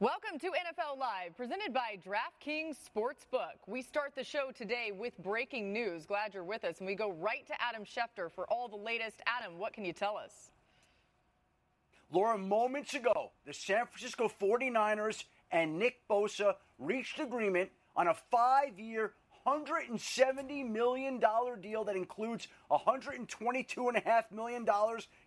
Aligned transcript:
Welcome 0.00 0.38
to 0.38 0.46
NFL 0.46 0.98
Live, 0.98 1.36
presented 1.36 1.74
by 1.74 1.98
DraftKings 2.02 2.76
Sportsbook. 2.88 3.58
We 3.66 3.82
start 3.82 4.14
the 4.16 4.24
show 4.24 4.50
today 4.50 4.92
with 4.98 5.12
breaking 5.18 5.74
news. 5.74 6.06
Glad 6.06 6.32
you're 6.32 6.42
with 6.42 6.64
us. 6.64 6.78
And 6.78 6.86
we 6.86 6.94
go 6.94 7.12
right 7.12 7.46
to 7.48 7.52
Adam 7.60 7.84
Schefter 7.84 8.30
for 8.30 8.50
all 8.50 8.66
the 8.66 8.76
latest. 8.76 9.20
Adam, 9.26 9.58
what 9.58 9.74
can 9.74 9.84
you 9.84 9.92
tell 9.92 10.16
us? 10.16 10.52
Laura, 12.10 12.38
moments 12.38 12.94
ago, 12.94 13.32
the 13.44 13.52
San 13.52 13.84
Francisco 13.84 14.32
49ers 14.40 15.24
and 15.52 15.78
Nick 15.78 15.98
Bosa 16.08 16.54
reached 16.78 17.20
agreement 17.20 17.68
on 17.94 18.08
a 18.08 18.14
five 18.14 18.78
year, 18.78 19.12
$170 19.46 20.66
million 20.66 21.20
deal 21.60 21.84
that 21.84 21.96
includes 21.96 22.48
$122.5 22.70 24.32
million 24.32 24.66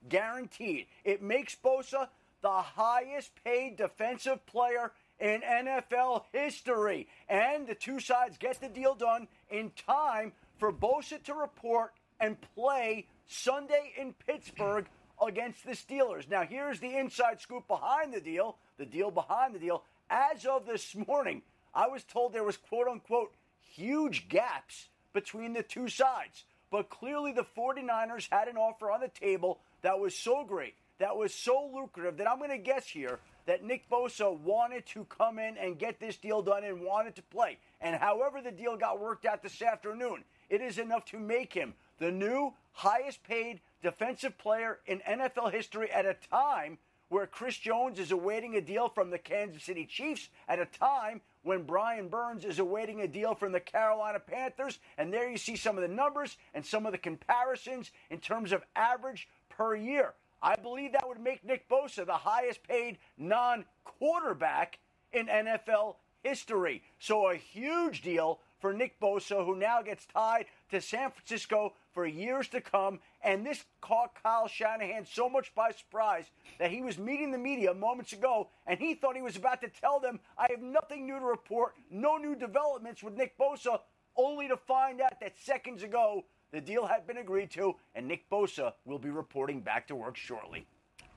guaranteed. 0.10 0.88
It 1.06 1.22
makes 1.22 1.56
Bosa 1.64 2.08
the 2.44 2.50
highest 2.50 3.32
paid 3.44 3.78
defensive 3.78 4.46
player 4.46 4.92
in 5.20 5.42
NFL 5.42 6.26
history. 6.32 7.08
And 7.28 7.66
the 7.66 7.74
two 7.74 8.00
sides 8.00 8.38
get 8.38 8.60
the 8.62 8.70
deal 8.70 8.94
done 8.94 9.28
in 9.50 9.72
time 9.88 10.34
for 10.60 10.72
Bosa 10.72 11.24
to 11.24 11.34
report 11.34 11.94
and 12.20 12.38
play 12.54 13.08
Sunday 13.26 13.94
in 13.98 14.14
Pittsburgh 14.28 14.86
against 15.26 15.66
the 15.66 15.72
Steelers. 15.72 16.30
Now, 16.30 16.44
here's 16.44 16.80
the 16.80 16.98
inside 16.98 17.40
scoop 17.40 17.68
behind 17.68 18.14
the 18.14 18.22
deal, 18.22 18.58
the 18.78 18.86
deal 18.86 19.10
behind 19.10 19.56
the 19.56 19.60
deal. 19.60 19.84
As 20.10 20.46
of 20.46 20.66
this 20.66 20.96
morning, 21.08 21.42
I 21.74 21.88
was 21.88 22.04
told 22.04 22.34
there 22.34 22.44
was 22.44 22.58
quote 22.58 22.88
unquote 22.88 23.34
huge 23.74 24.28
gaps 24.28 24.90
between 25.14 25.54
the 25.54 25.64
two 25.64 25.88
sides. 25.88 26.44
But 26.70 26.90
clearly 26.90 27.32
the 27.32 27.46
49ers 27.56 28.28
had 28.32 28.48
an 28.48 28.58
offer 28.58 28.92
on 28.92 29.00
the 29.00 29.08
table 29.08 29.62
that 29.82 30.00
was 30.00 30.16
so 30.16 30.44
great, 30.44 30.74
that 31.00 31.18
was 31.18 31.34
so 31.34 31.70
lucrative 31.74 32.18
that 32.18 32.30
I'm 32.30 32.38
going 32.38 32.50
to 32.50 32.58
guess 32.58 32.88
here 32.88 33.20
that 33.46 33.64
Nick 33.64 33.90
Bosa 33.90 34.38
wanted 34.40 34.86
to 34.88 35.06
come 35.06 35.40
in 35.40 35.58
and 35.58 35.78
get 35.78 36.00
this 36.00 36.18
deal 36.18 36.42
done 36.42 36.64
and 36.64 36.82
wanted 36.82 37.16
to 37.16 37.22
play. 37.24 37.58
And 37.82 37.96
however 37.96 38.42
the 38.42 38.52
deal 38.52 38.78
got 38.78 39.00
worked 39.00 39.26
out 39.26 39.44
this 39.44 39.62
afternoon, 39.62 40.24
it 40.50 40.62
is 40.62 40.78
enough 40.78 41.06
to 41.06 41.20
make 41.20 41.54
him 41.54 41.74
the 42.00 42.12
new 42.12 42.54
highest 42.72 43.24
paid 43.24 43.60
defensive 43.82 44.38
player 44.38 44.80
in 44.86 45.00
NFL 45.00 45.52
history 45.52 45.92
at 45.92 46.06
a 46.06 46.16
time 46.30 46.78
where 47.10 47.28
Chris 47.28 47.58
Jones 47.58 48.00
is 48.00 48.12
awaiting 48.12 48.56
a 48.56 48.62
deal 48.62 48.90
from 48.90 49.12
the 49.12 49.20
Kansas 49.20 49.64
City 49.64 49.86
Chiefs 49.86 50.30
at 50.48 50.60
a 50.60 50.66
time 50.66 51.22
when 51.44 51.64
Brian 51.64 52.08
Burns 52.08 52.46
is 52.46 52.58
awaiting 52.60 53.02
a 53.02 53.08
deal 53.08 53.36
from 53.36 53.52
the 53.52 53.60
Carolina 53.60 54.20
Panthers. 54.20 54.80
And 54.98 55.14
there 55.14 55.30
you 55.30 55.38
see 55.38 55.56
some 55.56 55.78
of 55.78 55.84
the 55.84 55.94
numbers 55.94 56.38
and 56.56 56.66
some 56.66 56.86
of 56.86 56.92
the 56.92 56.98
comparisons 56.98 57.92
in 58.10 58.20
terms 58.20 58.52
of 58.52 58.64
average 58.76 59.28
per 59.50 59.76
year. 59.76 60.14
I 60.44 60.56
believe 60.58 60.92
that 60.92 61.08
would 61.08 61.22
make 61.22 61.46
Nick 61.46 61.70
Bosa 61.70 62.06
the 62.06 62.14
highest 62.14 62.62
paid 62.68 62.98
non 63.18 63.64
quarterback 63.86 64.80
in 65.14 65.28
NFL 65.28 65.96
history. 66.22 66.84
So 67.00 67.30
a 67.30 67.36
huge 67.36 68.02
deal 68.02 68.40
for 68.60 68.74
Nick 68.74 69.00
Bosa, 69.00 69.46
who 69.46 69.56
now 69.56 69.82
gets 69.82 70.06
tied 70.06 70.46
to 70.72 70.82
San 70.82 71.12
Francisco 71.12 71.74
for 71.94 72.06
years 72.06 72.48
to 72.50 72.62
come. 72.62 73.00
And 73.22 73.46
this 73.46 73.64
caught 73.82 74.22
Kyle 74.22 74.48
Shanahan 74.48 75.06
so 75.06 75.30
much 75.30 75.54
by 75.56 75.72
surprise 75.72 76.26
that 76.60 76.72
he 76.72 76.82
was 76.82 76.98
meeting 76.98 77.32
the 77.32 77.38
media 77.38 77.74
moments 77.74 78.14
ago 78.14 78.50
and 78.68 78.80
he 78.80 78.96
thought 78.96 79.16
he 79.16 79.22
was 79.22 79.36
about 79.38 79.62
to 79.62 79.70
tell 79.70 80.00
them, 80.00 80.20
I 80.38 80.48
have 80.50 80.62
nothing 80.62 81.06
new 81.06 81.20
to 81.20 81.26
report, 81.26 81.74
no 81.90 82.18
new 82.18 82.36
developments 82.36 83.04
with 83.04 83.16
Nick 83.16 83.38
Bosa, 83.38 83.80
only 84.16 84.48
to 84.48 84.58
find 84.58 85.02
out 85.02 85.20
that 85.20 85.34
seconds 85.38 85.84
ago 85.84 86.26
the 86.54 86.62
deal 86.62 86.86
had 86.86 87.06
been 87.06 87.18
agreed 87.18 87.50
to 87.52 87.76
and 87.96 88.08
Nick 88.08 88.30
Bosa 88.30 88.74
will 88.86 89.00
be 89.00 89.10
reporting 89.10 89.60
back 89.60 89.88
to 89.88 89.96
work 89.96 90.16
shortly. 90.16 90.66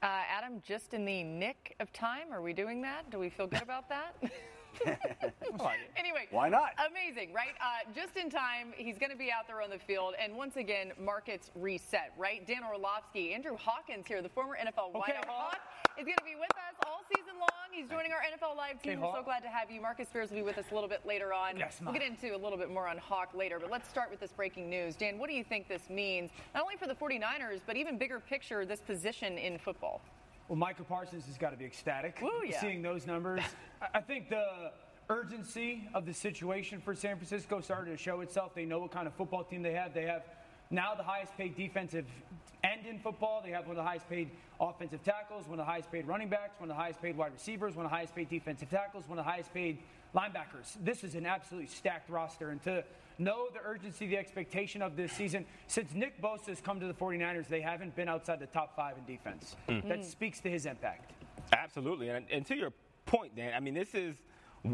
Uh, 0.03 0.23
Adam, 0.29 0.61
just 0.67 0.95
in 0.95 1.05
the 1.05 1.23
nick 1.23 1.77
of 1.79 1.93
time, 1.93 2.33
are 2.33 2.43
we 2.43 2.53
doing 2.53 2.83
that? 2.83 3.09
Do 3.11 3.19
we 3.19 3.29
feel 3.29 3.47
good 3.47 3.63
about 3.63 3.89
that? 3.89 4.17
anyway, 5.97 6.27
why 6.31 6.49
not? 6.49 6.71
Amazing, 6.91 7.33
right? 7.33 7.55
Uh, 7.61 7.91
just 7.95 8.17
in 8.17 8.31
time, 8.31 8.73
he's 8.77 8.99
going 8.99 9.11
to 9.11 9.17
be 9.17 9.31
out 9.31 9.47
there 9.47 9.63
on 9.63 9.71
the 9.71 9.79
field, 9.79 10.15
and 10.23 10.37
once 10.37 10.57
again, 10.57 10.93
markets 10.99 11.51
reset, 11.55 12.13
right? 12.19 12.47
Dan 12.47 12.63
Orlovsky, 12.65 13.33
Andrew 13.33 13.57
Hawkins 13.57 14.07
here, 14.07 14.23
the 14.23 14.29
former 14.29 14.57
NFL 14.57 14.95
okay, 14.95 15.13
wideout 15.13 15.27
Hawk, 15.27 15.59
is 15.99 16.05
going 16.05 16.17
to 16.19 16.25
be 16.25 16.35
with 16.35 16.51
us 16.57 16.77
all 16.87 17.01
season 17.15 17.39
long. 17.39 17.49
He's 17.73 17.89
joining 17.89 18.13
our 18.13 18.21
NFL 18.21 18.57
Live 18.57 18.81
team. 18.81 19.01
We're 19.01 19.13
so 19.13 19.23
glad 19.23 19.41
to 19.41 19.49
have 19.49 19.71
you. 19.71 19.81
Marcus 19.81 20.09
Spears 20.09 20.31
will 20.31 20.37
be 20.37 20.43
with 20.43 20.59
us 20.59 20.67
a 20.71 20.75
little 20.75 20.89
bit 20.89 21.05
later 21.07 21.33
on. 21.33 21.57
Yes, 21.57 21.79
we'll 21.83 21.93
get 21.93 22.03
into 22.03 22.35
a 22.35 22.39
little 22.39 22.59
bit 22.59 22.71
more 22.71 22.89
on 22.89 22.99
Hawk 22.99 23.31
later, 23.35 23.59
but 23.59 23.71
let's 23.71 23.89
start 23.89 24.11
with 24.11 24.21
this 24.21 24.33
breaking 24.33 24.71
news. 24.71 24.97
Dan, 24.97 25.19
what 25.19 25.29
do 25.29 25.35
you 25.35 25.45
think 25.45 25.69
this 25.69 25.89
means, 25.91 26.31
not 26.55 26.63
only 26.63 26.77
for 26.77 26.87
the 26.87 26.95
49ers, 26.95 27.61
but 27.67 27.77
even 27.77 27.99
bigger 27.99 28.21
picture, 28.21 28.65
this 28.65 28.81
position 28.81 29.39
in 29.39 29.59
football? 29.59 30.01
Well, 30.49 30.57
Micah 30.57 30.85
Parsons 30.85 31.27
has 31.27 31.39
got 31.39 31.51
to 31.51 31.57
be 31.57 31.65
ecstatic 31.65 32.19
Woo, 32.23 32.31
yeah. 32.47 32.61
seeing 32.61 32.83
those 32.83 33.07
numbers. 33.07 33.41
I 33.95 34.01
think 34.01 34.29
the 34.29 34.71
urgency 35.09 35.89
of 35.93 36.07
the 36.07 36.15
situation 36.15 36.81
for 36.81 36.95
San 36.95 37.17
Francisco 37.17 37.61
started 37.61 37.91
to 37.91 37.97
show 37.97 38.21
itself. 38.21 38.55
They 38.55 38.65
know 38.65 38.79
what 38.79 38.93
kind 38.93 39.07
of 39.07 39.15
football 39.15 39.45
team 39.45 39.63
they 39.63 39.73
have. 39.73 39.93
They 39.93 40.07
have 40.07 40.23
now 40.71 40.95
the 40.95 41.03
highest 41.03 41.37
paid 41.37 41.57
defensive 41.57 42.07
end 42.63 42.87
in 42.87 42.99
football. 43.01 43.43
They 43.45 43.51
have 43.51 43.67
one 43.67 43.77
of 43.77 43.83
the 43.83 43.89
highest 43.89 44.09
paid 44.09 44.31
offensive 44.61 45.03
tackles, 45.03 45.45
one 45.47 45.59
of 45.59 45.67
the 45.67 45.71
highest 45.71 45.91
paid 45.91 46.07
running 46.07 46.29
backs, 46.29 46.59
one 46.61 46.71
of 46.71 46.77
the 46.77 46.81
highest 46.81 47.03
paid 47.03 47.17
wide 47.17 47.33
receivers, 47.33 47.75
one 47.75 47.85
of 47.85 47.91
the 47.91 47.97
highest 47.97 48.15
paid 48.15 48.29
defensive 48.29 48.71
tackles, 48.71 49.09
one 49.09 49.19
of 49.19 49.25
the 49.25 49.31
highest 49.31 49.53
paid 49.53 49.79
linebackers. 50.15 50.77
This 50.83 51.05
is 51.05 51.15
an 51.15 51.27
absolutely 51.27 51.69
stacked 51.69 52.09
roster. 52.09 52.51
And 52.51 52.63
to 52.63 52.85
know 53.19 53.49
the 53.53 53.61
urgency, 53.65 54.07
the 54.07 54.17
expectation 54.17 54.83
of 54.83 54.97
this 54.97 55.13
season, 55.13 55.45
since 55.67 55.95
Nick 55.95 56.21
Bosa 56.21 56.47
has 56.47 56.61
come 56.61 56.81
to 56.81 56.87
the 56.87 56.95
49ers, 56.95 57.49
they 57.49 57.61
haven't 57.61 57.95
been 57.97 58.09
outside 58.09 58.41
the 58.41 58.47
top 58.47 58.77
five 58.77 58.97
in 58.99 59.05
defense. 59.05 59.57
Mm. 59.69 59.89
That 59.89 60.05
speaks 60.05 60.41
to 60.41 60.51
his 60.51 60.67
impact. 60.67 61.13
Absolutely. 61.53 62.09
And, 62.09 62.27
and 62.31 62.45
to 62.47 62.57
your 62.57 62.73
point, 63.07 63.37
Dan, 63.37 63.55
I 63.55 63.61
mean, 63.61 63.75
this 63.75 63.95
is 63.95 64.17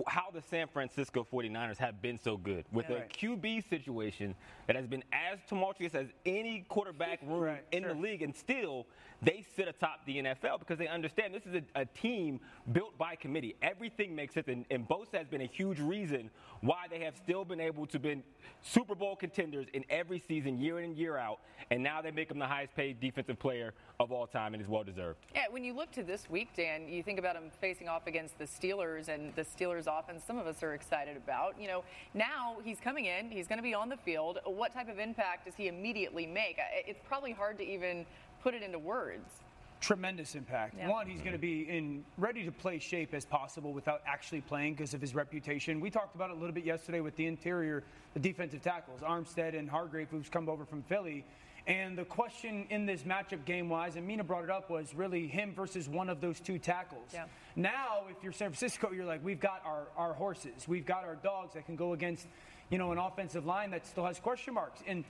how 0.06 0.30
the 0.32 0.40
San 0.40 0.68
Francisco 0.68 1.26
49ers 1.30 1.76
have 1.78 2.00
been 2.00 2.18
so 2.18 2.36
good 2.36 2.64
with 2.72 2.86
yeah, 2.88 2.96
a 2.96 2.98
right. 3.00 3.12
QB 3.12 3.68
situation 3.68 4.34
that 4.66 4.76
has 4.76 4.86
been 4.86 5.04
as 5.12 5.38
tumultuous 5.48 5.94
as 5.94 6.08
any 6.24 6.64
quarterback 6.68 7.20
room 7.26 7.40
right, 7.40 7.64
in 7.72 7.82
sure. 7.82 7.94
the 7.94 8.00
league, 8.00 8.22
and 8.22 8.34
still 8.34 8.86
they 9.22 9.44
sit 9.56 9.68
atop 9.68 10.04
the 10.04 10.16
NFL 10.18 10.58
because 10.58 10.78
they 10.78 10.88
understand 10.88 11.32
this 11.32 11.46
is 11.46 11.54
a, 11.54 11.80
a 11.82 11.84
team 11.84 12.40
built 12.72 12.98
by 12.98 13.14
committee. 13.14 13.54
Everything 13.62 14.14
makes 14.14 14.34
sense, 14.34 14.48
and, 14.48 14.64
and 14.70 14.88
Bosa 14.88 15.14
has 15.14 15.28
been 15.28 15.42
a 15.42 15.46
huge 15.46 15.78
reason 15.78 16.30
why 16.60 16.86
they 16.90 17.00
have 17.00 17.16
still 17.16 17.44
been 17.44 17.60
able 17.60 17.86
to 17.86 17.98
be 17.98 18.22
Super 18.62 18.94
Bowl 18.94 19.16
contenders 19.16 19.66
in 19.72 19.84
every 19.90 20.18
season, 20.18 20.58
year 20.58 20.78
in 20.78 20.84
and 20.84 20.96
year 20.96 21.16
out, 21.16 21.38
and 21.70 21.82
now 21.82 22.02
they 22.02 22.10
make 22.10 22.30
him 22.30 22.38
the 22.38 22.46
highest 22.46 22.74
paid 22.74 23.00
defensive 23.00 23.38
player 23.38 23.74
of 24.00 24.10
all 24.10 24.26
time, 24.26 24.54
and 24.54 24.62
is 24.62 24.68
well 24.68 24.82
deserved. 24.82 25.18
Yeah, 25.34 25.44
when 25.50 25.62
you 25.62 25.74
look 25.74 25.92
to 25.92 26.02
this 26.02 26.28
week, 26.28 26.48
Dan, 26.56 26.88
you 26.88 27.02
think 27.02 27.18
about 27.18 27.36
him 27.36 27.50
facing 27.60 27.88
off 27.88 28.06
against 28.06 28.38
the 28.38 28.44
Steelers 28.44 29.08
and 29.08 29.34
the 29.36 29.42
Steelers 29.42 29.86
offense. 29.86 30.24
Some 30.26 30.38
of 30.38 30.46
us 30.46 30.62
are 30.62 30.74
excited 30.74 31.16
about. 31.16 31.60
You 31.60 31.68
know, 31.68 31.84
now 32.14 32.56
he's 32.64 32.80
coming 32.80 33.04
in, 33.04 33.30
he's 33.30 33.46
going 33.46 33.58
to 33.58 33.62
be 33.62 33.74
on 33.74 33.88
the 33.88 33.96
field. 33.96 34.38
What 34.44 34.72
type 34.72 34.88
of 34.88 34.98
impact 34.98 35.46
does 35.46 35.54
he 35.54 35.68
immediately 35.68 36.26
make? 36.26 36.58
It's 36.86 37.00
probably 37.06 37.32
hard 37.32 37.58
to 37.58 37.64
even 37.64 38.04
put 38.42 38.54
it 38.54 38.62
into 38.62 38.78
words. 38.78 39.40
Tremendous 39.80 40.34
impact. 40.36 40.76
Yeah. 40.78 40.88
One, 40.88 41.08
he's 41.08 41.20
going 41.20 41.32
to 41.32 41.38
be 41.38 41.62
in 41.62 42.04
ready 42.16 42.44
to 42.44 42.52
play 42.52 42.78
shape 42.78 43.14
as 43.14 43.24
possible 43.24 43.72
without 43.72 44.00
actually 44.06 44.40
playing 44.40 44.74
because 44.74 44.94
of 44.94 45.00
his 45.00 45.14
reputation. 45.14 45.80
We 45.80 45.90
talked 45.90 46.14
about 46.14 46.30
it 46.30 46.36
a 46.36 46.38
little 46.38 46.54
bit 46.54 46.64
yesterday 46.64 47.00
with 47.00 47.16
the 47.16 47.26
interior, 47.26 47.82
the 48.14 48.20
defensive 48.20 48.62
tackles, 48.62 49.00
Armstead 49.00 49.58
and 49.58 49.68
Hargrave, 49.68 50.08
who's 50.10 50.28
come 50.28 50.48
over 50.48 50.64
from 50.64 50.82
Philly. 50.82 51.24
And 51.66 51.96
the 51.96 52.04
question 52.04 52.66
in 52.70 52.86
this 52.86 53.02
matchup 53.02 53.44
game 53.44 53.68
wise, 53.68 53.96
and 53.96 54.06
Mina 54.06 54.24
brought 54.24 54.44
it 54.44 54.50
up, 54.50 54.70
was 54.70 54.94
really 54.94 55.26
him 55.26 55.52
versus 55.54 55.88
one 55.88 56.08
of 56.08 56.20
those 56.20 56.40
two 56.40 56.58
tackles. 56.58 57.10
Yeah. 57.12 57.24
Now, 57.54 58.04
if 58.08 58.22
you're 58.22 58.32
San 58.32 58.48
Francisco, 58.48 58.90
you're 58.92 59.04
like, 59.04 59.24
we've 59.24 59.40
got 59.40 59.62
our, 59.64 59.86
our 59.96 60.12
horses, 60.12 60.66
we've 60.66 60.86
got 60.86 61.04
our 61.04 61.16
dogs 61.16 61.54
that 61.54 61.66
can 61.66 61.76
go 61.76 61.92
against, 61.92 62.26
you 62.70 62.78
know, 62.78 62.92
an 62.92 62.98
offensive 62.98 63.46
line 63.46 63.70
that 63.70 63.86
still 63.86 64.04
has 64.04 64.18
question 64.18 64.54
marks. 64.54 64.80
And 64.86 65.04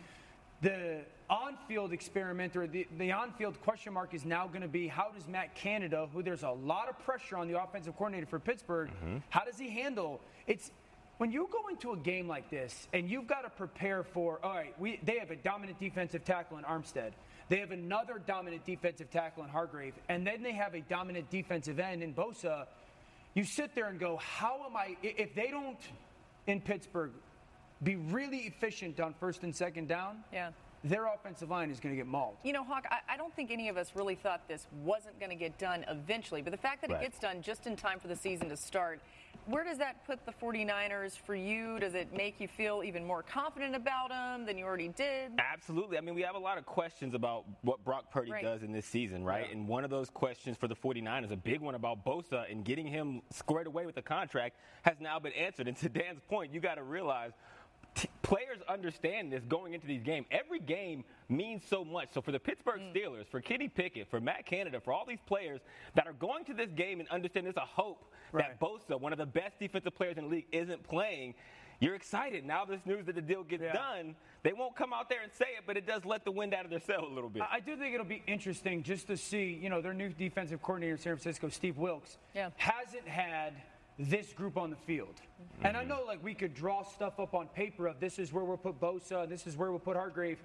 the 0.63 1.01
on-field 1.29 1.93
experiment 1.93 2.57
or 2.57 2.67
the, 2.67 2.87
the 2.97 3.11
on-field 3.13 3.61
question 3.63 3.93
mark 3.93 4.15
is 4.15 4.25
now 4.25 4.47
going 4.47 4.63
to 4.63 4.69
be 4.69 4.87
how 4.87 5.11
does 5.11 5.27
Matt 5.27 5.55
Canada, 5.55 6.09
who 6.13 6.23
there's 6.23 6.45
a 6.45 6.51
lot 6.51 6.89
of 6.89 6.99
pressure 7.01 7.37
on 7.37 7.49
the 7.49 7.61
offensive 7.61 7.97
coordinator 7.97 8.27
for 8.27 8.39
Pittsburgh, 8.39 8.89
mm-hmm. 8.91 9.19
how 9.29 9.45
does 9.45 9.59
he 9.59 9.69
handle 9.71 10.21
it's 10.47 10.71
when 11.19 11.31
you 11.31 11.49
go 11.53 11.69
into 11.69 11.93
a 11.93 11.97
game 11.97 12.27
like 12.27 12.51
this 12.51 12.89
and 12.93 13.09
you've 13.09 13.27
got 13.27 13.43
to 13.43 13.51
prepare 13.51 14.03
for 14.03 14.41
all 14.43 14.55
right, 14.55 14.79
we, 14.81 15.01
they 15.05 15.19
have 15.19 15.31
a 15.31 15.37
dominant 15.37 15.79
defensive 15.79 16.25
tackle 16.25 16.59
in 16.59 16.65
Armstead. 16.65 17.13
They 17.49 17.59
have 17.59 17.71
another 17.71 18.21
dominant 18.25 18.65
defensive 18.65 19.11
tackle 19.11 19.43
in 19.45 19.51
Hargrave, 19.51 19.95
and 20.09 20.27
then 20.27 20.43
they 20.43 20.53
have 20.53 20.75
a 20.75 20.81
dominant 20.81 21.29
defensive 21.29 21.79
end 21.79 22.03
in 22.03 22.15
Bosa. 22.15 22.67
You 23.35 23.45
sit 23.45 23.75
there 23.75 23.89
and 23.89 23.99
go, 24.01 24.17
how 24.17 24.65
am 24.65 24.77
I 24.77 24.97
if 25.03 25.35
they 25.35 25.49
don't 25.49 25.79
in 26.47 26.61
Pittsburgh 26.61 27.13
be 27.83 27.97
really 27.97 28.39
efficient 28.39 29.01
on 29.01 29.15
first 29.15 29.43
and 29.43 29.55
second 29.55 29.89
down. 29.89 30.19
Yeah. 30.33 30.51
Their 30.85 31.07
offensive 31.07 31.49
line 31.49 31.71
is 31.71 31.79
going 31.79 31.95
to 31.95 31.97
get 31.97 32.09
mauled. 32.09 32.37
You 32.43 32.53
know, 32.53 32.65
Hawk, 32.65 32.87
I, 32.91 33.15
I, 33.15 33.17
don't 33.17 33.35
think 33.37 33.53
any 33.53 33.69
of 33.69 33.77
us 33.77 33.93
really 33.95 34.17
thought 34.17 34.49
this 34.49 34.67
wasn't 34.83 35.17
going 35.21 35.31
to 35.31 35.37
get 35.37 35.57
done 35.57 35.85
eventually, 35.89 36.43
but 36.43 36.51
the 36.51 36.57
fact 36.57 36.81
that 36.81 36.91
right. 36.91 37.01
it 37.01 37.05
gets 37.05 37.21
done 37.21 37.41
just 37.41 37.69
in 37.69 37.77
time 37.77 38.01
for 38.01 38.09
the 38.09 38.17
season 38.17 38.49
to 38.49 38.57
start, 38.57 39.01
where 39.47 39.63
does 39.63 39.79
that 39.79 40.05
put 40.07 40.25
the 40.27 40.33
49ers 40.33 41.17
for 41.17 41.37
you? 41.37 41.79
Does 41.79 41.95
it 41.95 42.09
make 42.17 42.41
you 42.41 42.49
feel 42.49 42.83
even 42.85 43.05
more 43.05 43.23
confident 43.23 43.77
about 43.77 44.09
them 44.11 44.45
than 44.45 44.59
you 44.59 44.65
already 44.65 44.89
did? 44.89 45.33
Absolutely. 45.39 45.99
I 45.99 46.01
mean, 46.01 46.17
we 46.17 46.23
have 46.23 46.35
a 46.35 46.41
lot 46.41 46.59
of 46.59 46.67
questions 46.67 47.15
about 47.15 47.45
what 47.63 47.85
Brock 47.85 48.11
Purdy 48.11 48.33
Right. 48.33 48.43
does 48.43 48.63
in 48.63 48.73
this 48.73 48.87
season, 48.87 49.25
right? 49.25 49.53
And 49.53 49.69
one 49.69 49.85
of 49.85 49.91
those 49.91 50.11
questions 50.11 50.57
for 50.57 50.69
the 50.69 50.77
49ers, 50.77 51.31
a 51.33 51.37
big 51.37 51.61
one 51.61 51.75
about 51.75 52.05
Bosa 52.05 52.51
and 52.51 52.65
getting 52.65 52.87
him 52.87 53.23
squared 53.31 53.67
away 53.67 53.87
with 53.87 53.95
the 53.95 54.03
contract, 54.03 54.57
has 54.83 55.01
now 55.01 55.19
been 55.19 55.33
answered. 55.33 55.69
And 55.69 55.77
to 55.79 55.89
Dan's 55.89 56.21
point, 56.29 56.53
you 56.53 56.61
got 56.61 56.77
to 56.77 56.83
realize 56.83 57.33
t- 57.95 58.09
players 58.23 58.59
understand 58.69 59.33
this 59.33 59.43
going 59.45 59.75
into 59.75 59.87
these 59.87 60.03
games. 60.03 60.27
Every 60.31 60.61
game 60.61 61.05
means 61.29 61.63
so 61.69 61.85
much. 61.85 62.09
So 62.13 62.21
for 62.21 62.33
the 62.33 62.41
Pittsburgh 62.41 62.81
Mm. 62.81 62.95
Steelers, 62.95 63.27
for 63.27 63.41
Kenny 63.41 63.69
Pickett, 63.69 64.09
for 64.11 64.21
Matt 64.21 64.47
Canada, 64.47 64.81
for 64.81 64.93
all 64.93 65.05
these 65.07 65.21
players 65.27 65.61
that 65.95 66.07
are 66.07 66.13
going 66.15 66.45
to 66.47 66.55
this 66.55 66.71
game 66.71 67.01
and 67.01 67.09
understand 67.11 67.47
there's 67.47 67.57
a 67.57 67.61
hope 67.61 68.13
Right. 68.33 68.45
that 68.49 68.61
Bosa, 68.61 68.99
one 68.99 69.13
of 69.13 69.19
the 69.19 69.27
best 69.27 69.59
defensive 69.59 69.95
players 69.95 70.17
in 70.17 70.25
the 70.25 70.31
league, 70.31 70.47
isn't 70.53 70.83
playing. 70.85 71.35
You're 71.81 71.95
excited. 71.97 72.45
Now 72.47 72.65
this 72.65 72.81
news 72.87 73.07
that 73.07 73.15
the 73.17 73.21
deal 73.23 73.43
gets 73.43 73.63
Yeah. 73.65 73.73
done, 73.73 74.15
they 74.45 74.53
won't 74.53 74.77
come 74.77 74.93
out 74.93 75.09
there 75.09 75.21
and 75.23 75.33
say 75.33 75.47
it, 75.59 75.65
but 75.67 75.77
it 75.77 75.85
does 75.85 76.05
let 76.05 76.25
the 76.25 76.31
wind 76.31 76.55
out 76.55 76.65
of 76.65 76.71
their 76.71 76.79
sail 76.81 77.05
a 77.05 77.09
little 77.13 77.29
bit. 77.29 77.43
I 77.43 77.57
I 77.57 77.61
do 77.61 77.77
think 77.77 77.93
it'll 77.95 78.07
be 78.07 78.23
interesting 78.27 78.83
just 78.85 79.09
to 79.09 79.17
see, 79.17 79.53
you 79.53 79.69
know, 79.69 79.81
their 79.81 79.93
new 79.95 80.11
defensive 80.11 80.63
coordinator 80.63 80.93
in 80.93 80.99
San 80.99 81.17
Francisco, 81.17 81.49
Steve 81.49 81.79
Wilks, 81.79 82.19
Yeah. 82.35 82.51
hasn't 82.57 83.07
had 83.09 83.55
this 83.99 84.33
group 84.33 84.57
on 84.57 84.71
the 84.71 84.77
field. 84.77 85.15
And 85.63 85.77
I 85.77 85.81
mm-hmm. 85.81 85.91
know, 85.91 86.05
like, 86.07 86.23
we 86.23 86.35
could 86.35 86.55
draw 86.55 86.83
stuff 86.83 87.21
up 87.21 87.35
on 87.35 87.49
paper 87.49 87.87
of 87.87 88.01
this 88.01 88.19
is 88.19 88.33
where 88.33 88.45
we'll 88.45 88.57
put 88.57 88.81
Bosa, 88.81 89.25
and 89.25 89.33
this 89.33 89.47
is 89.47 89.57
where 89.57 89.71
we'll 89.71 89.81
put 89.81 89.97
Hargrave. 89.97 90.39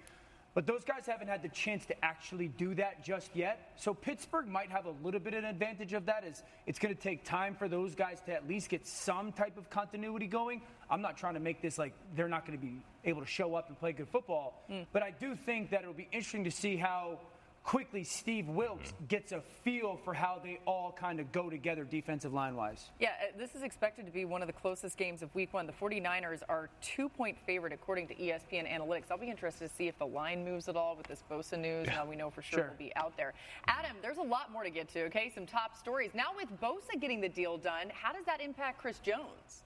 But 0.58 0.66
those 0.66 0.84
guys 0.84 1.06
haven't 1.06 1.28
had 1.28 1.44
the 1.44 1.50
chance 1.50 1.86
to 1.86 2.04
actually 2.04 2.48
do 2.48 2.74
that 2.76 3.04
just 3.04 3.30
yet. 3.36 3.74
So 3.76 3.94
Pittsburgh 3.94 4.48
might 4.48 4.72
have 4.72 4.88
a 4.88 4.94
little 5.04 5.20
bit 5.20 5.36
of 5.36 5.44
an 5.44 5.50
advantage 5.52 5.94
of 5.94 6.08
that. 6.08 6.24
Is 6.24 6.42
it's 6.66 6.80
going 6.80 6.96
to 6.96 7.00
take 7.00 7.24
time 7.24 7.54
for 7.54 7.68
those 7.68 7.94
guys 7.94 8.22
to 8.26 8.34
at 8.34 8.48
least 8.48 8.70
get 8.70 8.88
some 8.88 9.32
type 9.32 9.56
of 9.60 9.70
continuity 9.70 10.26
going. 10.26 10.64
I'm 10.90 11.04
not 11.04 11.16
trying 11.16 11.36
to 11.36 11.40
make 11.40 11.62
this 11.62 11.78
like 11.78 11.94
they're 12.16 12.28
not 12.28 12.48
going 12.48 12.58
to 12.58 12.66
be 12.66 12.82
able 13.06 13.22
to 13.22 13.28
show 13.28 13.54
up 13.54 13.70
and 13.70 13.78
play 13.78 13.92
good 13.92 14.10
football, 14.10 14.64
mm. 14.68 14.88
but 14.92 15.04
I 15.04 15.12
do 15.12 15.36
think 15.36 15.70
that 15.70 15.82
it'll 15.82 15.94
be 15.94 16.08
interesting 16.12 16.44
to 16.46 16.52
see 16.52 16.76
how 16.76 17.20
quickly 17.68 18.02
Steve 18.02 18.48
Wilks 18.48 18.94
gets 19.10 19.34
a 19.34 19.42
feel 19.66 20.00
for 20.06 20.14
how 20.14 20.40
they 20.42 20.58
all 20.66 20.96
kind 20.98 21.20
of 21.20 21.30
go 21.34 21.50
together 21.50 21.84
defensive 21.84 22.34
line 22.34 22.56
wise. 22.56 22.92
Yeah, 22.98 23.10
uh, 23.22 23.38
this 23.38 23.56
is 23.56 23.62
expected 23.62 24.06
to 24.06 24.12
be 24.12 24.24
one 24.24 24.42
of 24.42 24.48
the 24.48 24.54
closest 24.54 24.96
games 24.96 25.22
of 25.22 25.36
week 25.36 25.54
one. 25.54 25.68
The 25.68 25.74
49ers 25.74 26.44
are 26.48 26.70
two 26.82 27.10
point 27.10 27.38
favorite 27.46 27.74
according 27.74 28.08
to 28.08 28.16
ESPN 28.16 28.72
Analytics. 28.74 29.12
I'll 29.12 29.18
be 29.18 29.30
interested 29.30 29.68
to 29.70 29.76
see 29.76 29.90
if 29.90 30.00
the 30.00 30.08
line 30.08 30.46
moves 30.46 30.70
at 30.70 30.78
all 30.78 30.96
with 30.96 31.08
this 31.08 31.26
Bosa 31.30 31.60
news. 31.60 31.88
Now 31.88 32.06
we 32.06 32.16
know 32.16 32.30
for 32.30 32.42
sure, 32.42 32.60
Sure. 32.60 32.66
it'll 32.68 32.78
be 32.78 32.96
out 32.96 33.18
there. 33.18 33.34
Adam, 33.68 33.98
there's 34.02 34.18
a 34.18 34.22
lot 34.24 34.50
more 34.50 34.64
to 34.64 34.70
get 34.70 34.88
to, 34.94 35.04
okay? 35.08 35.30
Some 35.36 35.46
top 35.46 35.76
stories. 35.76 36.12
Now 36.14 36.28
with 36.38 36.48
Bosa 36.62 36.98
getting 37.02 37.20
the 37.20 37.28
deal 37.30 37.58
done, 37.58 37.92
how 37.94 38.14
does 38.14 38.24
that 38.28 38.40
impact 38.40 38.78
Chris 38.78 39.00
Jones? 39.00 39.66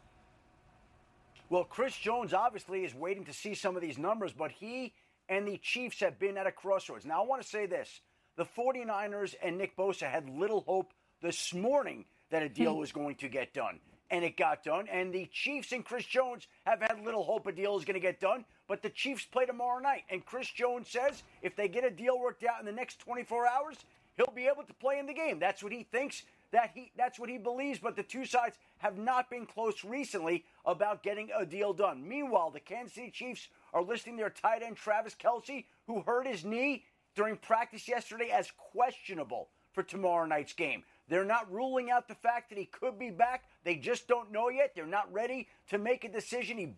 Well, 1.51 1.65
Chris 1.65 1.95
Jones 1.95 2.33
obviously 2.33 2.83
is 2.83 2.95
waiting 2.95 3.25
to 3.25 3.33
see 3.33 3.53
some 3.53 3.75
of 3.75 3.83
these 3.83 3.99
numbers, 3.99 4.33
but 4.33 4.51
he 4.51 4.93
and 5.31 5.47
the 5.47 5.57
Chiefs 5.57 6.01
have 6.01 6.19
been 6.19 6.37
at 6.37 6.45
a 6.45 6.51
crossroads. 6.51 7.05
Now, 7.05 7.23
I 7.23 7.25
want 7.25 7.41
to 7.41 7.47
say 7.47 7.65
this 7.65 8.01
the 8.35 8.45
49ers 8.45 9.33
and 9.41 9.57
Nick 9.57 9.75
Bosa 9.77 10.11
had 10.11 10.29
little 10.29 10.61
hope 10.61 10.93
this 11.21 11.53
morning 11.53 12.05
that 12.29 12.43
a 12.43 12.49
deal 12.49 12.73
hmm. 12.73 12.79
was 12.79 12.91
going 12.91 13.15
to 13.15 13.29
get 13.29 13.53
done. 13.53 13.79
And 14.11 14.25
it 14.25 14.35
got 14.35 14.61
done. 14.65 14.87
And 14.91 15.13
the 15.13 15.29
Chiefs 15.31 15.71
and 15.71 15.85
Chris 15.85 16.03
Jones 16.03 16.45
have 16.65 16.81
had 16.81 16.99
little 17.05 17.23
hope 17.23 17.47
a 17.47 17.53
deal 17.53 17.77
is 17.77 17.85
going 17.85 17.93
to 17.93 18.01
get 18.01 18.19
done. 18.19 18.43
But 18.67 18.81
the 18.81 18.89
Chiefs 18.89 19.23
play 19.23 19.45
tomorrow 19.45 19.79
night. 19.79 20.03
And 20.09 20.25
Chris 20.25 20.49
Jones 20.49 20.89
says 20.89 21.23
if 21.41 21.55
they 21.55 21.69
get 21.69 21.85
a 21.85 21.89
deal 21.89 22.19
worked 22.19 22.43
out 22.43 22.59
in 22.59 22.65
the 22.65 22.73
next 22.73 22.99
24 22.99 23.47
hours, 23.47 23.77
he'll 24.17 24.33
be 24.35 24.47
able 24.47 24.63
to 24.63 24.73
play 24.73 24.99
in 24.99 25.05
the 25.05 25.13
game. 25.13 25.39
That's 25.39 25.63
what 25.63 25.71
he 25.71 25.83
thinks. 25.83 26.23
That 26.51 26.71
he 26.73 26.91
that's 26.97 27.17
what 27.17 27.29
he 27.29 27.37
believes, 27.37 27.79
but 27.79 27.95
the 27.95 28.03
two 28.03 28.25
sides 28.25 28.57
have 28.79 28.97
not 28.97 29.29
been 29.29 29.45
close 29.45 29.85
recently 29.85 30.43
about 30.65 31.01
getting 31.01 31.29
a 31.33 31.45
deal 31.45 31.71
done. 31.71 32.05
Meanwhile, 32.05 32.51
the 32.51 32.59
Kansas 32.59 32.95
City 32.95 33.09
Chiefs 33.09 33.47
are 33.73 33.83
listing 33.83 34.15
their 34.15 34.29
tight 34.29 34.63
end 34.63 34.77
Travis 34.77 35.15
Kelce, 35.15 35.65
who 35.87 36.01
hurt 36.01 36.27
his 36.27 36.45
knee 36.45 36.83
during 37.15 37.37
practice 37.37 37.87
yesterday, 37.87 38.29
as 38.31 38.51
questionable 38.71 39.49
for 39.73 39.83
tomorrow 39.83 40.25
night's 40.25 40.53
game. 40.53 40.83
They're 41.07 41.25
not 41.25 41.51
ruling 41.51 41.91
out 41.91 42.07
the 42.07 42.15
fact 42.15 42.49
that 42.49 42.57
he 42.57 42.65
could 42.65 42.97
be 42.97 43.09
back. 43.09 43.43
They 43.63 43.75
just 43.75 44.07
don't 44.07 44.31
know 44.31 44.49
yet. 44.49 44.71
They're 44.75 44.85
not 44.85 45.11
ready 45.11 45.47
to 45.69 45.77
make 45.77 46.03
a 46.03 46.09
decision. 46.09 46.57
He 46.57 46.75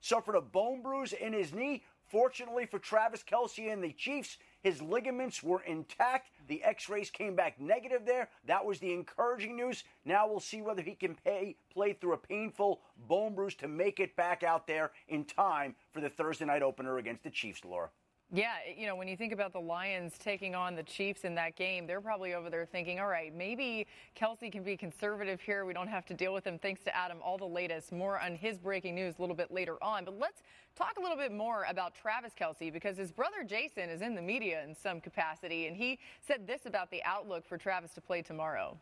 suffered 0.00 0.36
a 0.36 0.40
bone 0.40 0.82
bruise 0.82 1.12
in 1.12 1.32
his 1.32 1.52
knee. 1.52 1.82
Fortunately 2.06 2.66
for 2.66 2.78
Travis 2.78 3.22
Kelce 3.22 3.72
and 3.72 3.82
the 3.82 3.92
Chiefs, 3.92 4.38
his 4.62 4.80
ligaments 4.80 5.42
were 5.42 5.62
intact. 5.62 6.30
The 6.48 6.62
x 6.62 6.88
rays 6.88 7.10
came 7.10 7.34
back 7.34 7.60
negative 7.60 8.04
there. 8.04 8.28
That 8.46 8.64
was 8.64 8.78
the 8.78 8.92
encouraging 8.92 9.56
news. 9.56 9.84
Now 10.04 10.28
we'll 10.28 10.40
see 10.40 10.62
whether 10.62 10.82
he 10.82 10.94
can 10.94 11.14
pay, 11.14 11.56
play 11.72 11.92
through 11.92 12.14
a 12.14 12.18
painful 12.18 12.80
bone 13.08 13.34
bruise 13.34 13.54
to 13.56 13.68
make 13.68 14.00
it 14.00 14.16
back 14.16 14.42
out 14.42 14.66
there 14.66 14.92
in 15.08 15.24
time 15.24 15.74
for 15.92 16.00
the 16.00 16.10
Thursday 16.10 16.44
night 16.44 16.62
opener 16.62 16.98
against 16.98 17.24
the 17.24 17.30
Chiefs, 17.30 17.64
Laura. 17.64 17.90
Yeah, 18.32 18.54
you 18.76 18.86
know, 18.88 18.96
when 18.96 19.06
you 19.06 19.16
think 19.16 19.32
about 19.32 19.52
the 19.52 19.60
Lions 19.60 20.14
taking 20.18 20.56
on 20.56 20.74
the 20.74 20.82
Chiefs 20.82 21.24
in 21.24 21.36
that 21.36 21.54
game, 21.54 21.86
they're 21.86 22.00
probably 22.00 22.34
over 22.34 22.50
there 22.50 22.66
thinking, 22.66 22.98
all 22.98 23.06
right, 23.06 23.32
maybe 23.32 23.86
Kelce 24.18 24.50
can 24.50 24.64
be 24.64 24.76
conservative 24.76 25.40
here. 25.40 25.64
We 25.64 25.72
don't 25.72 25.88
have 25.88 26.04
to 26.06 26.14
deal 26.14 26.34
with 26.34 26.44
him. 26.44 26.58
Thanks 26.58 26.82
to 26.84 26.96
Adam, 26.96 27.18
all 27.22 27.38
the 27.38 27.44
latest. 27.44 27.92
More 27.92 28.18
on 28.18 28.34
his 28.34 28.58
breaking 28.58 28.96
news 28.96 29.14
a 29.18 29.20
little 29.20 29.36
bit 29.36 29.52
later 29.52 29.76
on. 29.82 30.04
But 30.04 30.18
let's 30.18 30.42
talk 30.74 30.96
a 30.98 31.00
little 31.00 31.16
bit 31.16 31.30
more 31.30 31.64
about 31.68 31.94
Travis 31.94 32.32
Kelce 32.38 32.72
because 32.72 32.96
his 32.96 33.12
brother 33.12 33.44
Jason 33.46 33.88
is 33.88 34.00
in 34.00 34.16
the 34.16 34.22
media 34.22 34.64
in 34.64 34.74
some 34.74 35.00
capacity, 35.00 35.68
and 35.68 35.76
he 35.76 36.00
said 36.26 36.46
this 36.46 36.66
about 36.66 36.90
the 36.90 37.02
outlook 37.04 37.46
for 37.46 37.56
Travis 37.56 37.92
to 37.92 38.00
play 38.00 38.22
tomorrow. 38.22 38.76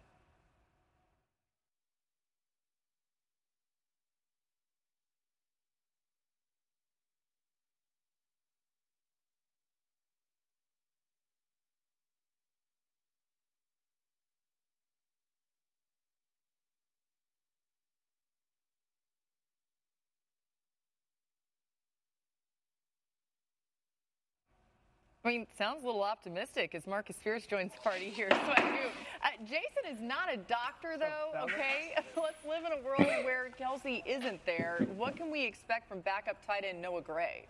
I 25.25 25.29
mean, 25.29 25.47
sounds 25.57 25.85
a 25.85 25.87
little 25.87 26.03
optimistic 26.03 26.75
as 26.75 26.85
Marcus 26.87 27.15
Spears 27.15 27.47
joins 27.47 27.71
the 27.73 27.81
party 27.81 28.11
here. 28.11 28.29
So 28.43 28.53
I 28.57 28.61
do. 28.61 28.89
Uh, 29.23 29.29
Jason 29.45 29.89
is 29.89 30.01
not 30.01 30.33
a 30.33 30.37
doctor, 30.37 30.97
though, 30.99 31.45
okay? 31.45 31.95
Let's 32.21 32.45
live 32.45 32.65
in 32.65 32.73
a 32.73 32.83
world 32.83 33.07
where 33.25 33.51
Kelce 33.59 34.03
isn't 34.05 34.45
there. 34.45 34.85
What 34.97 35.17
can 35.17 35.31
we 35.31 35.45
expect 35.45 35.89
from 35.89 36.01
backup 36.01 36.45
tight 36.45 36.65
end 36.65 36.83
Noah 36.83 37.03
Gray? 37.03 37.47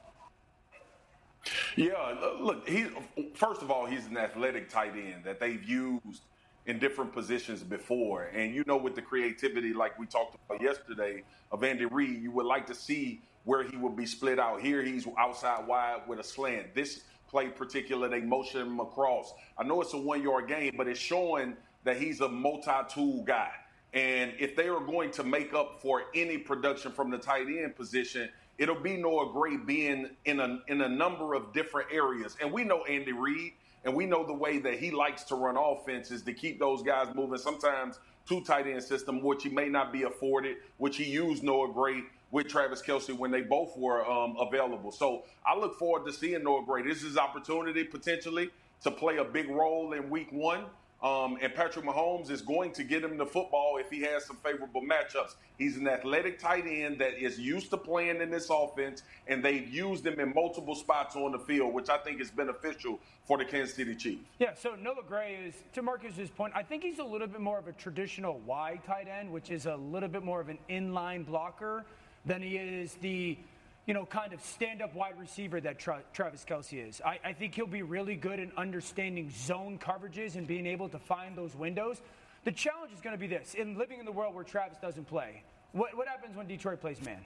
Yeah, 1.77 2.15
look, 2.39 2.69
he 2.69 2.87
first 3.35 3.63
of 3.63 3.71
all, 3.71 3.87
he's 3.87 4.07
an 4.07 4.19
athletic 4.19 4.69
tight 4.69 4.93
end 4.95 5.25
that 5.25 5.41
they've 5.41 5.65
used 5.65 6.25
in 6.67 6.79
different 6.79 7.13
positions 7.13 7.63
before. 7.63 8.25
And 8.35 8.55
you 8.55 8.65
know, 8.67 8.77
with 8.77 8.95
the 8.95 9.03
creativity 9.03 9.73
like 9.73 9.99
we 9.99 10.05
talked 10.07 10.37
about 10.47 10.61
yesterday 10.61 11.25
of 11.51 11.65
Andy 11.65 11.87
Reid, 11.87 12.23
you 12.23 12.31
would 12.33 12.47
like 12.47 12.67
to 12.67 12.75
see 12.75 13.23
where 13.45 13.65
he 13.65 13.77
would 13.77 13.97
be 13.97 14.07
split 14.07 14.39
out. 14.39 14.61
Here 14.61 14.83
he's 14.83 15.07
outside 15.19 15.67
wide 15.67 16.03
with 16.07 16.21
a 16.21 16.25
slant. 16.25 16.75
This 16.75 17.03
play 17.33 17.49
particular, 17.49 18.09
they 18.09 18.21
motion 18.21 18.61
him 18.61 18.79
across. 18.79 19.33
I 19.59 19.65
know 19.65 19.81
it's 19.81 19.95
a 19.95 19.99
one 19.99 20.23
yard 20.23 20.47
game, 20.47 20.75
but 20.77 20.87
it's 20.87 21.01
showing 21.01 21.57
that 21.83 21.97
he's 21.97 22.21
a 22.21 22.29
multi-tool 22.29 23.25
guy. 23.25 23.51
And 23.95 24.33
if 24.39 24.55
they 24.55 24.69
are 24.69 24.81
going 24.81 25.11
to 25.13 25.25
make 25.25 25.53
up 25.55 25.81
for 25.81 26.05
any 26.15 26.39
production 26.39 26.93
from 26.93 27.11
the 27.11 27.19
tight 27.19 27.47
end 27.47 27.75
position, 27.75 28.29
it'll 28.59 28.81
be 28.81 28.97
Noah 28.97 29.33
Gray 29.33 29.57
being 29.57 30.11
in 30.27 30.41
a 30.41 30.61
in 30.69 30.83
a 30.83 30.89
number 30.89 31.35
of 31.35 31.53
different 31.53 31.89
areas. 31.91 32.37
And 32.41 32.53
we 32.53 32.65
know 32.65 32.85
Andy 32.85 33.13
Reid, 33.13 33.53
and 33.85 33.95
we 33.95 34.07
know 34.07 34.25
the 34.25 34.33
way 34.33 34.59
that 34.59 34.79
he 34.79 34.91
likes 34.91 35.25
to 35.25 35.35
run 35.35 35.57
offenses 35.57 36.23
to 36.23 36.33
keep 36.33 36.59
those 36.59 36.83
guys 36.83 37.09
moving. 37.15 37.39
Sometimes 37.39 37.99
two 38.27 38.43
tight 38.43 38.67
end 38.67 38.83
system, 38.83 39.23
which 39.23 39.43
he 39.43 39.49
may 39.49 39.69
not 39.69 39.93
be 39.93 40.03
afforded, 40.05 40.57
which 40.79 40.97
he 40.97 41.05
used 41.05 41.43
Noah 41.43 41.73
Gray 41.73 42.03
with 42.31 42.49
Travis 42.49 42.83
Kelce 42.83 43.17
when 43.17 43.31
they 43.31 43.43
both 43.43 43.77
were 43.77 44.09
um, 44.11 44.37
available. 44.41 44.91
So 44.91 45.25
I 45.47 45.57
look 45.57 45.79
forward 45.79 46.07
to 46.07 46.13
seeing 46.13 46.43
Noah 46.43 46.65
Gray. 46.65 46.83
This 46.83 47.03
is 47.03 47.17
opportunity 47.17 47.85
potentially 47.85 48.51
to 48.83 48.91
play 48.91 49.19
a 49.19 49.25
big 49.25 49.49
role 49.49 49.93
in 49.93 50.11
Week 50.11 50.33
One. 50.33 50.65
Um, 51.03 51.37
and 51.43 51.53
Patrick 51.53 51.85
Mahomes 51.85 52.31
is 52.31 52.43
going 52.43 52.73
to 52.73 52.85
get 52.85 53.03
him 53.03 53.17
the 53.17 53.27
football 53.27 53.79
if 53.79 53.91
he 53.91 54.03
has 54.03 54.25
some 54.25 54.37
favorable 54.37 54.83
matchups. 54.83 55.35
He's 55.59 55.77
an 55.77 55.89
athletic 55.89 56.39
tight 56.39 56.65
end 56.67 57.01
that 57.01 57.21
is 57.21 57.41
used 57.41 57.71
to 57.71 57.77
playing 57.77 58.21
in 58.21 58.31
this 58.31 58.49
offense, 58.51 59.03
and 59.27 59.45
they've 59.45 59.69
used 59.69 60.07
him 60.07 60.21
in 60.21 60.33
multiple 60.33 60.77
spots 60.77 61.17
on 61.17 61.33
the 61.33 61.41
field, 61.41 61.75
which 61.75 61.91
I 61.91 61.99
think 61.99 62.21
is 62.21 62.31
beneficial 62.31 63.01
for 63.25 63.37
the 63.37 63.45
Kansas 63.45 63.75
City 63.75 63.97
Chiefs. 63.97 64.23
Yeah, 64.39 64.55
so 64.55 64.77
Noah 64.81 65.03
Gray 65.07 65.39
is, 65.45 65.55
to 65.73 65.83
Marcus's 65.83 66.31
point, 66.31 66.53
I 66.55 66.63
think 66.63 66.85
he's 66.85 67.01
a 67.01 67.05
little 67.05 67.27
bit 67.27 67.41
more 67.41 67.59
of 67.59 67.67
a 67.67 67.73
traditional 67.73 68.39
wide 68.47 68.85
tight 68.87 69.09
end, 69.09 69.33
which 69.33 69.51
is 69.51 69.67
a 69.67 69.75
little 69.75 70.09
bit 70.09 70.23
more 70.23 70.41
of 70.41 70.49
an 70.49 70.59
inline 70.71 71.27
blocker 71.27 71.85
than 72.27 72.43
he 72.43 72.57
is 72.57 72.95
the, 73.01 73.37
you 73.87 73.95
know, 73.95 74.07
kind 74.07 74.33
of 74.33 74.41
stand 74.41 74.81
up 74.81 74.95
wide 74.95 75.19
receiver 75.19 75.61
that 75.61 75.79
Tra- 75.79 76.03
Travis 76.13 76.45
Kelce 76.49 76.89
is. 76.89 77.01
I, 77.05 77.19
I 77.25 77.33
think 77.33 77.55
he'll 77.55 77.67
be 77.67 77.83
really 77.83 78.15
good 78.15 78.39
in 78.39 78.53
understanding 78.57 79.31
zone 79.31 79.79
coverages 79.79 80.37
and 80.37 80.47
being 80.47 80.67
able 80.67 80.89
to 80.91 80.99
find 80.99 81.37
those 81.37 81.55
windows. 81.57 82.01
The 82.45 82.53
challenge 82.53 82.93
is 82.93 83.01
going 83.01 83.15
to 83.15 83.21
be 83.21 83.27
this 83.27 83.55
in 83.55 83.77
living 83.77 83.99
in 83.99 84.07
the 84.07 84.13
world 84.13 84.35
where 84.35 84.45
Travis 84.45 84.79
doesn't 84.79 85.07
play. 85.09 85.43
What, 85.73 85.97
what 85.97 86.07
happens 86.07 86.37
when 86.37 86.47
Detroit 86.47 86.81
plays 86.81 87.03
man? 87.05 87.25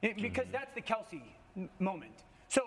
It, 0.00 0.16
because 0.16 0.44
mm-hmm. 0.44 0.52
that's 0.52 0.74
the 0.74 0.80
Kelce 0.80 1.22
m- 1.56 1.68
moment. 1.78 2.12
So 2.48 2.62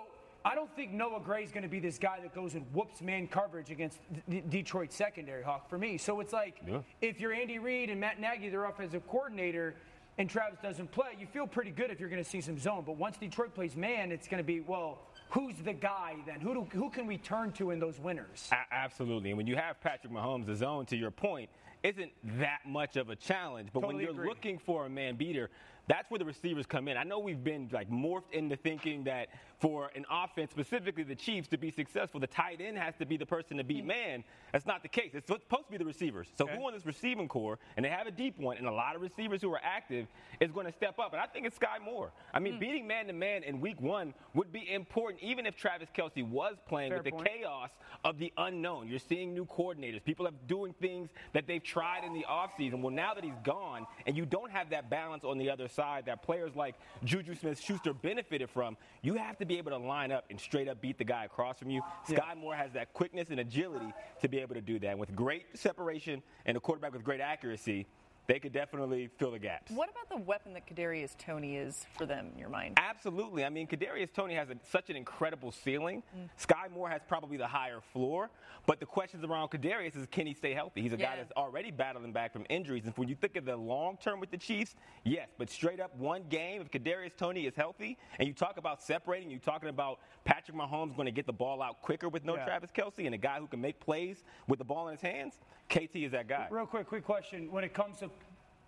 I 0.46 0.54
don't 0.54 0.74
think 0.76 0.92
Noah 0.92 1.22
Gray 1.22 1.44
is 1.44 1.52
going 1.52 1.64
to 1.64 1.70
be 1.70 1.80
this 1.80 1.98
guy 1.98 2.20
that 2.22 2.36
goes 2.36 2.54
and 2.54 2.66
whoops 2.74 3.02
man 3.02 3.28
coverage 3.28 3.72
against 3.72 3.98
D- 4.30 4.44
Detroit 4.48 4.92
secondary, 4.92 5.42
Hawk, 5.42 5.70
for 5.70 5.78
me. 5.78 5.98
So 5.98 6.20
it's 6.20 6.34
like 6.34 6.62
Yeah. 6.68 6.80
if 7.02 7.20
you're 7.20 7.34
Andy 7.34 7.58
Reid 7.58 7.90
and 7.90 8.00
Matt 8.00 8.20
Nagy, 8.20 8.50
their 8.50 8.66
offensive 8.66 9.08
coordinator, 9.08 9.76
and 10.18 10.30
Travis 10.30 10.60
doesn't 10.62 10.92
play, 10.92 11.18
you 11.20 11.26
feel 11.26 11.48
pretty 11.48 11.72
good 11.72 11.90
if 11.90 12.00
you're 12.00 12.10
going 12.10 12.24
to 12.24 12.30
see 12.30 12.42
some 12.42 12.60
zone. 12.60 12.84
But 12.86 12.98
once 12.98 13.18
Detroit 13.18 13.56
plays 13.56 13.76
man, 13.76 14.12
it's 14.12 14.28
going 14.28 14.40
to 14.40 14.46
be, 14.46 14.60
well, 14.60 15.00
who's 15.30 15.56
the 15.64 15.74
guy 15.74 16.16
then? 16.26 16.40
Who, 16.40 16.54
do, 16.54 16.68
who 16.72 16.90
can 16.90 17.08
we 17.08 17.18
turn 17.18 17.52
to 17.54 17.72
in 17.72 17.80
those 17.80 18.00
winners? 18.00 18.50
A- 18.52 18.74
absolutely. 18.74 19.32
And 19.32 19.38
when 19.38 19.48
you 19.48 19.56
have 19.56 19.82
Patrick 19.82 20.14
Mahomes, 20.14 20.46
the 20.46 20.56
zone, 20.56 20.86
to 20.88 20.96
your 20.96 21.12
point, 21.12 21.50
isn't 21.82 22.12
that 22.40 22.60
much 22.66 22.96
of 22.96 23.10
a 23.10 23.16
challenge. 23.16 23.70
But 23.74 23.86
when 23.86 24.00
you're 24.00 24.12
agree. 24.12 24.28
looking 24.28 24.58
for 24.58 24.86
a 24.86 24.90
man 24.90 25.16
beater, 25.16 25.50
that's 25.88 26.10
where 26.10 26.20
the 26.20 26.26
receivers 26.26 26.66
come 26.66 26.88
in. 26.88 26.96
I 26.96 27.04
know 27.04 27.20
we've 27.20 27.44
been 27.44 27.70
like 27.74 27.90
morphed 27.90 28.32
into 28.32 28.56
thinking 28.56 29.04
that 29.04 29.28
for 29.64 29.90
an 29.96 30.06
offense, 30.12 30.52
specifically 30.52 31.04
the 31.04 31.16
Chiefs, 31.16 31.48
to 31.48 31.58
be 31.58 31.72
successful, 31.72 32.20
the 32.20 32.28
tight 32.28 32.60
end 32.60 32.78
has 32.78 32.96
to 32.98 33.06
be 33.06 33.16
the 33.16 33.26
person 33.26 33.56
to 33.56 33.64
beat 33.64 33.86
man. 33.86 34.22
That's 34.52 34.66
not 34.66 34.82
the 34.84 34.90
case. 34.90 35.12
It's 35.14 35.26
supposed 35.28 35.68
to 35.68 35.72
be 35.72 35.78
the 35.78 35.86
receivers. 35.86 36.28
So 36.38 36.44
Okay. 36.44 36.58
who 36.58 36.68
on 36.68 36.74
this 36.74 36.86
receiving 36.86 37.30
corps, 37.30 37.58
and 37.78 37.86
they 37.86 37.90
have 37.90 38.06
a 38.06 38.12
deep 38.12 38.38
one, 38.38 38.58
and 38.58 38.68
a 38.68 38.72
lot 38.72 38.94
of 38.98 39.02
receivers 39.02 39.42
who 39.42 39.54
are 39.54 39.62
active, 39.64 40.08
is 40.42 40.52
going 40.52 40.66
to 40.66 40.72
step 40.74 41.00
up. 41.00 41.14
And 41.14 41.22
I 41.22 41.28
think 41.28 41.46
it's 41.46 41.58
Skyy 41.58 41.80
Moore. 41.82 42.12
I 42.34 42.40
Hmm. 42.40 42.44
mean, 42.44 42.60
beating 42.60 42.86
man 42.86 43.08
to 43.08 43.14
man 43.14 43.44
in 43.44 43.62
week 43.62 43.80
one 43.80 44.14
would 44.34 44.52
be 44.52 44.70
important, 44.70 45.24
even 45.24 45.46
if 45.46 45.56
Travis 45.56 45.88
Kelce 45.92 46.28
was 46.28 46.58
playing 46.68 46.92
Fair 46.92 47.02
with 47.02 47.06
the 47.06 47.24
chaos 47.24 47.70
of 48.04 48.18
the 48.18 48.34
unknown. 48.36 48.90
You're 48.90 49.00
seeing 49.00 49.34
new 49.34 49.46
coordinators. 49.46 50.04
People 50.04 50.28
are 50.28 50.34
doing 50.46 50.74
things 50.74 51.10
that 51.32 51.48
they've 51.48 51.64
tried 51.64 52.04
in 52.04 52.12
the 52.12 52.26
offseason. 52.30 52.82
Well, 52.82 52.94
now 52.94 53.14
that 53.14 53.24
he's 53.24 53.40
gone 53.46 53.88
and 54.06 54.18
you 54.18 54.26
don't 54.26 54.52
have 54.52 54.72
that 54.72 54.90
balance 54.90 55.24
on 55.24 55.38
the 55.38 55.50
other 55.50 55.70
side 55.70 56.06
that 56.08 56.22
players 56.22 56.54
like 56.54 56.76
Juju 57.06 57.36
Smith 57.36 57.62
Schuster 57.62 57.94
benefited 57.94 58.50
from, 58.50 58.76
you 59.02 59.14
have 59.14 59.38
to 59.38 59.46
be 59.46 59.53
able 59.58 59.72
to 59.72 59.78
line 59.78 60.12
up 60.12 60.26
and 60.30 60.40
straight 60.40 60.68
up 60.68 60.82
beat 60.82 60.98
the 60.98 61.04
guy 61.04 61.26
across 61.26 61.60
from 61.60 61.70
you. 61.70 61.82
Yeah. 62.08 62.20
Skyy 62.20 62.38
Moore 62.38 62.56
has 62.56 62.72
that 62.74 62.94
quickness 62.94 63.30
and 63.30 63.40
agility 63.40 63.94
to 64.22 64.28
be 64.28 64.40
able 64.40 64.56
to 64.56 64.62
do 64.62 64.80
that. 64.80 64.98
With 64.98 65.16
great 65.16 65.46
separation 65.58 66.22
and 66.46 66.58
a 66.58 66.60
quarterback 66.60 66.94
with 66.94 67.04
great 67.04 67.22
accuracy, 67.22 67.86
they 68.28 68.40
could 68.40 68.54
definitely 68.54 69.10
fill 69.18 69.32
the 69.32 69.40
gaps. 69.40 69.72
What 69.72 69.90
about 69.90 70.10
the 70.10 70.24
weapon 70.24 70.54
that 70.54 70.68
Kadarius 70.68 71.18
Toney 71.18 71.58
is 71.58 71.86
for 71.98 72.06
them 72.06 72.30
in 72.34 72.40
your 72.40 72.50
mind? 72.50 72.78
Absolutely. 72.78 73.44
I 73.44 73.50
mean, 73.50 73.68
Kadarius 73.68 74.14
Toney 74.14 74.36
has 74.36 74.50
a, 74.50 74.56
such 74.70 74.90
an 74.90 74.96
incredible 74.96 75.52
ceiling. 75.52 76.04
Mm. 76.18 76.30
Skyy 76.40 76.72
Moore 76.72 76.90
has 76.90 77.02
probably 77.08 77.38
the 77.38 77.48
higher 77.48 77.82
floor. 77.92 78.30
But 78.66 78.80
the 78.80 78.86
questions 78.86 79.26
around 79.26 79.50
Kadarius 79.50 79.98
is 79.98 80.08
can 80.10 80.26
he 80.26 80.34
stay 80.34 80.54
healthy? 80.54 80.82
He's 80.82 80.94
a 80.94 80.98
guy 80.98 81.18
that's 81.18 81.34
already 81.34 81.70
battling 81.70 82.14
back 82.14 82.32
from 82.32 82.46
injuries. 82.50 82.84
And 82.86 82.96
when 82.98 83.10
you 83.10 83.16
think 83.16 83.36
of 83.36 83.44
the 83.46 83.58
long 83.58 83.98
term 84.02 84.20
with 84.22 84.32
the 84.32 84.38
Chiefs, 84.38 84.76
yes. 85.04 85.28
But 85.38 85.50
straight 85.50 85.82
up 85.82 85.96
one 85.98 86.24
game, 86.30 86.62
if 86.62 86.72
Kadarius 86.72 87.18
Tony 87.18 87.46
is 87.46 87.56
healthy, 87.56 87.98
and 88.20 88.28
you 88.28 88.34
talk 88.34 88.58
about 88.58 88.82
separating, 88.82 89.30
you're 89.30 89.40
talking 89.40 89.70
about 89.70 90.00
Patrick 90.24 90.56
Mahomes 90.56 90.96
going 90.96 91.08
to 91.08 91.12
get 91.12 91.26
the 91.26 91.34
ball 91.34 91.62
out 91.62 91.82
quicker 91.82 92.08
with 92.08 92.24
no 92.24 92.36
Yeah. 92.36 92.46
Travis 92.46 92.72
Kelce 92.72 93.06
and 93.06 93.14
a 93.14 93.18
guy 93.18 93.40
who 93.40 93.48
can 93.48 93.60
make 93.60 93.80
plays 93.82 94.24
with 94.48 94.60
the 94.60 94.66
ball 94.66 94.88
in 94.88 94.94
his 94.94 95.02
hands, 95.02 95.40
KT 95.70 95.96
is 95.96 96.12
that 96.12 96.28
guy. 96.28 96.48
Real 96.50 96.66
quick, 96.66 96.88
quick 96.88 97.04
question. 97.04 97.52
When 97.52 97.64
it 97.64 97.74
comes 97.74 97.98
to 98.00 98.10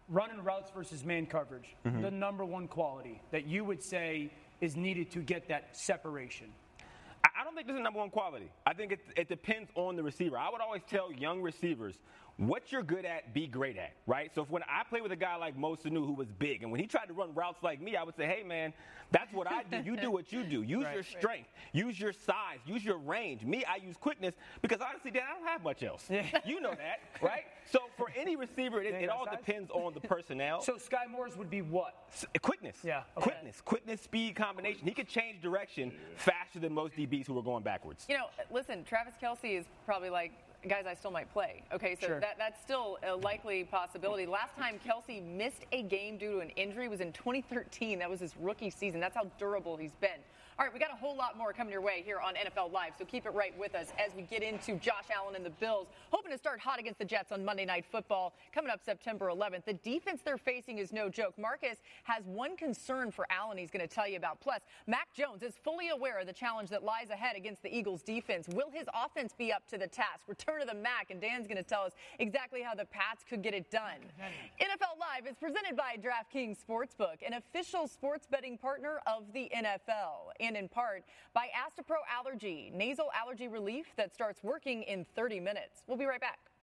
running 0.10 0.44
routes 0.44 0.72
versus 0.72 1.04
man 1.04 1.26
coverage, 1.26 1.76
Mm-hmm. 1.86 2.02
the 2.02 2.12
number 2.12 2.46
one 2.46 2.68
quality 2.68 3.22
that 3.32 3.46
you 3.48 3.64
would 3.64 3.82
say 3.82 4.32
is 4.62 4.76
needed 4.76 5.12
to 5.12 5.20
get 5.20 5.48
that 5.50 5.76
separation? 5.76 6.48
I 7.24 7.44
don't 7.44 7.56
think 7.56 7.68
there's 7.68 7.80
a 7.80 7.84
number 7.84 8.00
one 8.00 8.12
quality. 8.12 8.50
I 8.66 8.74
think 8.74 8.92
it, 8.94 9.00
it 9.18 9.28
depends 9.28 9.70
on 9.76 9.96
the 9.96 10.04
receiver. 10.04 10.38
I 10.38 10.50
would 10.50 10.62
always 10.62 10.84
tell 10.90 11.12
young 11.12 11.42
receivers, 11.42 11.96
what 12.38 12.72
you're 12.72 12.84
good 12.84 13.06
at, 13.06 13.34
be 13.34 13.48
great 13.48 13.78
at, 13.78 13.94
right? 14.08 14.30
So 14.36 14.42
if 14.44 14.50
when 14.50 14.64
I 14.64 14.84
play 14.90 15.02
with 15.02 15.12
a 15.12 15.16
guy 15.16 15.38
like 15.38 15.58
Mo 15.58 15.76
Sanu, 15.76 16.06
who 16.06 16.14
was 16.14 16.28
big, 16.38 16.64
and 16.64 16.72
when 16.72 16.82
he 16.82 16.88
tried 16.88 17.06
to 17.06 17.14
run 17.14 17.34
routes 17.34 17.64
like 17.64 17.82
me, 17.82 17.96
I 17.96 18.04
would 18.04 18.16
say, 18.16 18.26
hey, 18.26 18.44
man, 18.44 18.74
that's 19.12 19.32
what 19.32 19.50
I 19.50 19.64
do. 19.64 19.82
You 19.86 19.96
do 19.96 20.12
what 20.12 20.34
you 20.34 20.44
do. 20.44 20.62
Use 20.62 20.86
your 20.94 21.04
strength. 21.04 21.50
Use 21.72 21.98
your 22.00 22.12
size. 22.12 22.60
Use 22.66 22.84
your 22.84 22.98
range. 22.98 23.44
Me, 23.44 23.64
I 23.64 23.78
use 23.78 23.96
quickness 23.96 24.34
because 24.62 24.80
honestly, 24.82 25.12
Dan, 25.12 25.24
I 25.30 25.38
don't 25.40 25.48
have 25.48 25.64
much 25.64 25.84
else. 25.84 26.10
You 26.46 26.60
know 26.62 26.72
that, 26.72 27.00
right? 27.22 27.46
So 27.72 27.80
for 27.98 28.08
any 28.16 28.36
receiver, 28.36 28.82
it, 28.82 28.94
it 28.94 29.10
all 29.10 29.26
size. 29.26 29.38
depends 29.38 29.72
on 29.72 29.94
the 29.94 30.02
personnel. 30.02 30.62
So 30.66 30.74
Skyy 30.76 31.10
Moore's 31.10 31.38
would 31.38 31.50
be 31.50 31.62
what? 31.62 31.94
S- 32.12 32.26
quickness. 32.42 32.78
Yeah, 32.84 33.04
okay. 33.18 33.30
Quickness. 33.32 33.62
Quickness, 33.62 34.02
speed 34.02 34.36
combination. 34.36 34.88
He 34.88 34.94
could 34.94 35.08
change 35.08 35.42
direction 35.42 35.92
faster 36.18 36.60
than 36.60 36.74
most 36.74 36.96
DBs 36.96 37.28
who 37.28 37.38
are 37.38 37.44
going 37.44 37.64
backwards. 37.64 38.06
You 38.10 38.18
know, 38.18 38.26
listen, 38.52 38.84
Travis 38.84 39.14
Kelce 39.22 39.58
is 39.60 39.66
probably 39.86 40.10
like, 40.10 40.32
guys, 40.70 40.86
I 40.88 40.94
still 40.94 41.12
might 41.12 41.32
play. 41.32 41.64
Okay, 41.74 41.96
so 42.00 42.08
Sure. 42.08 42.20
that, 42.20 42.38
that's 42.38 42.62
still 42.62 42.98
a 43.04 43.16
likely 43.16 43.64
possibility. 43.64 44.26
Last 44.26 44.56
time 44.58 44.80
Kelce 44.86 45.24
missed 45.24 45.66
a 45.72 45.84
game 45.84 46.18
due 46.18 46.34
to 46.34 46.40
an 46.40 46.50
injury 46.52 46.88
was 46.88 47.02
in 47.02 47.12
2013. 47.14 48.00
That 48.00 48.10
was 48.10 48.20
his 48.20 48.36
rookie 48.38 48.70
season. 48.70 49.00
That's 49.00 49.16
how 49.16 49.26
durable 49.38 49.78
he's 49.78 49.94
been. 50.02 50.20
All 50.58 50.64
right, 50.64 50.74
we 50.74 50.80
got 50.80 50.94
a 50.94 50.96
whole 50.96 51.18
lot 51.18 51.38
more 51.38 51.52
coming 51.52 51.74
your 51.74 51.82
way 51.82 52.02
here 52.06 52.18
on 52.18 52.36
NFL 52.36 52.72
Live, 52.72 52.94
so 52.98 53.04
keep 53.04 53.26
it 53.26 53.34
right 53.34 53.54
with 53.60 53.76
us 53.76 53.88
as 54.00 54.16
we 54.16 54.22
get 54.22 54.42
into 54.42 54.76
Josh 54.76 55.04
Allen 55.14 55.36
and 55.36 55.46
the 55.46 55.50
Bills, 55.50 55.88
hoping 56.12 56.32
to 56.32 56.38
start 56.38 56.62
hot 56.62 56.80
against 56.80 56.98
the 56.98 57.04
Jets 57.04 57.34
on 57.34 57.44
Monday 57.44 57.66
Night 57.66 57.84
Football 57.92 58.34
coming 58.54 58.72
up 58.72 58.80
September 58.82 59.30
11th. 59.30 59.66
The 59.66 59.74
defense 59.74 60.22
they're 60.24 60.38
facing 60.38 60.78
is 60.78 60.94
no 60.94 61.10
joke. 61.10 61.34
Marcus 61.38 61.80
has 62.04 62.24
one 62.24 62.56
concern 62.56 63.12
for 63.12 63.28
Allen 63.30 63.58
he's 63.58 63.70
going 63.70 63.86
to 63.86 63.94
tell 63.94 64.08
you 64.08 64.16
about. 64.16 64.40
Plus, 64.40 64.62
Mac 64.88 65.14
Jones 65.14 65.44
is 65.44 65.56
fully 65.62 65.90
aware 65.90 66.20
of 66.20 66.26
the 66.26 66.32
challenge 66.32 66.70
that 66.70 66.86
lies 66.86 67.10
ahead 67.10 67.36
against 67.36 67.62
the 67.62 67.78
Eagles 67.78 68.02
defense. 68.02 68.48
Will 68.48 68.72
his 68.72 68.88
offense 68.94 69.34
be 69.38 69.52
up 69.52 69.68
to 69.72 69.78
the 69.78 69.88
task? 69.88 70.22
Return 70.26 70.62
to 70.62 70.66
the 70.66 70.74
Mac, 70.74 71.12
and 71.12 71.20
Dan's 71.20 71.48
going 71.48 71.58
to 71.58 71.64
tell 71.64 71.82
us 71.82 71.92
exactly 72.20 72.62
how 72.62 72.74
the 72.74 72.86
Pats 72.86 73.26
could 73.28 73.42
get 73.44 73.54
it 73.54 73.70
done. 73.70 74.00
NFL 74.62 74.98
Live 75.02 75.30
is 75.30 75.36
presented 75.36 75.76
by 75.76 75.98
DraftKings 75.98 76.60
Sportsbook, 76.66 77.28
an 77.28 77.34
official 77.34 77.90
sports 77.90 78.26
betting 78.26 78.58
partner 78.58 79.02
of 79.06 79.34
the 79.34 79.52
NFL, 79.54 80.32
and 80.46 80.56
in 80.58 80.68
part 80.70 81.04
by 81.34 81.48
Astepro 81.48 81.98
Allergy, 82.12 82.72
nasal 82.74 83.10
allergy 83.20 83.48
relief 83.48 83.88
that 83.98 84.14
starts 84.14 84.44
working 84.44 84.84
in 84.84 85.06
30 85.16 85.40
minutes. 85.40 85.84
We'll 85.88 85.98
be 85.98 86.06
right 86.06 86.22
back. 86.22 86.40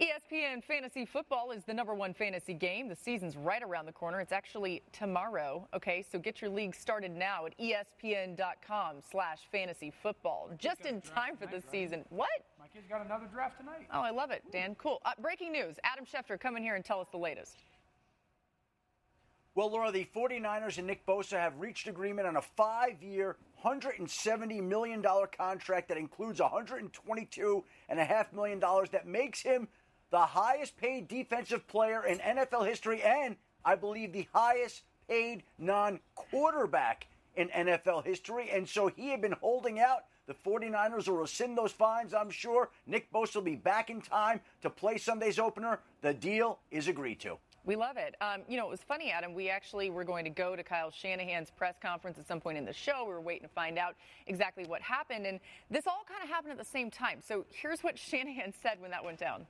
ESPN 0.00 0.64
Fantasy 0.64 1.04
Football 1.04 1.50
is 1.52 1.64
the 1.64 1.74
number 1.74 1.94
one 1.94 2.14
fantasy 2.14 2.54
game. 2.54 2.88
The 2.88 2.96
season's 2.96 3.36
right 3.36 3.62
around 3.62 3.86
the 3.86 3.92
corner. 3.92 4.20
It's 4.20 4.32
actually 4.32 4.82
tomorrow. 4.90 5.68
Okay, 5.74 6.02
so 6.10 6.18
get 6.18 6.40
your 6.40 6.50
league 6.50 6.74
started 6.74 7.12
now 7.12 7.46
at 7.46 7.56
ESPN.com 7.58 8.96
slash 9.10 9.40
fantasy 9.52 9.92
football. 10.02 10.50
Just 10.58 10.86
in 10.86 11.00
time 11.02 11.36
for 11.36 11.46
the 11.46 11.62
season. 11.70 12.04
What? 12.08 12.28
My 12.58 12.66
kid's 12.68 12.88
got 12.88 13.04
another 13.04 13.26
draft 13.32 13.58
tonight. 13.58 13.86
Oh, 13.92 14.00
I 14.00 14.10
love 14.10 14.30
it, 14.30 14.42
Dan. 14.50 14.74
Cool. 14.76 15.00
Uh, 15.04 15.12
breaking 15.20 15.52
news. 15.52 15.76
Adam 15.84 16.04
Schefter, 16.04 16.40
come 16.40 16.56
in 16.56 16.62
here 16.62 16.74
and 16.74 16.84
tell 16.84 17.00
us 17.00 17.08
the 17.10 17.18
latest. 17.18 17.58
Well, 19.54 19.70
Laura, 19.70 19.92
the 19.92 20.08
49ers 20.16 20.78
and 20.78 20.86
Nick 20.86 21.04
Bosa 21.04 21.32
have 21.32 21.60
reached 21.60 21.86
agreement 21.86 22.26
on 22.26 22.36
a 22.36 22.42
five 22.42 23.02
year, 23.02 23.36
$170 23.62 24.62
million 24.62 25.04
contract 25.36 25.88
that 25.88 25.98
includes 25.98 26.40
$122.5 26.40 28.32
million 28.32 28.60
that 28.60 29.06
makes 29.06 29.42
him 29.42 29.68
the 30.12 30.18
highest 30.18 30.76
paid 30.76 31.08
defensive 31.08 31.66
player 31.66 32.04
in 32.04 32.18
NFL 32.18 32.68
history, 32.68 33.02
and 33.02 33.34
I 33.64 33.74
believe 33.74 34.12
the 34.12 34.28
highest 34.32 34.82
paid 35.08 35.42
non 35.58 35.98
quarterback 36.14 37.06
in 37.34 37.48
NFL 37.48 38.04
history. 38.04 38.50
And 38.52 38.68
so 38.68 38.88
he 38.88 39.08
had 39.08 39.22
been 39.22 39.34
holding 39.40 39.80
out. 39.80 40.04
The 40.26 40.34
49ers 40.34 41.08
will 41.08 41.16
rescind 41.16 41.58
those 41.58 41.72
fines, 41.72 42.14
I'm 42.14 42.30
sure. 42.30 42.70
Nick 42.86 43.10
Bosa 43.10 43.36
will 43.36 43.42
be 43.42 43.56
back 43.56 43.90
in 43.90 44.00
time 44.00 44.40
to 44.60 44.70
play 44.70 44.96
Sunday's 44.98 45.38
opener. 45.38 45.80
The 46.02 46.14
deal 46.14 46.60
is 46.70 46.86
agreed 46.86 47.18
to. 47.20 47.38
We 47.64 47.74
love 47.74 47.96
it. 47.96 48.14
Um, 48.20 48.42
you 48.48 48.56
know, 48.56 48.66
it 48.66 48.70
was 48.70 48.80
funny, 48.80 49.10
Adam. 49.10 49.34
We 49.34 49.48
actually 49.48 49.88
were 49.88 50.04
going 50.04 50.24
to 50.24 50.30
go 50.30 50.54
to 50.54 50.62
Kyle 50.62 50.90
Shanahan's 50.90 51.50
press 51.50 51.76
conference 51.80 52.18
at 52.18 52.26
some 52.28 52.40
point 52.40 52.58
in 52.58 52.64
the 52.64 52.72
show. 52.72 53.04
We 53.06 53.12
were 53.12 53.20
waiting 53.20 53.48
to 53.48 53.54
find 53.54 53.78
out 53.78 53.94
exactly 54.26 54.64
what 54.66 54.82
happened. 54.82 55.26
And 55.26 55.40
this 55.70 55.86
all 55.86 56.04
kind 56.06 56.22
of 56.22 56.28
happened 56.28 56.52
at 56.52 56.58
the 56.58 56.64
same 56.64 56.90
time. 56.90 57.20
So 57.26 57.46
here's 57.50 57.82
what 57.82 57.98
Shanahan 57.98 58.52
said 58.62 58.80
when 58.80 58.90
that 58.90 59.04
went 59.04 59.18
down. 59.18 59.46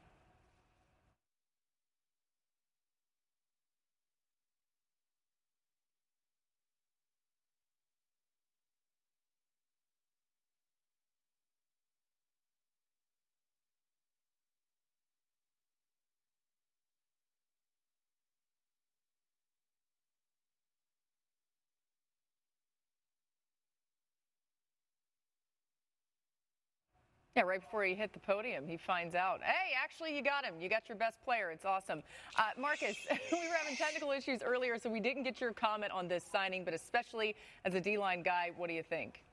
Yeah, 27.34 27.44
right 27.44 27.60
before 27.60 27.82
he 27.84 27.94
hit 27.94 28.12
the 28.12 28.18
podium, 28.18 28.66
he 28.66 28.76
finds 28.76 29.14
out, 29.14 29.40
hey, 29.42 29.72
actually, 29.82 30.14
you 30.14 30.22
got 30.22 30.44
him. 30.44 30.54
You 30.60 30.68
got 30.68 30.86
your 30.86 30.98
best 30.98 31.22
player. 31.24 31.50
It's 31.50 31.64
awesome. 31.64 32.02
Uh, 32.36 32.42
Marcus, 32.60 32.96
we 33.32 33.38
were 33.38 33.54
having 33.54 33.74
technical 33.74 34.10
issues 34.12 34.42
earlier, 34.42 34.78
so 34.78 34.90
we 34.90 35.00
didn't 35.00 35.22
get 35.22 35.40
your 35.40 35.52
comment 35.52 35.92
on 35.92 36.08
this 36.08 36.24
signing, 36.30 36.62
but 36.62 36.74
especially 36.74 37.34
as 37.64 37.74
a 37.74 37.80
D 37.80 37.96
line 37.96 38.22
guy, 38.22 38.50
what 38.56 38.68
do 38.68 38.74
you 38.74 38.82
think? 38.82 39.24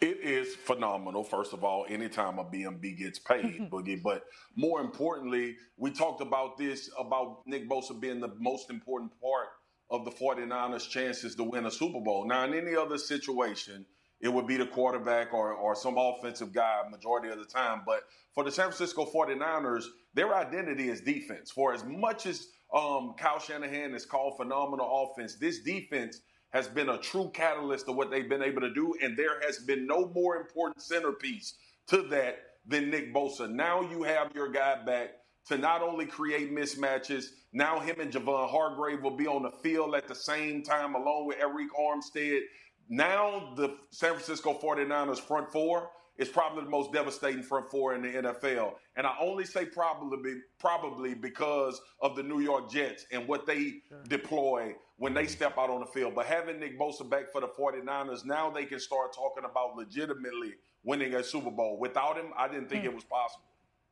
It 0.00 0.20
is 0.20 0.54
phenomenal, 0.54 1.24
first 1.24 1.52
of 1.52 1.64
all, 1.64 1.84
anytime 1.88 2.38
a 2.38 2.44
BMB 2.44 2.96
gets 2.96 3.18
paid, 3.18 3.68
Boogie. 3.70 4.00
But 4.00 4.24
more 4.54 4.80
importantly, 4.80 5.56
we 5.76 5.90
talked 5.90 6.20
about 6.20 6.58
this 6.58 6.90
about 6.96 7.40
Nick 7.44 7.68
Bosa 7.68 7.98
being 7.98 8.20
the 8.20 8.32
most 8.38 8.70
important 8.70 9.10
part 9.20 9.48
of 9.90 10.04
the 10.04 10.12
49ers' 10.12 10.88
chances 10.88 11.34
to 11.36 11.42
win 11.42 11.66
a 11.66 11.70
Super 11.70 12.00
Bowl. 12.00 12.24
Now, 12.24 12.44
in 12.44 12.54
any 12.54 12.76
other 12.76 12.98
situation, 12.98 13.84
it 14.24 14.32
would 14.32 14.46
be 14.46 14.56
the 14.56 14.66
quarterback 14.66 15.34
or, 15.34 15.52
or 15.52 15.76
some 15.76 15.98
offensive 15.98 16.50
guy 16.50 16.80
majority 16.90 17.28
of 17.28 17.38
the 17.38 17.44
time. 17.44 17.82
But 17.84 18.04
for 18.34 18.42
the 18.42 18.50
San 18.50 18.72
Francisco 18.72 19.04
49ers, 19.04 19.84
their 20.14 20.34
identity 20.34 20.88
is 20.88 21.02
defense. 21.02 21.50
For 21.50 21.74
as 21.74 21.84
much 21.84 22.24
as 22.24 22.46
um, 22.74 23.14
Kyle 23.18 23.38
Shanahan 23.38 23.92
has 23.92 24.06
called 24.06 24.38
phenomenal 24.38 25.12
offense, 25.12 25.36
this 25.36 25.60
defense 25.60 26.20
has 26.54 26.66
been 26.66 26.88
a 26.88 26.96
true 26.96 27.30
catalyst 27.34 27.86
of 27.86 27.96
what 27.96 28.10
they've 28.10 28.28
been 28.28 28.42
able 28.42 28.62
to 28.62 28.72
do. 28.72 28.94
And 29.02 29.14
there 29.14 29.42
has 29.44 29.58
been 29.58 29.86
no 29.86 30.10
more 30.14 30.36
important 30.36 30.80
centerpiece 30.80 31.52
to 31.88 32.00
that 32.08 32.38
than 32.66 32.88
Nick 32.88 33.12
Bosa. 33.12 33.50
Now 33.50 33.82
you 33.82 34.04
have 34.04 34.34
your 34.34 34.50
guy 34.50 34.82
back 34.86 35.10
to 35.48 35.58
not 35.58 35.82
only 35.82 36.06
create 36.06 36.50
mismatches, 36.50 37.26
now 37.52 37.78
him 37.78 38.00
and 38.00 38.10
Javon 38.10 38.48
Hargrave 38.48 39.02
will 39.02 39.18
be 39.18 39.26
on 39.26 39.42
the 39.42 39.50
field 39.62 39.94
at 39.94 40.08
the 40.08 40.14
same 40.14 40.62
time, 40.62 40.94
along 40.94 41.26
with 41.26 41.36
Arik 41.40 41.68
Armstead 41.78 42.40
now 42.88 43.52
the 43.56 43.76
San 43.90 44.10
Francisco 44.10 44.58
49ers 44.62 45.20
front 45.20 45.50
four 45.50 45.90
is 46.16 46.28
probably 46.28 46.62
the 46.62 46.70
most 46.70 46.92
devastating 46.92 47.42
front 47.42 47.70
four 47.70 47.94
in 47.94 48.02
the 48.02 48.08
NFL. 48.08 48.74
And 48.96 49.06
I 49.06 49.14
only 49.20 49.44
say 49.44 49.64
probably 49.64 50.34
probably 50.60 51.14
because 51.14 51.80
of 52.00 52.14
the 52.14 52.22
New 52.22 52.40
York 52.40 52.70
Jets 52.70 53.06
and 53.10 53.26
what 53.26 53.46
they 53.46 53.80
sure. 53.88 54.02
deploy 54.08 54.74
when 54.96 55.12
they 55.12 55.26
step 55.26 55.58
out 55.58 55.70
on 55.70 55.80
the 55.80 55.86
field. 55.86 56.14
But 56.14 56.26
having 56.26 56.60
Nick 56.60 56.78
Bosa 56.78 57.08
back 57.08 57.32
for 57.32 57.40
the 57.40 57.48
49ers, 57.48 58.24
now 58.24 58.48
they 58.48 58.64
can 58.64 58.78
start 58.78 59.12
talking 59.12 59.44
about 59.44 59.74
legitimately 59.76 60.54
winning 60.84 61.14
a 61.14 61.24
Super 61.24 61.50
Bowl. 61.50 61.78
Without 61.80 62.16
him, 62.16 62.26
I 62.38 62.46
didn't 62.46 62.68
think 62.68 62.82
mm. 62.82 62.86
it 62.86 62.94
was 62.94 63.04
possible. 63.04 63.44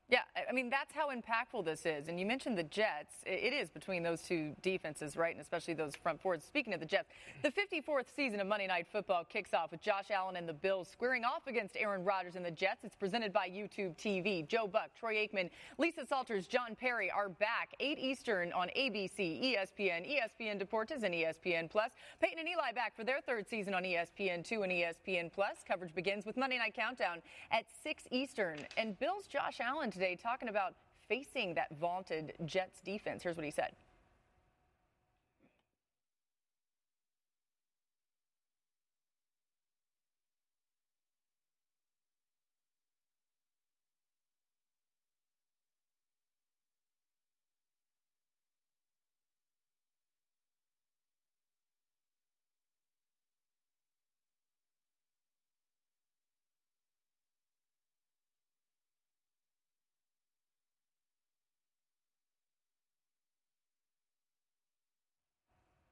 Yeah, 0.09 0.19
I 0.47 0.53
mean, 0.53 0.69
that's 0.69 0.93
how 0.95 1.09
impactful 1.09 1.65
this 1.65 1.87
is. 1.87 2.09
And 2.09 2.21
you 2.21 2.27
mentioned 2.27 2.59
the 2.59 2.65
Jets. 2.65 3.15
It 3.25 3.55
is 3.55 3.71
between 3.71 4.03
those 4.03 4.21
two 4.21 4.55
defenses, 4.61 5.17
right? 5.17 5.33
And 5.33 5.41
especially 5.41 5.73
those 5.73 5.97
front 5.97 6.21
fours. 6.21 6.45
Speaking 6.45 6.75
of 6.75 6.81
the 6.81 6.87
Jets, 6.87 7.09
the 7.43 7.51
54th 7.51 8.15
season 8.15 8.39
of 8.39 8.47
Monday 8.47 8.67
Night 8.67 8.87
Football 8.93 9.25
kicks 9.25 9.55
off 9.55 9.71
with 9.71 9.81
Josh 9.81 10.11
Allen 10.11 10.37
and 10.37 10.47
the 10.47 10.53
Bills 10.53 10.89
squaring 10.93 11.25
off 11.25 11.47
against 11.47 11.79
Aaron 11.79 12.05
Rodgers 12.05 12.37
and 12.37 12.45
the 12.45 12.51
Jets. 12.51 12.85
It's 12.85 12.95
presented 12.95 13.33
by 13.33 13.49
YouTube 13.49 13.97
TV. 13.97 14.47
Joe 14.47 14.67
Buck, 14.67 14.91
Troy 14.95 15.15
Aikman, 15.15 15.49
Lisa 15.79 16.05
Salters, 16.05 16.47
John 16.47 16.77
Parry 16.79 17.11
are 17.11 17.31
back. 17.31 17.73
8 17.81 17.99
Eastern 17.99 18.53
on 18.53 18.69
ABC, 18.77 19.57
ESPN, 19.57 20.07
ESPN 20.07 20.63
Deportes, 20.63 21.05
and 21.05 21.15
ESPN 21.15 21.71
Plus. 21.71 21.93
Peyton 22.21 22.39
and 22.39 22.49
Eli 22.49 22.73
back 22.75 22.95
for 22.95 23.05
their 23.05 23.23
third 23.23 23.49
season 23.49 23.73
on 23.73 23.83
ESPN2 23.83 24.63
and 24.63 24.73
ESPN 24.73 25.33
Plus. 25.33 25.65
Coverage 25.67 25.95
begins 25.95 26.27
with 26.27 26.37
Monday 26.37 26.59
Night 26.59 26.75
Countdown 26.75 27.23
at 27.51 27.65
6 27.83 28.09
Eastern. 28.11 28.59
And 28.77 28.99
Bills 28.99 29.27
Josh 29.27 29.59
Allen 29.59 29.91
today 29.91 30.02
today 30.03 30.17
talking 30.21 30.49
about 30.49 30.75
facing 31.09 31.55
that 31.55 31.69
vaunted 31.81 32.33
Jets 32.45 32.81
defense. 32.81 33.23
Here's 33.23 33.37
what 33.37 33.45
he 33.45 33.53
said. 33.53 33.71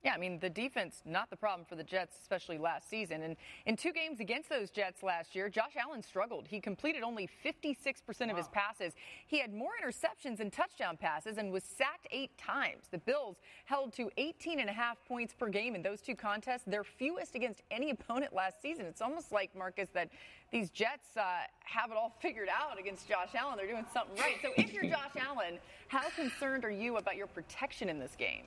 Yeah, 0.03 0.15
I 0.15 0.19
mean, 0.19 0.39
the 0.39 0.49
defense, 0.49 1.03
not 1.05 1.29
the 1.29 1.37
problem 1.37 1.67
for 1.69 1.75
the 1.75 1.85
Jets, 1.85 2.17
especially 2.23 2.57
last 2.57 2.89
season. 2.89 3.23
And 3.23 3.37
in 3.67 3.77
two 3.77 3.93
games 3.93 4.19
against 4.19 4.49
those 4.49 4.71
Jets 4.71 5.03
last 5.03 5.35
year, 5.35 5.51
Josh 5.51 5.73
Allen 5.79 6.03
struggled. 6.03 6.47
He 6.49 6.59
completed 6.59 7.03
only 7.03 7.29
56% 7.45 7.77
wow. 8.21 8.31
of 8.31 8.37
his 8.39 8.49
passes. 8.49 8.95
He 9.27 9.41
had 9.41 9.53
more 9.53 9.73
interceptions 9.83 10.39
than 10.39 10.51
touchdown 10.51 10.97
passes 10.97 11.37
and 11.37 11.53
was 11.53 11.65
sacked 11.65 12.07
eight 12.11 12.31
times. 12.39 12.85
The 12.91 12.97
Bills 12.99 13.37
held 13.67 13.93
to 13.95 14.11
18 14.17 14.61
and 14.61 14.71
a 14.71 14.73
half 14.73 14.97
points 15.07 15.35
per 15.35 15.49
game 15.51 15.75
in 15.75 15.83
those 15.83 16.01
two 16.01 16.17
contests, 16.17 16.63
their 16.67 16.85
fewest 16.85 17.35
against 17.35 17.61
any 17.71 17.91
opponent 17.91 18.33
last 18.33 18.63
season. 18.63 18.87
It's 18.87 19.03
almost 19.03 19.33
like, 19.33 19.55
Marcus, 19.55 19.91
that 19.93 20.09
these 20.51 20.71
Jets 20.71 21.15
uh, 21.15 21.43
have 21.61 21.91
it 21.91 21.97
all 21.99 22.17
figured 22.23 22.49
out 22.49 22.81
against 22.81 23.07
Josh 23.07 23.35
Allen. 23.35 23.59
They're 23.59 23.69
doing 23.69 23.85
something 23.93 24.17
right. 24.17 24.37
So 24.41 24.49
if 24.57 24.73
you're 24.73 24.85
Josh 24.85 25.13
Allen, 25.19 25.59
how 25.89 26.09
concerned 26.17 26.65
are 26.65 26.71
you 26.71 26.97
about 26.97 27.17
your 27.17 27.27
protection 27.27 27.91
in 27.91 27.99
this 27.99 28.17
game? 28.17 28.45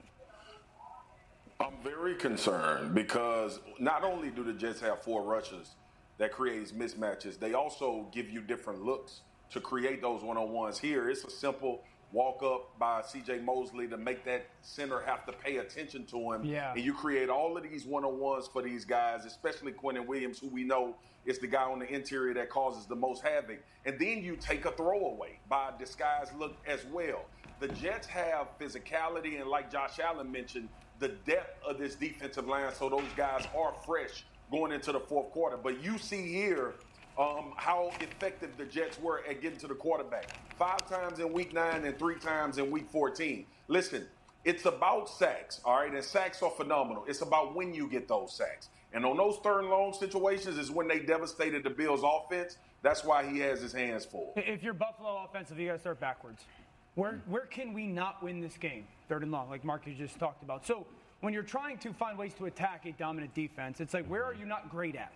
I'm 1.63 1.77
very 1.81 2.15
concerned 2.15 2.93
because 2.93 3.59
not 3.79 4.03
only 4.03 4.29
do 4.29 4.43
the 4.43 4.53
Jets 4.53 4.81
have 4.81 5.01
four 5.01 5.23
rushers 5.23 5.75
that 6.17 6.31
creates 6.33 6.73
mismatches, 6.73 7.39
they 7.39 7.53
also 7.53 8.07
give 8.11 8.29
you 8.29 8.41
different 8.41 8.83
looks 8.83 9.21
to 9.51 9.61
create 9.61 10.01
those 10.01 10.23
one-on-ones. 10.23 10.77
Here, 10.77 11.09
it's 11.09 11.23
a 11.23 11.29
simple 11.29 11.83
walk 12.11 12.43
up 12.43 12.77
by 12.77 13.01
CJ 13.01 13.43
Mosley 13.43 13.87
to 13.87 13.97
make 13.97 14.25
that 14.25 14.45
center 14.61 15.01
have 15.01 15.25
to 15.25 15.31
pay 15.31 15.57
attention 15.57 16.05
to 16.07 16.33
him. 16.33 16.43
Yeah. 16.43 16.73
And 16.73 16.83
you 16.83 16.93
create 16.93 17.29
all 17.29 17.55
of 17.55 17.63
these 17.63 17.85
one-on-ones 17.85 18.49
for 18.51 18.61
these 18.61 18.83
guys, 18.83 19.25
especially 19.25 19.71
Quinnen 19.71 20.05
Williams, 20.05 20.39
who 20.39 20.49
we 20.49 20.63
know 20.63 20.95
is 21.25 21.39
the 21.39 21.47
guy 21.47 21.63
on 21.63 21.79
the 21.79 21.91
interior 21.91 22.33
that 22.33 22.49
causes 22.49 22.85
the 22.85 22.95
most 22.95 23.23
havoc. 23.23 23.63
And 23.85 23.97
then 23.97 24.21
you 24.21 24.35
take 24.35 24.65
a 24.65 24.71
throwaway 24.71 25.39
by 25.49 25.71
disguise 25.79 26.27
look 26.37 26.57
as 26.67 26.85
well. 26.91 27.25
The 27.59 27.69
Jets 27.69 28.07
have 28.07 28.47
physicality, 28.59 29.39
and 29.39 29.49
like 29.49 29.71
Josh 29.71 29.99
Allen 29.99 30.31
mentioned, 30.31 30.67
the 31.03 31.09
depth 31.29 31.61
of 31.67 31.77
this 31.77 31.95
defensive 31.95 32.47
line 32.47 32.73
so 32.73 32.87
those 32.87 33.03
guys 33.17 33.45
are 33.57 33.73
fresh 33.85 34.23
going 34.49 34.71
into 34.71 34.93
the 34.93 34.99
fourth 35.01 35.31
quarter. 35.31 35.57
But 35.57 35.83
you 35.83 35.97
see 35.97 36.31
here 36.31 36.75
um, 37.19 37.51
how 37.57 37.91
effective 37.99 38.51
the 38.57 38.63
Jets 38.63 38.97
were 39.01 39.21
at 39.29 39.41
getting 39.41 39.59
to 39.59 39.67
the 39.67 39.75
quarterback. 39.75 40.29
Five 40.57 40.87
times 40.87 41.19
in 41.19 41.33
week 41.33 41.53
nine 41.53 41.83
and 41.83 41.99
three 41.99 42.15
times 42.15 42.57
in 42.57 42.71
week 42.71 42.89
14. 42.89 43.45
Listen, 43.67 44.07
it's 44.45 44.65
about 44.65 45.09
sacks, 45.09 45.59
all 45.65 45.75
right? 45.75 45.93
And 45.93 46.01
sacks 46.01 46.41
are 46.41 46.51
phenomenal. 46.51 47.03
It's 47.05 47.21
about 47.21 47.53
when 47.53 47.73
you 47.73 47.89
get 47.89 48.07
those 48.07 48.33
sacks. 48.33 48.69
And 48.93 49.05
on 49.05 49.17
those 49.17 49.39
third 49.43 49.61
and 49.61 49.69
long 49.69 49.91
situations 49.91 50.57
is 50.57 50.71
when 50.71 50.87
they 50.87 50.99
devastated 50.99 51.65
the 51.65 51.69
Bills' 51.69 52.03
offense. 52.05 52.57
That's 52.81 53.03
why 53.03 53.29
he 53.29 53.39
has 53.39 53.59
his 53.59 53.73
hands 53.73 54.05
full. 54.05 54.33
If 54.37 54.63
you're 54.63 54.73
Buffalo 54.73 55.25
offensive, 55.27 55.59
you 55.59 55.67
got 55.67 55.73
to 55.73 55.79
start 55.79 55.99
backwards. 55.99 56.43
Where, 56.95 57.21
where 57.27 57.45
can 57.47 57.73
we 57.73 57.87
not 57.87 58.21
win 58.21 58.39
this 58.39 58.55
game? 58.55 58.85
Third 59.13 59.21
and 59.21 59.31
long, 59.31 59.47
like 59.47 59.63
Marcus 59.63 59.95
just 59.95 60.17
talked 60.17 60.41
about. 60.41 60.65
So 60.65 60.87
when 61.21 61.35
you're 61.35 61.43
trying 61.43 61.77
to 61.77 61.93
find 61.93 62.17
ways 62.17 62.33
to 62.39 62.45
attack 62.47 62.87
a 62.87 62.93
dominant 62.93 63.35
defense, 63.35 63.79
it's 63.79 63.93
like, 63.93 64.07
where 64.07 64.23
are 64.23 64.31
mm-hmm. 64.31 64.41
you 64.41 64.47
not 64.47 64.71
great 64.71 64.95
at? 64.95 65.13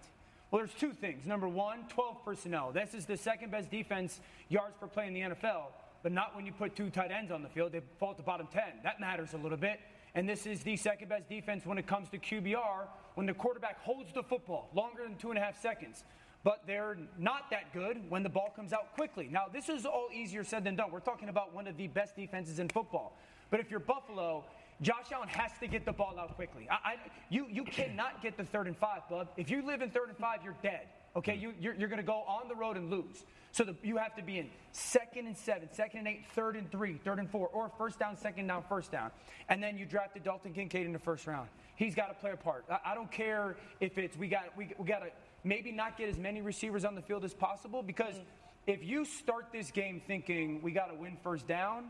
Well, 0.51 0.59
there's 0.59 0.79
two 0.79 0.93
things. 0.93 1.25
Number 1.25 1.47
one, 1.47 1.79
12 1.89 2.23
personnel. 2.23 2.71
This 2.71 2.93
is 2.93 3.07
the 3.07 3.17
second 3.17 3.49
best 3.49 3.71
defense 3.71 4.19
yards 4.49 4.75
per 4.79 4.85
play 4.85 5.07
in 5.07 5.15
the 5.15 5.21
NFL. 5.21 5.71
but 6.03 6.11
not 6.11 6.35
when 6.35 6.45
you 6.45 6.51
put 6.51 6.75
two 6.75 6.91
tight 6.91 7.09
ends 7.09 7.31
on 7.31 7.41
the 7.41 7.49
field. 7.49 7.71
They 7.71 7.81
fall 7.99 8.13
to 8.13 8.21
bottom 8.21 8.45
10. 8.53 8.61
That 8.83 8.99
matters 8.99 9.33
a 9.33 9.37
little 9.37 9.57
bit. 9.57 9.79
And 10.13 10.29
this 10.29 10.45
is 10.45 10.61
the 10.61 10.77
second 10.77 11.09
best 11.09 11.27
defense 11.27 11.65
when 11.65 11.79
it 11.79 11.87
comes 11.87 12.07
to 12.09 12.19
QBR 12.19 12.85
when 13.15 13.25
the 13.25 13.33
quarterback 13.33 13.81
holds 13.81 14.13
the 14.13 14.21
football 14.21 14.69
longer 14.75 15.01
than 15.05 15.15
two 15.15 15.31
and 15.31 15.39
a 15.39 15.41
half 15.41 15.59
seconds. 15.59 16.03
But 16.43 16.61
they're 16.67 16.99
not 17.17 17.49
that 17.49 17.73
good 17.73 18.11
when 18.11 18.21
the 18.21 18.29
ball 18.29 18.53
comes 18.55 18.73
out 18.73 18.93
quickly. 18.93 19.27
Now, 19.31 19.47
this 19.51 19.69
is 19.69 19.87
all 19.87 20.09
easier 20.13 20.43
said 20.43 20.65
than 20.65 20.75
done. 20.75 20.91
We're 20.91 20.99
talking 20.99 21.29
about 21.29 21.51
one 21.51 21.65
of 21.65 21.77
the 21.77 21.87
best 21.87 22.15
defenses 22.15 22.59
in 22.59 22.69
football. 22.69 23.17
But 23.49 23.59
if 23.59 23.71
you're 23.71 23.79
Buffalo, 23.79 24.45
Josh 24.81 25.11
Allen 25.11 25.29
has 25.29 25.51
to 25.59 25.67
get 25.67 25.85
the 25.85 25.91
ball 25.91 26.15
out 26.19 26.35
quickly. 26.35 26.67
I, 26.69 26.75
I, 26.75 26.95
you, 27.29 27.47
you 27.49 27.63
cannot 27.63 28.21
get 28.21 28.37
the 28.37 28.43
third 28.43 28.67
and 28.67 28.77
five, 28.77 29.01
bud. 29.09 29.27
If 29.37 29.49
you 29.49 29.65
live 29.65 29.81
in 29.81 29.89
third 29.89 30.09
and 30.09 30.17
five, 30.17 30.43
you're 30.43 30.55
dead. 30.61 30.87
Okay, 31.15 31.35
you, 31.35 31.53
you're, 31.59 31.73
you're 31.73 31.89
going 31.89 32.01
to 32.01 32.05
go 32.05 32.23
on 32.27 32.47
the 32.47 32.55
road 32.55 32.77
and 32.77 32.91
lose. 32.91 33.25
So 33.51 33.63
the, 33.63 33.75
you 33.81 33.97
have 33.97 34.15
to 34.17 34.21
be 34.21 34.37
in 34.37 34.49
second 34.71 35.25
and 35.25 35.35
seven, 35.35 35.69
second 35.71 35.99
and 35.99 36.07
eight, 36.07 36.25
third 36.33 36.55
and 36.55 36.69
three, 36.69 36.99
third 37.03 37.17
and 37.17 37.29
four, 37.29 37.47
or 37.47 37.71
first 37.75 37.97
down, 37.97 38.15
second 38.15 38.45
down, 38.45 38.63
first 38.69 38.91
down. 38.91 39.09
And 39.49 39.63
then 39.63 39.79
you 39.79 39.85
drafted 39.85 40.23
Dalton 40.23 40.53
Kincaid 40.53 40.85
in 40.85 40.93
the 40.93 40.99
first 40.99 41.25
round. 41.25 41.49
He's 41.75 41.95
got 41.95 42.07
to 42.07 42.13
play 42.13 42.31
a 42.31 42.37
part. 42.37 42.65
I, 42.69 42.91
I 42.91 42.95
don't 42.95 43.11
care 43.11 43.55
if 43.79 43.97
it's 43.97 44.15
we 44.15 44.27
got 44.27 44.55
we, 44.55 44.69
we 44.77 44.85
got 44.85 44.99
to 44.99 45.09
maybe 45.43 45.71
not 45.71 45.97
get 45.97 46.07
as 46.07 46.19
many 46.19 46.41
receivers 46.41 46.85
on 46.85 46.93
the 46.93 47.01
field 47.01 47.23
as 47.23 47.33
possible 47.33 47.81
because 47.81 48.13
mm. 48.13 48.23
if 48.67 48.83
you 48.83 49.05
start 49.05 49.47
this 49.51 49.71
game 49.71 50.01
thinking 50.05 50.61
we 50.61 50.71
got 50.71 50.87
to 50.87 50.95
win 50.95 51.17
first 51.23 51.47
down, 51.47 51.85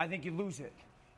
I 0.00 0.08
think 0.08 0.24
you 0.24 0.32
lose 0.32 0.58
it. 0.58 0.72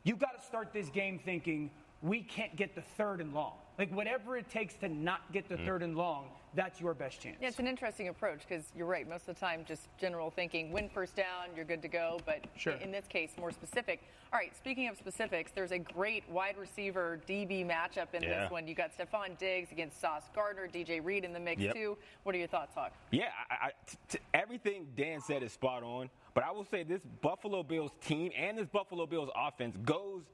You 0.07 0.15
got 0.15 0.39
to 0.39 0.45
start 0.47 0.71
this 0.71 0.87
game 0.87 1.19
thinking 1.19 1.69
we 2.01 2.21
can't 2.21 2.55
get 2.55 2.75
the 2.75 2.81
third 2.81 3.19
and 3.19 3.33
long. 3.33 3.55
Like 3.77 3.93
whatever 3.93 4.37
it 4.37 4.49
takes 4.49 4.75
to 4.75 4.87
not 4.87 5.33
get 5.33 5.49
the 5.49 5.57
mm. 5.57 5.65
third 5.65 5.83
and 5.83 5.97
long, 5.97 6.29
that's 6.55 6.79
your 6.79 6.93
best 6.93 7.19
chance. 7.19 7.35
Yeah, 7.41 7.49
it's 7.49 7.59
an 7.59 7.67
interesting 7.67 8.07
approach 8.07 8.39
because 8.47 8.71
you're 8.73 8.87
right. 8.87 9.07
Most 9.07 9.27
of 9.27 9.35
the 9.35 9.39
time, 9.39 9.65
just 9.67 9.89
general 9.99 10.31
thinking, 10.31 10.71
win 10.71 10.87
first 10.87 11.17
down, 11.17 11.49
you're 11.57 11.65
good 11.65 11.81
to 11.81 11.89
go. 11.89 12.21
But 12.25 12.45
sure. 12.55 12.73
in 12.75 12.89
this 12.89 13.05
case, 13.07 13.31
more 13.37 13.51
specific. 13.51 14.01
All 14.31 14.39
right, 14.39 14.55
speaking 14.55 14.87
of 14.87 14.97
specifics, 14.97 15.51
there's 15.53 15.73
a 15.73 15.77
great 15.77 16.23
wide 16.29 16.57
receiver 16.57 17.19
DB 17.27 17.67
matchup 17.67 18.13
in 18.13 18.23
yeah. 18.23 18.43
this 18.43 18.51
one. 18.51 18.65
You 18.65 18.75
got 18.75 18.91
Stefon 18.97 19.37
Diggs 19.37 19.73
against 19.73 19.99
Sauce 19.99 20.29
Gardner, 20.33 20.69
DJ 20.73 21.03
Reed 21.03 21.25
in 21.25 21.33
the 21.33 21.39
mix 21.39 21.61
yep. 21.61 21.75
too. 21.75 21.97
What 22.23 22.33
are 22.33 22.37
your 22.37 22.47
thoughts, 22.47 22.73
Hawk? 22.73 22.93
Yeah, 23.11 23.25
I, 23.51 23.67
I, 23.67 23.71
t- 24.07 24.19
everything 24.33 24.87
Dan 24.95 25.19
said 25.19 25.43
is 25.43 25.51
spot 25.51 25.83
on. 25.83 26.09
But 26.37 26.45
I 26.45 26.51
will 26.51 26.65
say 26.65 26.83
this 26.83 27.01
Buffalo 27.21 27.63
Bills 27.63 27.89
team 27.99 28.31
and 28.37 28.55
this 28.59 28.67
Buffalo 28.67 29.07
Bills 29.07 29.31
offense 29.35 29.75
goes– 29.83 30.21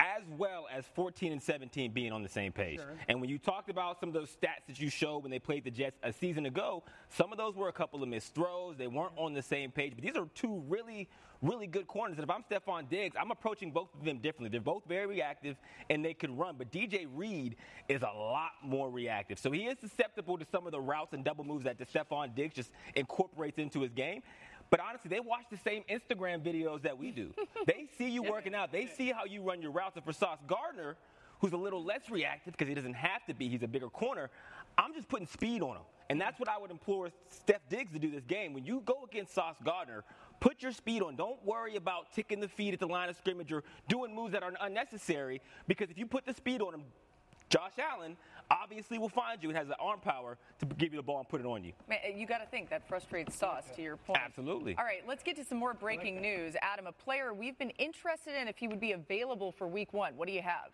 as 0.00 0.22
well 0.38 0.66
as 0.72 0.86
14 0.94 1.30
and 1.30 1.42
17 1.42 1.92
being 1.92 2.10
on 2.10 2.22
the 2.22 2.28
same 2.28 2.52
page. 2.52 2.78
Sure. 2.78 2.96
And 3.08 3.20
when 3.20 3.28
you 3.28 3.38
talked 3.38 3.68
about 3.68 4.00
some 4.00 4.08
of 4.08 4.14
those 4.14 4.30
stats 4.30 4.66
that 4.66 4.80
you 4.80 4.88
showed 4.88 5.18
when 5.18 5.30
they 5.30 5.38
played 5.38 5.64
the 5.64 5.70
Jets 5.70 5.98
a 6.02 6.10
season 6.12 6.46
ago, 6.46 6.82
some 7.10 7.32
of 7.32 7.38
those 7.38 7.54
were 7.54 7.68
a 7.68 7.72
couple 7.72 8.02
of 8.02 8.08
missed 8.08 8.34
throws. 8.34 8.76
They 8.78 8.86
weren't 8.86 9.12
on 9.16 9.34
the 9.34 9.42
same 9.42 9.70
page. 9.70 9.92
But 9.94 10.02
these 10.02 10.16
are 10.16 10.26
two 10.34 10.64
really, 10.68 11.06
really 11.42 11.66
good 11.66 11.86
corners. 11.86 12.16
And 12.16 12.24
if 12.24 12.30
I'm 12.30 12.42
Stefon 12.42 12.88
Diggs, 12.88 13.14
I'm 13.20 13.30
approaching 13.30 13.72
both 13.72 13.94
of 13.94 14.02
them 14.02 14.18
differently. 14.18 14.48
They're 14.48 14.62
both 14.62 14.84
very 14.88 15.06
reactive 15.06 15.56
and 15.90 16.02
they 16.02 16.14
can 16.14 16.34
run. 16.34 16.54
But 16.56 16.72
DJ 16.72 17.06
Reed 17.12 17.56
is 17.88 18.00
a 18.00 18.06
lot 18.06 18.52
more 18.62 18.90
reactive. 18.90 19.38
So 19.38 19.50
he 19.50 19.66
is 19.66 19.78
susceptible 19.80 20.38
to 20.38 20.46
some 20.50 20.64
of 20.64 20.72
the 20.72 20.80
routes 20.80 21.12
and 21.12 21.22
double 21.22 21.44
moves 21.44 21.64
that 21.64 21.78
Stefon 21.78 22.34
Diggs 22.34 22.54
just 22.54 22.72
incorporates 22.96 23.58
into 23.58 23.82
his 23.82 23.92
game. 23.92 24.22
But 24.70 24.80
honestly, 24.80 25.08
they 25.08 25.20
watch 25.20 25.44
the 25.50 25.58
same 25.58 25.82
Instagram 25.90 26.40
videos 26.40 26.82
that 26.82 26.96
we 26.96 27.10
do. 27.10 27.34
they 27.66 27.88
see 27.98 28.08
you 28.08 28.22
working 28.22 28.54
out. 28.54 28.70
They 28.72 28.86
see 28.86 29.10
how 29.10 29.24
you 29.24 29.42
run 29.42 29.60
your 29.60 29.72
routes. 29.72 29.96
And 29.96 30.04
for 30.04 30.12
Sauce 30.12 30.38
Gardner, 30.46 30.96
who's 31.40 31.52
a 31.52 31.56
little 31.56 31.84
less 31.84 32.08
reactive 32.08 32.52
because 32.52 32.68
he 32.68 32.74
doesn't 32.74 32.94
have 32.94 33.24
to 33.26 33.34
be, 33.34 33.48
he's 33.48 33.62
a 33.62 33.68
bigger 33.68 33.88
corner. 33.88 34.30
I'm 34.78 34.94
just 34.94 35.08
putting 35.08 35.26
speed 35.26 35.62
on 35.62 35.76
him. 35.76 35.82
And 36.08 36.20
that's 36.20 36.40
what 36.40 36.48
I 36.48 36.58
would 36.58 36.70
implore 36.70 37.10
Steph 37.28 37.60
Diggs 37.68 37.92
to 37.92 37.98
do 37.98 38.10
this 38.10 38.24
game. 38.24 38.52
When 38.52 38.64
you 38.64 38.82
go 38.84 39.04
against 39.08 39.34
Sauce 39.34 39.56
Gardner, 39.64 40.04
put 40.40 40.62
your 40.62 40.72
speed 40.72 41.02
on. 41.02 41.16
Don't 41.16 41.44
worry 41.44 41.76
about 41.76 42.12
ticking 42.12 42.40
the 42.40 42.48
feet 42.48 42.74
at 42.74 42.80
the 42.80 42.86
line 42.86 43.08
of 43.08 43.16
scrimmage 43.16 43.52
or 43.52 43.62
doing 43.88 44.14
moves 44.14 44.32
that 44.32 44.42
are 44.42 44.52
unnecessary 44.60 45.40
because 45.68 45.90
if 45.90 45.98
you 45.98 46.06
put 46.06 46.26
the 46.26 46.34
speed 46.34 46.62
on 46.62 46.74
him, 46.74 46.82
Josh 47.48 47.72
Allen 47.78 48.16
obviously 48.50 48.98
will 48.98 49.08
find 49.08 49.42
you 49.42 49.48
and 49.48 49.58
has 49.58 49.68
the 49.68 49.76
arm 49.76 50.00
power 50.00 50.38
to 50.58 50.66
give 50.66 50.92
you 50.92 50.98
the 50.98 51.02
ball 51.02 51.18
and 51.18 51.28
put 51.28 51.40
it 51.40 51.46
on 51.46 51.64
you. 51.64 51.72
Man, 51.88 51.98
you 52.16 52.26
got 52.26 52.38
to 52.38 52.46
think 52.46 52.70
that 52.70 52.86
frustrates 52.88 53.36
Sauce, 53.36 53.64
to 53.76 53.82
your 53.82 53.96
point. 53.96 54.18
Absolutely. 54.22 54.76
All 54.76 54.84
right, 54.84 55.02
let's 55.06 55.22
get 55.22 55.36
to 55.36 55.44
some 55.44 55.58
more 55.58 55.74
breaking 55.74 56.20
news. 56.20 56.54
Adam, 56.60 56.86
a 56.86 56.92
player 56.92 57.32
we've 57.32 57.58
been 57.58 57.70
interested 57.70 58.34
in 58.40 58.48
if 58.48 58.58
he 58.58 58.68
would 58.68 58.80
be 58.80 58.92
available 58.92 59.52
for 59.52 59.66
week 59.66 59.92
one. 59.92 60.16
What 60.16 60.28
do 60.28 60.34
you 60.34 60.42
have? 60.42 60.70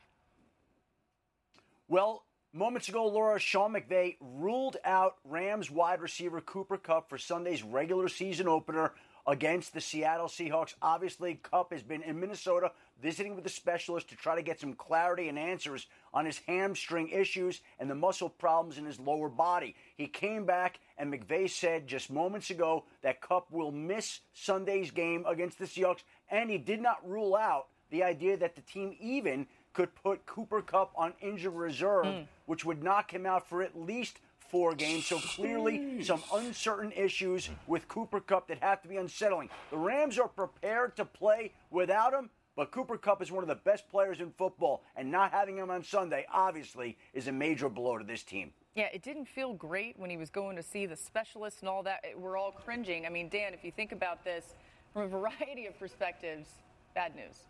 Well, 1.89 2.25
moments 2.53 2.89
ago, 2.89 3.07
Laura 3.07 3.39
Sean 3.39 3.75
McVay 3.75 4.17
ruled 4.21 4.77
out 4.85 5.17
Rams 5.25 5.71
wide 5.71 6.01
receiver 6.01 6.41
Cooper 6.41 6.79
Kupp 6.79 7.09
for 7.09 7.19
Sunday's 7.19 7.63
regular 7.63 8.09
season 8.09 8.49
opener 8.49 8.93
against 9.27 9.75
the 9.75 9.81
Seattle 9.81 10.29
Seahawks. 10.29 10.75
Obviously, 10.81 11.35
Kupp 11.43 11.73
has 11.73 11.83
been 11.83 12.03
in 12.03 12.19
Minnesota 12.19 12.73
visiting 13.01 13.37
with 13.37 13.47
a 13.47 13.51
specialist 13.51 14.09
to 14.09 14.17
try 14.17 14.35
to 14.35 14.43
get 14.43 14.61
some 14.61 14.75
clarity 14.75 15.29
and 15.29 15.39
answers 15.39 15.87
on 16.15 16.25
his 16.25 16.41
hamstring 16.47 17.09
issues 17.09 17.61
and 17.79 17.91
the 17.91 17.95
muscle 17.95 18.29
problems 18.29 18.79
in 18.79 18.85
his 18.85 18.99
lower 18.99 19.29
body. 19.29 19.75
He 19.97 20.07
came 20.07 20.47
back, 20.47 20.81
and 20.97 21.13
McVay 21.13 21.51
said 21.51 21.87
just 21.87 22.11
moments 22.11 22.51
ago 22.51 22.85
that 23.03 23.21
Kupp 23.21 23.51
will 23.51 23.73
miss 23.73 24.21
Sunday's 24.33 24.91
game 24.91 25.25
against 25.27 25.59
the 25.59 25.67
Seahawks, 25.67 26.03
and 26.31 26.51
he 26.51 26.59
did 26.59 26.81
not 26.81 27.07
rule 27.09 27.37
out 27.37 27.67
the 27.91 28.03
idea 28.03 28.37
that 28.37 28.55
the 28.55 28.63
team 28.63 28.97
even 29.01 29.47
could 29.73 29.95
put 29.95 30.25
Cooper 30.25 30.63
Kupp 30.63 30.93
on 30.97 31.13
injured 31.21 31.53
reserve, 31.53 32.07
mm. 32.07 32.27
which 32.47 32.65
would 32.65 32.83
knock 32.83 33.13
him 33.13 33.27
out 33.27 33.47
for 33.47 33.63
at 33.63 33.79
least 33.79 34.21
four 34.39 34.75
games. 34.75 35.07
So 35.07 35.19
clearly, 35.19 36.03
some 36.03 36.23
uncertain 36.33 36.93
issues 36.93 37.51
with 37.67 37.87
Cooper 37.89 38.21
Kupp 38.21 38.49
that 38.49 38.63
have 38.63 38.81
to 38.83 38.89
be 38.89 38.97
unsettling. 38.97 39.51
The 39.71 39.77
Rams 39.77 40.19
are 40.19 40.29
prepared 40.29 40.97
to 40.97 41.05
play 41.05 41.53
without 41.71 42.15
him, 42.15 42.31
but 42.57 42.71
Cooper 42.71 42.97
Kupp 42.97 43.21
is 43.23 43.31
one 43.31 43.45
of 43.45 43.49
the 43.49 43.55
best 43.55 43.89
players 43.91 44.21
in 44.21 44.33
football, 44.33 44.83
and 44.97 45.11
not 45.11 45.31
having 45.31 45.59
him 45.59 45.71
on 45.71 45.85
Sunday 45.85 46.27
obviously 46.33 46.97
is 47.13 47.29
a 47.29 47.33
major 47.33 47.69
blow 47.69 47.99
to 47.99 48.05
this 48.05 48.23
team. 48.23 48.53
Yeah, 48.75 48.89
it 48.93 49.03
didn't 49.03 49.27
feel 49.27 49.53
great 49.53 49.99
when 49.99 50.11
he 50.11 50.17
was 50.17 50.31
going 50.31 50.57
to 50.57 50.63
see 50.63 50.87
the 50.87 50.97
specialist 50.97 51.61
and 51.61 51.69
all 51.69 51.83
that. 51.83 52.05
We're 52.17 52.37
all 52.37 52.53
cringing. 52.53 53.07
I 53.07 53.11
mean, 53.11 53.29
Dan, 53.29 53.53
if 53.53 53.63
you 53.63 53.71
think 53.71 53.93
about 53.93 54.25
this 54.25 54.55
from 54.93 55.03
a 55.03 55.09
variety 55.09 55.67
of 55.67 55.79
perspectives, 55.79 56.49
bad 56.95 57.15
news. 57.15 57.45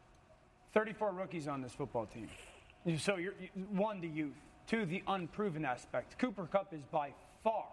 34 0.74 1.12
rookies 1.12 1.48
on 1.48 1.62
this 1.62 1.72
football 1.72 2.06
team. 2.06 2.28
So 2.98 3.16
you're 3.16 3.34
one, 3.70 4.00
the 4.00 4.08
youth, 4.08 4.34
two, 4.66 4.86
the 4.86 5.02
unproven 5.08 5.64
aspect. 5.64 6.18
Cooper 6.18 6.46
Kupp 6.46 6.72
is 6.74 6.82
by 6.90 7.12
far, 7.42 7.64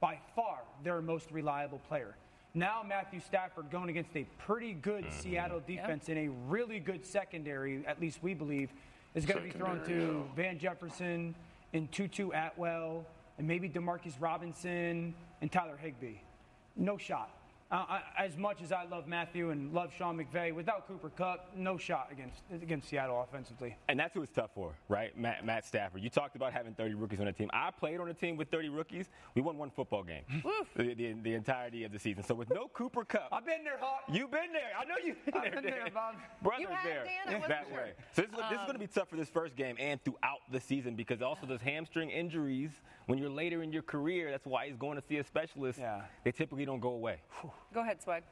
by 0.00 0.18
far 0.34 0.60
their 0.84 1.00
most 1.02 1.30
reliable 1.30 1.80
player. 1.88 2.16
Now 2.56 2.82
Matthew 2.82 3.20
Stafford 3.20 3.70
going 3.70 3.90
against 3.90 4.16
a 4.16 4.24
pretty 4.38 4.72
good 4.72 5.04
mm-hmm. 5.04 5.20
Seattle 5.20 5.60
defense 5.66 6.08
in 6.08 6.16
a 6.16 6.28
really 6.48 6.80
good 6.80 7.04
secondary, 7.04 7.84
at 7.86 8.00
least 8.00 8.22
we 8.22 8.32
believe, 8.32 8.70
is 9.14 9.26
going 9.26 9.38
to 9.38 9.44
be 9.44 9.50
thrown 9.50 9.84
to 9.84 10.24
Van 10.34 10.58
Jefferson 10.58 11.34
and 11.74 11.92
Tutu 11.92 12.30
Atwell 12.30 13.04
and 13.36 13.46
maybe 13.46 13.68
Demarcus 13.68 14.14
Robinson 14.18 15.14
and 15.42 15.52
Tyler 15.52 15.76
Higbee. 15.76 16.14
No 16.76 16.96
shot. 16.96 17.28
Uh, 17.68 17.84
I, 17.88 18.02
as 18.24 18.36
much 18.36 18.62
as 18.62 18.70
I 18.70 18.84
love 18.84 19.08
Matthew 19.08 19.50
and 19.50 19.72
love 19.74 19.90
Sean 19.96 20.16
McVay, 20.16 20.54
without 20.54 20.86
Cooper 20.86 21.10
Kupp, 21.10 21.50
no 21.56 21.76
shot 21.76 22.08
against 22.12 22.42
against 22.52 22.88
Seattle 22.88 23.20
offensively. 23.28 23.76
And 23.88 23.98
that's 23.98 24.14
who 24.14 24.22
it's 24.22 24.32
tough 24.32 24.50
for, 24.54 24.72
right? 24.88 25.18
Matt, 25.18 25.44
Matt 25.44 25.66
Stafford. 25.66 26.00
You 26.00 26.08
talked 26.08 26.36
about 26.36 26.52
having 26.52 26.74
30 26.74 26.94
rookies 26.94 27.20
on 27.20 27.26
a 27.26 27.32
team. 27.32 27.50
I 27.52 27.70
played 27.72 27.98
on 27.98 28.08
a 28.08 28.14
team 28.14 28.36
with 28.36 28.52
30 28.52 28.68
rookies. 28.68 29.08
We 29.34 29.42
won 29.42 29.58
one 29.58 29.70
football 29.70 30.04
game 30.04 30.22
the, 30.76 30.94
the, 30.94 31.12
the, 31.22 31.34
entirety 31.34 31.82
of 31.82 31.90
the 31.90 31.98
season. 31.98 32.22
So 32.22 32.36
with 32.36 32.50
no 32.50 32.68
Cooper 32.68 33.04
Kupp, 33.04 33.30
I've 33.32 33.44
been 33.44 33.64
there, 33.64 33.78
Hawk. 33.80 34.02
You've 34.12 34.30
been 34.30 34.52
there. 34.52 34.70
I 34.78 34.84
know 34.84 34.94
you've 35.04 35.24
been 35.24 35.34
I've 35.34 35.42
there. 35.42 35.62
Been 35.62 35.70
there, 35.70 35.90
Bob. 35.92 36.14
Brothers 36.42 36.60
you 36.60 36.68
have, 36.68 36.84
there. 36.84 37.04
Dan, 37.04 37.42
that 37.48 37.66
sure. 37.68 37.76
way. 37.76 37.92
So 38.12 38.22
this, 38.22 38.40
um, 38.40 38.46
this 38.48 38.60
is 38.60 38.66
going 38.66 38.74
to 38.74 38.78
be 38.78 38.86
tough 38.86 39.08
for 39.08 39.16
this 39.16 39.28
first 39.28 39.56
game 39.56 39.74
and 39.80 40.02
throughout 40.04 40.40
the 40.52 40.60
season 40.60 40.94
because 40.94 41.20
also 41.20 41.46
those 41.46 41.62
hamstring 41.62 42.10
injuries 42.10 42.70
when 43.06 43.18
you're 43.18 43.30
later 43.30 43.62
in 43.62 43.72
your 43.72 43.82
career. 43.82 44.30
That's 44.30 44.46
why 44.46 44.66
he's 44.66 44.76
going 44.76 44.96
to 45.00 45.02
see 45.08 45.16
a 45.16 45.24
specialist. 45.24 45.78
Yeah. 45.78 46.02
They 46.24 46.32
typically 46.32 46.64
don't 46.64 46.80
go 46.80 46.90
away. 46.90 47.18
Go 47.72 47.80
ahead, 47.80 48.02
Swag. 48.02 48.22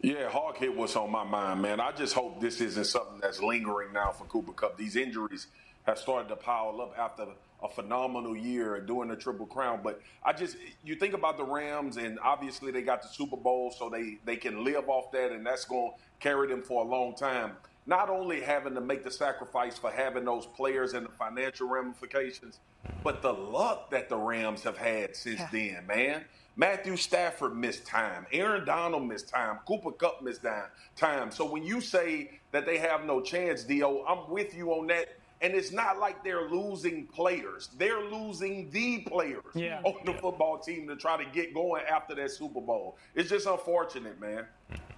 Yeah, 0.00 0.28
Hawk 0.28 0.58
hit 0.58 0.74
what's 0.74 0.94
on 0.96 1.10
my 1.10 1.24
mind, 1.24 1.62
man. 1.62 1.80
I 1.80 1.90
just 1.92 2.14
hope 2.14 2.40
this 2.40 2.60
isn't 2.60 2.84
something 2.84 3.18
that's 3.20 3.40
lingering 3.40 3.92
now 3.92 4.12
for 4.12 4.24
Cooper 4.24 4.52
Kupp. 4.52 4.76
These 4.76 4.96
injuries 4.96 5.48
have 5.84 5.98
started 5.98 6.28
to 6.28 6.36
pile 6.36 6.80
up 6.80 6.94
after 6.98 7.26
a 7.62 7.68
phenomenal 7.68 8.36
year 8.36 8.78
doing 8.80 9.08
the 9.08 9.16
Triple 9.16 9.46
Crown. 9.46 9.80
But 9.82 10.00
I 10.22 10.32
just, 10.32 10.56
you 10.84 10.96
think 10.96 11.14
about 11.14 11.38
the 11.38 11.44
Rams, 11.44 11.96
and 11.96 12.18
obviously 12.22 12.70
they 12.72 12.82
got 12.82 13.02
the 13.02 13.08
Super 13.08 13.36
Bowl, 13.36 13.70
so 13.76 13.88
they, 13.88 14.18
they 14.24 14.36
can 14.36 14.64
live 14.64 14.88
off 14.88 15.10
that, 15.12 15.32
and 15.32 15.46
that's 15.46 15.64
going 15.64 15.92
to 15.92 15.96
carry 16.20 16.48
them 16.48 16.62
for 16.62 16.84
a 16.84 16.88
long 16.88 17.14
time. 17.14 17.52
Not 17.86 18.10
only 18.10 18.40
having 18.40 18.74
to 18.74 18.80
make 18.80 19.04
the 19.04 19.10
sacrifice 19.10 19.78
for 19.78 19.90
having 19.90 20.24
those 20.24 20.46
players 20.46 20.94
and 20.94 21.06
the 21.06 21.12
financial 21.12 21.68
ramifications, 21.68 22.58
but 23.04 23.22
the 23.22 23.32
luck 23.32 23.90
that 23.90 24.08
the 24.08 24.16
Rams 24.16 24.62
have 24.64 24.76
had 24.76 25.14
since 25.14 25.40
yeah. 25.40 25.48
then, 25.52 25.86
man. 25.86 26.24
Matthew 26.56 26.96
Stafford 26.96 27.54
missed 27.54 27.86
time. 27.86 28.26
Aaron 28.32 28.64
Donald 28.64 29.06
missed 29.06 29.28
time. 29.28 29.58
Cooper 29.68 29.92
Kupp 29.92 30.22
missed 30.22 30.44
time. 30.96 31.30
So 31.30 31.44
when 31.44 31.62
you 31.62 31.82
say 31.82 32.40
that 32.50 32.64
they 32.64 32.78
have 32.78 33.04
no 33.04 33.20
chance, 33.20 33.62
Dio, 33.62 34.04
I'm 34.06 34.30
with 34.30 34.54
you 34.54 34.70
on 34.72 34.86
that. 34.86 35.18
And 35.42 35.52
it's 35.52 35.70
not 35.70 35.98
like 35.98 36.24
they're 36.24 36.48
losing 36.48 37.06
players. 37.08 37.68
They're 37.76 38.02
losing 38.02 38.70
the 38.70 39.00
players 39.00 39.44
yeah. 39.54 39.82
on 39.84 40.06
the 40.06 40.14
football 40.14 40.58
team 40.58 40.88
to 40.88 40.96
try 40.96 41.22
to 41.22 41.30
get 41.30 41.52
going 41.52 41.82
after 41.84 42.14
that 42.14 42.30
Super 42.30 42.62
Bowl. 42.62 42.96
It's 43.14 43.28
just 43.28 43.46
unfortunate, 43.46 44.18
man. 44.18 44.46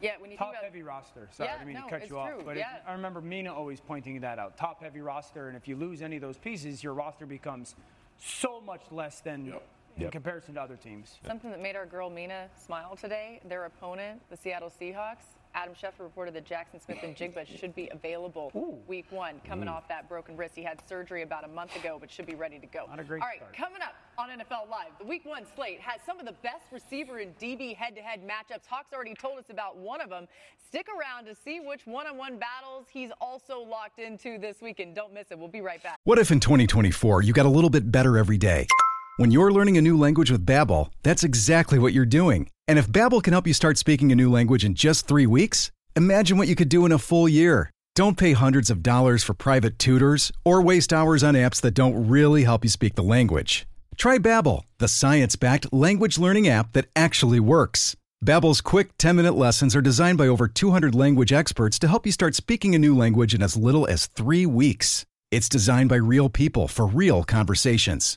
Yeah, 0.01 0.13
when 0.19 0.31
you 0.31 0.37
top 0.37 0.49
think 0.49 0.59
about 0.59 0.65
heavy 0.65 0.83
roster. 0.83 1.29
Sorry, 1.33 1.49
Yeah, 1.49 1.55
I 1.55 1.59
didn't 1.59 1.67
mean 1.69 1.77
no, 1.77 1.85
to 1.85 1.91
cut 1.91 2.03
it's 2.03 2.11
you 2.11 2.19
off, 2.19 2.29
true, 2.31 2.43
but 2.45 2.57
it- 2.57 2.65
I 2.87 2.93
remember 2.93 3.21
Mina 3.21 3.53
always 3.53 3.81
pointing 3.81 4.21
that 4.21 4.39
out. 4.39 4.57
Top 4.57 4.81
heavy 4.83 5.01
roster, 5.01 5.49
and 5.49 5.57
if 5.57 5.67
you 5.69 5.77
lose 5.77 6.03
any 6.03 6.17
of 6.17 6.23
those 6.23 6.39
pieces, 6.39 6.83
your 6.85 6.95
roster 6.95 7.27
becomes 7.27 7.75
so 8.19 8.61
much 8.61 8.83
less 8.91 9.21
than 9.21 9.53
in 9.97 10.03
Yep. 10.03 10.13
comparison 10.13 10.55
to 10.55 10.61
other 10.63 10.77
teams. 10.77 11.19
Something 11.27 11.51
that 11.51 11.61
made 11.61 11.75
our 11.77 11.87
girl 11.87 12.11
Mina 12.11 12.49
smile 12.57 12.95
today, 12.97 13.41
their 13.45 13.65
opponent, 13.65 14.23
the 14.31 14.37
Seattle 14.37 14.71
Seahawks, 14.71 15.38
Adam 15.59 15.75
Schefter 15.75 16.01
reported 16.05 16.35
that 16.35 16.45
Jaxon 16.45 16.81
Smith-Njigba 16.85 17.45
should 17.59 17.75
be 17.75 17.89
available 17.91 18.53
week 18.87 19.07
one, 19.11 19.41
coming 19.45 19.67
off 19.67 19.89
that 19.89 20.09
broken 20.09 20.37
wrist. 20.37 20.55
He 20.55 20.63
had 20.63 20.81
surgery 20.89 21.23
about 21.23 21.45
a 21.45 21.49
month 21.49 21.75
ago, 21.75 21.97
but 21.99 22.13
should 22.13 22.27
be 22.27 22.37
ready 22.37 22.61
to 22.61 22.67
go. 22.67 22.87
Not 22.89 23.01
a 23.01 23.03
great 23.03 23.23
All 23.23 23.29
right, 23.29 23.39
start. 23.39 23.57
coming 23.57 23.83
up 23.83 23.95
on 24.17 24.29
NFL 24.29 24.71
Live, 24.71 24.93
the 25.01 25.05
week 25.05 25.25
one 25.25 25.45
slate 25.57 25.81
has 25.81 26.01
some 26.07 26.21
of 26.21 26.27
the 26.27 26.35
best 26.45 26.67
receiver 26.71 27.19
and 27.19 27.37
DB 27.39 27.75
head 27.75 27.97
to 27.97 28.01
head 28.03 28.21
matchups. 28.23 28.67
Hawks 28.69 28.93
already 28.93 29.15
told 29.15 29.37
us 29.37 29.47
about 29.51 29.77
one 29.77 30.01
of 30.01 30.11
them. 30.11 30.29
Stick 30.69 30.87
around 30.89 31.25
to 31.25 31.35
see 31.35 31.59
which 31.59 31.87
one 31.87 32.07
on 32.07 32.17
one 32.17 32.39
battles 32.39 32.87
he's 32.89 33.11
also 33.21 33.59
locked 33.59 33.99
into 33.99 34.39
this 34.39 34.61
weekend. 34.63 34.95
Don't 34.95 35.13
miss 35.13 35.33
it. 35.33 35.39
We'll 35.39 35.49
be 35.49 35.61
right 35.61 35.83
back. 35.83 35.99
What 36.05 36.21
if 36.21 36.31
in 36.31 36.39
2024 36.39 37.23
you 37.23 37.33
got 37.33 37.47
a 37.47 37.51
little 37.51 37.71
bit 37.71 37.91
better 37.91 38.17
every 38.17 38.39
day? 38.39 38.69
When 39.19 39.33
you're 39.33 39.53
learning 39.53 39.77
a 39.77 39.83
new 39.83 39.99
language 39.99 40.31
with 40.31 40.47
Babbel, 40.47 40.93
that's 41.03 41.25
exactly 41.25 41.77
what 41.77 41.93
you're 41.93 42.07
doing. 42.07 42.51
And 42.69 42.79
if 42.79 42.87
Babbel 42.87 43.21
can 43.21 43.33
help 43.33 43.49
you 43.49 43.53
start 43.53 43.77
speaking 43.77 44.13
a 44.13 44.15
new 44.15 44.31
language 44.31 44.65
in 44.65 44.77
just 44.77 45.09
3 45.09 45.27
weeks, 45.27 45.73
imagine 45.97 46.39
what 46.39 46.47
you 46.47 46.55
could 46.55 46.69
do 46.69 46.87
in 46.87 46.93
a 46.93 46.99
full 47.01 47.29
year. 47.29 47.69
Don't 47.97 48.17
pay 48.17 48.33
hundreds 48.33 48.71
of 48.71 48.81
dollars 48.81 49.25
for 49.25 49.35
private 49.35 49.77
tutors 49.77 50.31
or 50.45 50.63
waste 50.63 50.93
hours 50.93 51.25
on 51.25 51.35
apps 51.35 51.61
that 51.63 51.75
don't 51.75 52.07
really 52.07 52.45
help 52.45 52.63
you 52.63 52.71
speak 52.71 52.95
the 52.95 53.03
language. 53.03 53.67
Try 53.97 54.19
Babbel, 54.19 54.63
the 54.79 54.87
science-backed 54.87 55.73
language 55.73 56.17
learning 56.21 56.47
app 56.47 56.73
that 56.75 56.87
actually 56.95 57.41
works. 57.41 57.97
Babbel's 58.25 58.61
quick 58.61 58.97
10-minute 58.99 59.35
lessons 59.35 59.75
are 59.75 59.83
designed 59.83 60.19
by 60.19 60.29
over 60.29 60.47
200 60.47 60.95
language 60.95 61.33
experts 61.33 61.81
to 61.81 61.89
help 61.89 62.07
you 62.07 62.13
start 62.13 62.37
speaking 62.37 62.73
a 62.73 62.79
new 62.79 62.97
language 62.97 63.35
in 63.35 63.43
as 63.43 63.57
little 63.57 63.85
as 63.89 64.07
3 64.07 64.47
weeks. 64.47 65.05
It's 65.33 65.49
designed 65.49 65.89
by 65.89 65.97
real 65.97 66.29
people 66.29 66.69
for 66.69 66.87
real 66.87 67.25
conversations. 67.25 68.17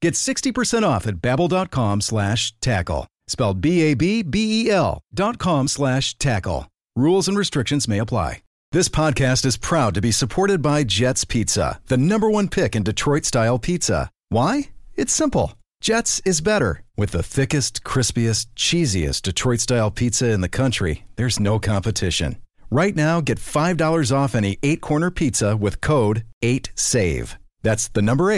Get 0.00 0.14
60% 0.14 0.84
off 0.84 1.06
at 1.06 1.16
babbel.com 1.16 2.00
slash 2.00 2.54
tackle. 2.60 3.06
Spelled 3.26 3.60
B-A-B-B-E-L 3.60 5.02
dot 5.12 5.38
com 5.38 5.68
slash 5.68 6.16
tackle. 6.18 6.68
Rules 6.96 7.28
and 7.28 7.36
restrictions 7.36 7.86
may 7.88 7.98
apply. 7.98 8.42
This 8.72 8.88
podcast 8.88 9.46
is 9.46 9.56
proud 9.56 9.94
to 9.94 10.02
be 10.02 10.12
supported 10.12 10.60
by 10.60 10.84
Jets 10.84 11.24
Pizza, 11.24 11.80
the 11.86 11.96
number 11.96 12.28
one 12.30 12.48
pick 12.48 12.76
in 12.76 12.82
Detroit-style 12.82 13.58
pizza. 13.60 14.10
Why? 14.28 14.70
It's 14.94 15.12
simple. 15.12 15.54
Jets 15.80 16.20
is 16.26 16.42
better. 16.42 16.82
With 16.96 17.12
the 17.12 17.22
thickest, 17.22 17.82
crispiest, 17.82 18.48
cheesiest 18.56 19.22
Detroit-style 19.22 19.92
pizza 19.92 20.30
in 20.30 20.42
the 20.42 20.50
country, 20.50 21.04
there's 21.16 21.40
no 21.40 21.58
competition. 21.58 22.36
Right 22.70 22.94
now, 22.94 23.22
get 23.22 23.38
$5 23.38 24.12
off 24.14 24.34
any 24.34 24.58
eight-corner 24.62 25.12
pizza 25.12 25.56
with 25.56 25.80
code 25.80 26.24
8SAVE. 26.44 27.36
That's 27.62 27.88
the 27.88 28.02
number 28.02 28.30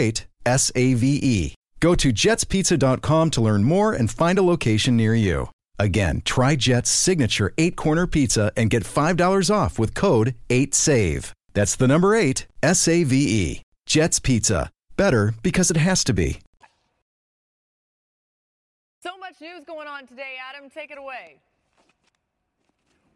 8, 0.45 0.51
S-A-V-E. 0.51 1.55
Go 1.79 1.95
to 1.95 2.13
jetspizza.com 2.13 3.29
to 3.31 3.41
learn 3.41 3.63
more 3.63 3.93
and 3.93 4.09
find 4.09 4.37
a 4.37 4.43
location 4.43 4.95
near 4.95 5.15
you. 5.15 5.49
Again, 5.79 6.21
try 6.25 6.55
Jet's 6.55 6.91
signature 6.91 7.53
eight-corner 7.57 8.05
pizza 8.07 8.51
and 8.55 8.69
get 8.69 8.83
$5 8.83 9.53
off 9.53 9.79
with 9.79 9.95
code 9.95 10.35
8SAVE. 10.49 11.31
That's 11.53 11.75
the 11.75 11.87
number 11.87 12.15
8, 12.15 12.45
S-A-V-E. 12.61 13.61
Jet's 13.87 14.19
Pizza. 14.19 14.69
Better 14.95 15.33
because 15.41 15.71
it 15.71 15.77
has 15.77 16.03
to 16.03 16.13
be. 16.13 16.39
So 19.01 19.17
much 19.17 19.41
news 19.41 19.63
going 19.65 19.87
on 19.87 20.05
today, 20.05 20.35
Adam. 20.47 20.69
Take 20.69 20.91
it 20.91 20.99
away. 20.99 21.39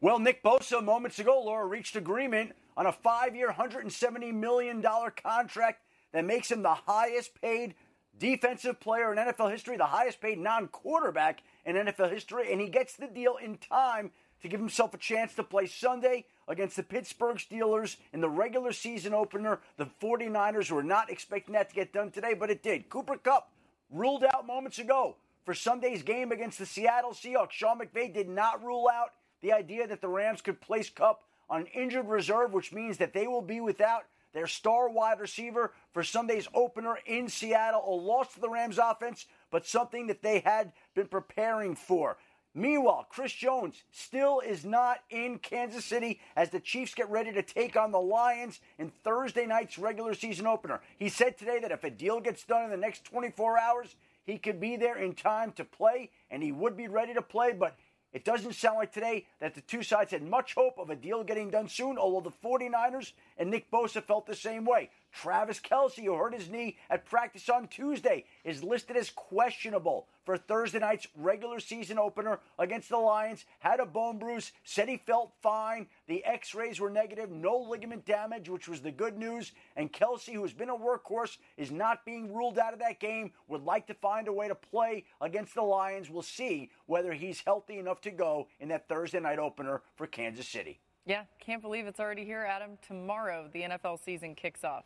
Well, 0.02 0.18
Nick 0.18 0.44
Bosa 0.44 0.84
moments 0.84 1.20
ago, 1.20 1.42
Laura 1.46 1.68
reached 1.68 1.96
agreement 1.96 2.54
on 2.76 2.88
a 2.88 2.92
five-year, 2.92 3.54
$170 3.54 4.34
million 4.34 4.84
contract 5.24 5.82
that 6.16 6.24
makes 6.24 6.50
him 6.50 6.64
the 6.64 6.74
highest 6.74 7.40
paid 7.42 7.76
defensive 8.18 8.80
player 8.80 9.12
in 9.12 9.18
NFL 9.18 9.52
history, 9.52 9.76
the 9.76 9.86
highest 9.86 10.22
paid 10.22 10.40
non-quarterback 10.40 11.44
in 11.66 11.76
NFL 11.76 12.10
history, 12.10 12.54
and 12.54 12.62
he 12.62 12.70
gets 12.70 12.96
the 12.96 13.08
deal 13.08 13.36
in 13.36 13.58
time 13.58 14.12
to 14.42 14.48
give 14.48 14.62
himself 14.62 14.94
a 14.94 14.98
chance 14.98 15.34
to 15.34 15.44
play 15.44 15.66
Sunday 15.66 16.24
against 16.48 16.78
the 16.78 16.84
Pittsburgh 16.84 17.36
Steelers 17.36 17.98
in 18.14 18.22
the 18.22 18.30
regular 18.30 18.72
season 18.72 19.14
opener. 19.14 19.60
The 19.76 19.90
49ers 20.02 20.72
were 20.72 20.84
not 20.84 21.10
expecting 21.10 21.52
that 21.52 21.68
to 21.70 21.76
get 21.76 21.92
done 21.92 22.12
today, 22.12 22.34
but 22.34 22.50
it 22.50 22.64
did. 22.64 22.88
Cooper 22.88 23.18
Kupp 23.18 23.52
ruled 23.90 24.24
out 24.24 24.48
moments 24.48 24.80
ago 24.80 25.18
for 25.44 25.54
Sunday's 25.54 26.02
game 26.02 26.32
against 26.32 26.60
the 26.60 26.66
Seattle 26.66 27.12
Seahawks. 27.12 27.52
Sean 27.52 27.80
McVay 27.80 28.14
did 28.14 28.30
not 28.30 28.64
rule 28.64 28.88
out 28.88 29.10
the 29.42 29.52
idea 29.52 29.86
that 29.86 30.00
the 30.00 30.08
Rams 30.08 30.42
could 30.42 30.62
place 30.62 30.90
Kupp 30.90 31.24
on 31.50 31.66
injured 31.68 32.08
reserve, 32.08 32.54
which 32.54 32.72
means 32.72 33.00
that 33.00 33.14
they 33.14 33.28
will 33.28 33.42
be 33.42 33.60
without 33.60 34.06
their 34.36 34.48
star 34.48 34.90
wide 34.90 35.22
receiver 35.22 35.72
for 35.94 36.04
Sunday's 36.04 36.48
opener 36.54 37.00
in 37.06 37.30
Seattle. 37.30 37.84
A 37.88 37.96
loss 37.96 38.34
to 38.34 38.42
the 38.42 38.50
Rams 38.50 38.78
offense, 38.78 39.26
but 39.50 39.66
something 39.66 40.08
that 40.08 40.22
they 40.22 40.40
had 40.40 40.74
been 40.94 41.08
preparing 41.08 41.74
for. 41.74 42.18
Meanwhile, 42.54 43.08
Chris 43.10 43.32
Jones 43.32 43.84
still 43.92 44.42
is 44.42 44.66
not 44.66 45.00
in 45.10 45.40
Kansas 45.40 45.86
City 45.86 46.20
as 46.36 46.50
the 46.50 46.60
Chiefs 46.60 46.94
get 46.94 47.10
ready 47.10 47.32
to 47.32 47.42
take 47.42 47.78
on 47.78 47.92
the 47.92 48.00
Lions 48.00 48.60
in 48.78 48.92
Thursday 49.04 49.46
night's 49.46 49.80
regular 49.80 50.14
season 50.14 50.48
opener. 50.48 50.82
He 50.98 51.08
said 51.08 51.38
today 51.38 51.60
that 51.60 51.72
if 51.72 51.86
a 51.86 51.90
deal 51.90 52.20
gets 52.20 52.44
done 52.44 52.66
in 52.66 52.72
the 52.72 52.78
next 52.78 53.06
24 53.06 53.58
hours, 53.58 53.96
he 54.26 54.38
could 54.38 54.60
be 54.60 54.76
there 54.76 54.98
in 54.98 55.16
time 55.16 55.54
to 55.54 55.64
play 55.64 56.10
and 56.30 56.44
he 56.44 56.52
would 56.52 56.76
be 56.76 56.90
ready 56.90 57.14
to 57.14 57.22
play, 57.22 57.54
but 57.54 57.78
it 58.16 58.24
doesn't 58.24 58.56
sound 58.56 58.78
like 58.78 58.94
today 58.94 59.26
that 59.42 59.56
the 59.56 59.62
two 59.62 59.84
sides 59.84 60.12
had 60.12 60.24
much 60.24 60.56
hope 60.56 60.80
of 60.80 60.90
a 60.90 60.96
deal 60.96 61.22
getting 61.22 61.50
done 61.50 61.68
soon, 61.68 61.98
although 61.98 62.30
the 62.30 62.48
49ers 62.48 63.12
and 63.38 63.52
Nick 63.52 63.70
Bosa 63.70 64.02
felt 64.02 64.26
the 64.26 64.34
same 64.34 64.64
way. 64.64 64.90
Travis 65.16 65.62
Kelce, 65.62 66.04
who 66.04 66.14
hurt 66.14 66.34
his 66.34 66.50
knee 66.50 66.78
at 66.90 67.06
practice 67.06 67.48
on 67.48 67.68
Tuesday, 67.68 68.26
is 68.44 68.64
listed 68.64 68.98
as 68.98 69.10
questionable 69.10 70.08
for 70.26 70.38
Thursday 70.38 70.80
night's 70.80 71.08
regular 71.16 71.60
season 71.60 71.98
opener 71.98 72.40
against 72.60 72.90
the 72.90 72.98
Lions. 72.98 73.46
Had 73.60 73.80
a 73.80 73.86
bone 73.86 74.20
bruise, 74.20 74.52
said 74.64 74.90
he 74.90 74.98
felt 74.98 75.32
fine. 75.42 75.88
The 76.08 76.24
x 76.26 76.54
rays 76.54 76.82
were 76.82 76.90
negative, 76.90 77.32
no 77.32 77.58
ligament 77.58 78.06
damage, 78.06 78.50
which 78.50 78.68
was 78.68 78.82
the 78.82 78.92
good 78.92 79.18
news. 79.18 79.54
And 79.78 79.94
Kelce, 79.94 80.34
who 80.34 80.42
has 80.42 80.54
been 80.54 80.70
a 80.70 80.76
workhorse, 80.76 81.38
is 81.56 81.72
not 81.72 82.06
being 82.06 82.34
ruled 82.34 82.60
out 82.60 82.74
of 82.74 82.80
that 82.80 83.00
game, 83.00 83.32
would 83.48 83.64
like 83.64 83.88
to 83.88 83.94
find 83.94 84.28
a 84.28 84.34
way 84.34 84.50
to 84.50 84.56
play 84.56 85.06
against 85.22 85.56
the 85.56 85.62
Lions. 85.62 86.10
We'll 86.10 86.24
see 86.24 86.72
whether 86.88 87.14
he's 87.14 87.42
healthy 87.42 87.78
enough 87.78 88.02
to 88.02 88.12
go 88.12 88.48
in 88.60 88.68
that 88.70 88.90
Thursday 88.90 89.22
night 89.22 89.40
opener 89.40 89.82
for 89.96 90.08
Kansas 90.08 90.48
City. 90.48 90.82
Yeah, 91.06 91.24
can't 91.40 91.62
believe 91.62 91.86
it's 91.86 92.00
already 92.00 92.26
here, 92.26 92.44
Adam. 92.44 92.80
Tomorrow, 92.86 93.50
the 93.54 93.62
NFL 93.62 94.04
season 94.04 94.34
kicks 94.34 94.64
off. 94.64 94.86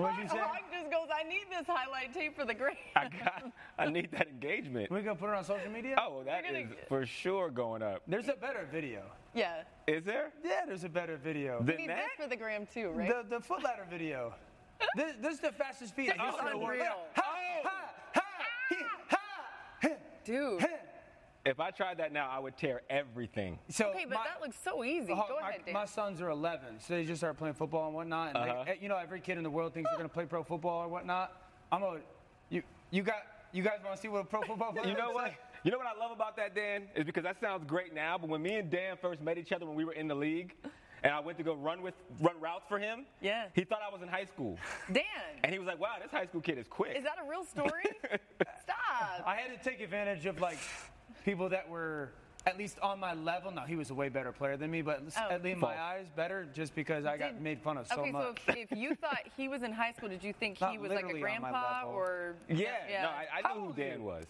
What 0.00 0.16
did 0.16 0.22
you 0.24 0.28
say? 0.30 0.38
Hawk 0.38 0.62
just 0.72 0.90
goes, 0.90 1.08
I 1.14 1.28
need 1.28 1.44
this 1.50 1.66
highlight 1.66 2.14
tape 2.14 2.34
for 2.36 2.44
the 2.46 2.54
grade. 2.54 2.76
I 2.96 3.08
got, 3.22 3.44
I 3.78 3.90
need 3.90 4.10
that 4.12 4.28
engagement. 4.28 4.90
We 4.90 5.02
gonna 5.02 5.14
put 5.16 5.28
it 5.28 5.34
on 5.36 5.44
social 5.44 5.70
media? 5.70 5.96
Oh, 5.98 6.22
that 6.24 6.44
You're 6.44 6.60
is 6.62 6.68
for 6.88 7.04
sure 7.04 7.50
going 7.50 7.82
up. 7.82 8.02
There's 8.06 8.28
a 8.28 8.34
better 8.34 8.66
video. 8.72 9.02
yeah. 9.34 9.62
Is 9.86 10.04
there? 10.04 10.32
Yeah, 10.44 10.62
there's 10.66 10.84
a 10.84 10.88
better 10.88 11.16
video. 11.16 11.62
Than 11.62 11.76
Need 11.76 11.90
that? 11.90 11.96
this 12.16 12.24
for 12.24 12.28
the 12.30 12.36
gram, 12.36 12.66
too, 12.72 12.90
right? 12.90 13.08
The, 13.08 13.36
the 13.36 13.42
foot 13.42 13.62
ladder 13.62 13.86
video. 13.90 14.34
this, 14.96 15.14
this 15.20 15.34
is 15.34 15.40
the 15.40 15.52
fastest 15.52 15.90
speed. 15.92 16.12
This 16.18 16.34
is 16.34 16.40
unreal. 16.40 16.84
Ha, 17.16 17.22
ha, 17.64 17.90
ha, 18.14 18.22
he, 18.70 18.76
ha, 19.10 19.94
Dude. 20.24 20.60
he. 20.60 20.66
If 21.46 21.58
I 21.58 21.70
tried 21.70 21.96
that 21.98 22.12
now, 22.12 22.28
I 22.30 22.38
would 22.38 22.56
tear 22.58 22.82
everything. 22.90 23.58
So 23.70 23.86
Okay, 23.90 24.04
but 24.06 24.18
my- 24.18 24.24
that 24.24 24.42
looks 24.42 24.58
so 24.58 24.84
easy. 24.84 25.14
Hawk, 25.14 25.28
Go 25.28 25.38
my, 25.40 25.48
ahead, 25.50 25.62
Dan. 25.64 25.72
my 25.74 25.86
sons 25.86 26.20
are 26.20 26.28
11, 26.28 26.80
so 26.80 26.94
they 26.94 27.04
just 27.06 27.20
started 27.20 27.38
playing 27.38 27.54
football 27.54 27.86
and 27.86 27.94
whatnot. 27.94 28.28
And 28.28 28.36
Uh-huh. 28.36 28.58
like, 28.60 28.68
eh, 28.68 28.74
you 28.80 28.88
know, 28.90 28.96
every 28.98 29.20
kid 29.20 29.38
in 29.38 29.42
the 29.44 29.50
world 29.50 29.72
thinks 29.72 29.88
they're 29.90 29.96
gonna 29.96 30.08
play 30.10 30.26
pro 30.26 30.42
football 30.44 30.82
or 30.84 30.88
whatnot. 30.88 31.32
I'm 31.72 31.82
a, 31.82 31.98
you, 32.50 32.62
you 32.90 33.02
got 33.02 33.22
You 33.52 33.64
guys 33.64 33.80
want 33.82 33.96
to 33.96 34.00
see 34.02 34.06
what 34.06 34.20
a 34.20 34.24
pro 34.24 34.42
football 34.42 34.72
player 34.72 34.86
You 34.88 34.94
know 34.96 35.10
what? 35.10 35.24
like? 35.24 35.38
You 35.64 35.72
know 35.72 35.78
what 35.78 35.88
I 35.88 35.98
love 35.98 36.12
about 36.12 36.36
that, 36.36 36.54
Dan? 36.54 36.88
Is 36.94 37.04
because 37.04 37.24
that 37.24 37.40
sounds 37.40 37.64
great 37.64 37.92
now, 37.92 38.16
but 38.16 38.28
when 38.30 38.40
me 38.42 38.56
and 38.58 38.70
Dan 38.70 38.96
first 38.96 39.20
met 39.20 39.38
each 39.38 39.50
other 39.50 39.66
when 39.66 39.74
we 39.74 39.84
were 39.84 39.92
in 39.94 40.06
the 40.06 40.14
league, 40.14 40.54
and 41.02 41.12
I 41.12 41.18
went 41.18 41.36
to 41.38 41.42
go 41.44 41.54
run 41.54 41.82
with 41.82 41.94
run 42.20 42.38
routes 42.40 42.66
for 42.68 42.78
him, 42.78 43.06
Yeah. 43.20 43.48
he 43.54 43.64
thought 43.64 43.80
I 43.82 43.90
was 43.92 44.02
in 44.02 44.08
high 44.08 44.24
school, 44.26 44.56
Dan, 44.92 45.02
and 45.42 45.52
he 45.52 45.58
was 45.58 45.66
like, 45.66 45.80
"Wow, 45.80 45.96
this 46.00 46.12
high 46.12 46.26
school 46.26 46.40
kid 46.40 46.58
is 46.58 46.68
quick." 46.68 46.96
is 46.96 47.02
that 47.02 47.16
a 47.18 47.28
real 47.28 47.42
story? 47.44 47.82
Stop. 48.62 49.26
I 49.26 49.34
had 49.36 49.50
to 49.60 49.68
take 49.70 49.80
advantage 49.80 50.26
of 50.26 50.40
like 50.40 50.58
people 51.24 51.48
that 51.50 51.68
were 51.68 52.10
at 52.46 52.56
least 52.56 52.78
on 52.80 52.98
my 52.98 53.12
level. 53.12 53.50
Now 53.50 53.64
he 53.66 53.76
was 53.76 53.90
a 53.90 53.94
way 53.94 54.08
better 54.08 54.32
player 54.32 54.56
than 54.56 54.70
me, 54.70 54.80
but 54.80 55.02
Oh. 55.16 55.30
at 55.30 55.42
least 55.42 55.54
in 55.54 55.60
my 55.60 55.78
eyes 55.78 56.06
better 56.16 56.46
just 56.54 56.74
because 56.74 57.04
I 57.04 57.18
got 57.18 57.38
made 57.40 57.60
fun 57.60 57.76
of 57.76 57.86
so 57.86 58.00
okay, 58.00 58.10
much. 58.10 58.38
so 58.46 58.52
if, 58.52 58.72
if 58.72 58.78
you 58.78 58.94
thought 59.00 59.18
he 59.36 59.46
was 59.48 59.62
in 59.62 59.72
high 59.72 59.92
school, 59.92 60.08
did 60.08 60.24
you 60.24 60.32
think 60.32 60.56
he 60.58 60.78
was 60.78 60.90
like 60.90 61.04
a 61.04 61.06
literally 61.08 61.22
on 61.36 61.42
my 61.42 61.50
grandpa 61.50 61.84
or? 61.88 62.36
yeah, 62.48 63.02
no, 63.02 63.08
I, 63.10 63.26
I 63.44 63.52
knew 63.54 63.66
who 63.66 63.72
Dan 63.74 64.02
was. 64.02 64.24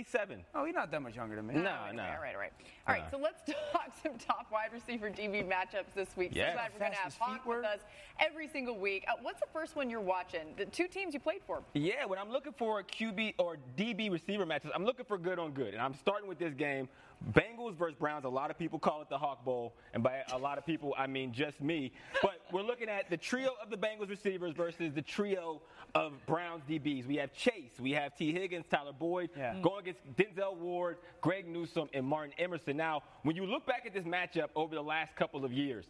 I, 0.00 0.02
37. 0.02 0.44
oh, 0.54 0.64
you're 0.64 0.72
not 0.74 0.90
that 0.90 1.02
much 1.02 1.14
younger 1.16 1.36
than 1.36 1.46
me. 1.46 1.54
No, 1.54 1.60
All 1.70 1.92
no. 1.92 2.02
right, 2.02 2.14
all 2.16 2.22
right, 2.22 2.34
all 2.34 2.40
right. 2.40 2.52
All 2.88 2.94
right, 2.94 3.02
Uh. 3.04 3.10
so 3.10 3.18
let's 3.18 3.42
talk 3.72 3.90
some 4.02 4.16
top 4.18 4.46
wide 4.50 4.72
receiver 4.72 5.10
DB 5.10 5.46
matchups 5.46 5.92
this 5.94 6.16
week. 6.16 6.32
So 6.32 6.38
Yeah. 6.38 6.54
glad 6.54 6.70
we're 6.72 6.80
going 6.80 6.92
to 6.92 6.96
have 6.98 7.12
his 7.12 7.16
Hawk 7.20 7.44
with 7.46 7.64
us 7.64 7.80
every 8.18 8.48
single 8.48 8.78
week. 8.78 9.04
Uh, 9.08 9.12
what's 9.22 9.40
the 9.40 9.46
first 9.52 9.76
one 9.76 9.90
you're 9.90 10.00
watching? 10.00 10.54
The 10.56 10.64
two 10.66 10.86
teams 10.88 11.12
you 11.14 11.20
played 11.20 11.42
for. 11.46 11.62
Yeah, 11.74 12.04
when 12.06 12.18
I'm 12.18 12.30
looking 12.30 12.52
for 12.52 12.78
a 12.80 12.84
QB 12.84 13.34
or 13.38 13.58
DB 13.76 14.10
receiver 14.10 14.46
matches, 14.46 14.70
I'm 14.74 14.84
looking 14.84 15.04
for 15.04 15.18
good 15.18 15.38
on 15.38 15.52
good. 15.52 15.74
And 15.74 15.82
I'm 15.82 15.94
starting 15.94 16.28
with 16.28 16.38
this 16.38 16.54
game. 16.54 16.88
Bengals 17.32 17.74
versus 17.76 17.96
Browns. 17.98 18.24
A 18.24 18.28
lot 18.28 18.50
of 18.50 18.58
people 18.58 18.78
call 18.78 19.02
it 19.02 19.08
the 19.08 19.18
Hawk 19.18 19.44
Bowl. 19.44 19.74
And 19.92 20.02
by 20.02 20.22
a 20.32 20.38
lot 20.38 20.58
of 20.58 20.64
people, 20.66 20.94
I 20.96 21.06
mean 21.06 21.32
just 21.32 21.60
me. 21.60 21.92
But 22.22 22.40
we're 22.52 22.62
looking 22.62 22.88
at 22.88 23.10
the 23.10 23.16
trio 23.16 23.50
of 23.62 23.70
the 23.70 23.76
Bengals 23.76 24.08
receivers 24.08 24.54
versus 24.54 24.92
the 24.94 25.02
trio 25.02 25.60
of 25.94 26.12
Browns 26.26 26.62
DBs. 26.68 27.06
We 27.06 27.16
have 27.16 27.32
Chase, 27.32 27.72
we 27.78 27.90
have 27.92 28.16
Tee 28.16 28.32
Higgins, 28.32 28.64
Tyler 28.70 28.92
Boyd, 28.92 29.30
Yeah. 29.36 29.54
Hmm. 29.54 29.62
going 29.62 29.80
against 29.88 30.00
Denzel 30.16 30.56
Ward, 30.56 30.98
Greg 31.20 31.46
Newsome, 31.48 31.88
and 31.92 32.06
Martin 32.06 32.32
Emerson. 32.38 32.76
Now, 32.76 33.02
when 33.22 33.36
you 33.36 33.44
look 33.44 33.66
back 33.66 33.84
at 33.86 33.92
this 33.92 34.04
matchup 34.04 34.48
over 34.54 34.74
the 34.74 34.82
last 34.82 35.14
couple 35.16 35.44
of 35.44 35.52
years, 35.52 35.86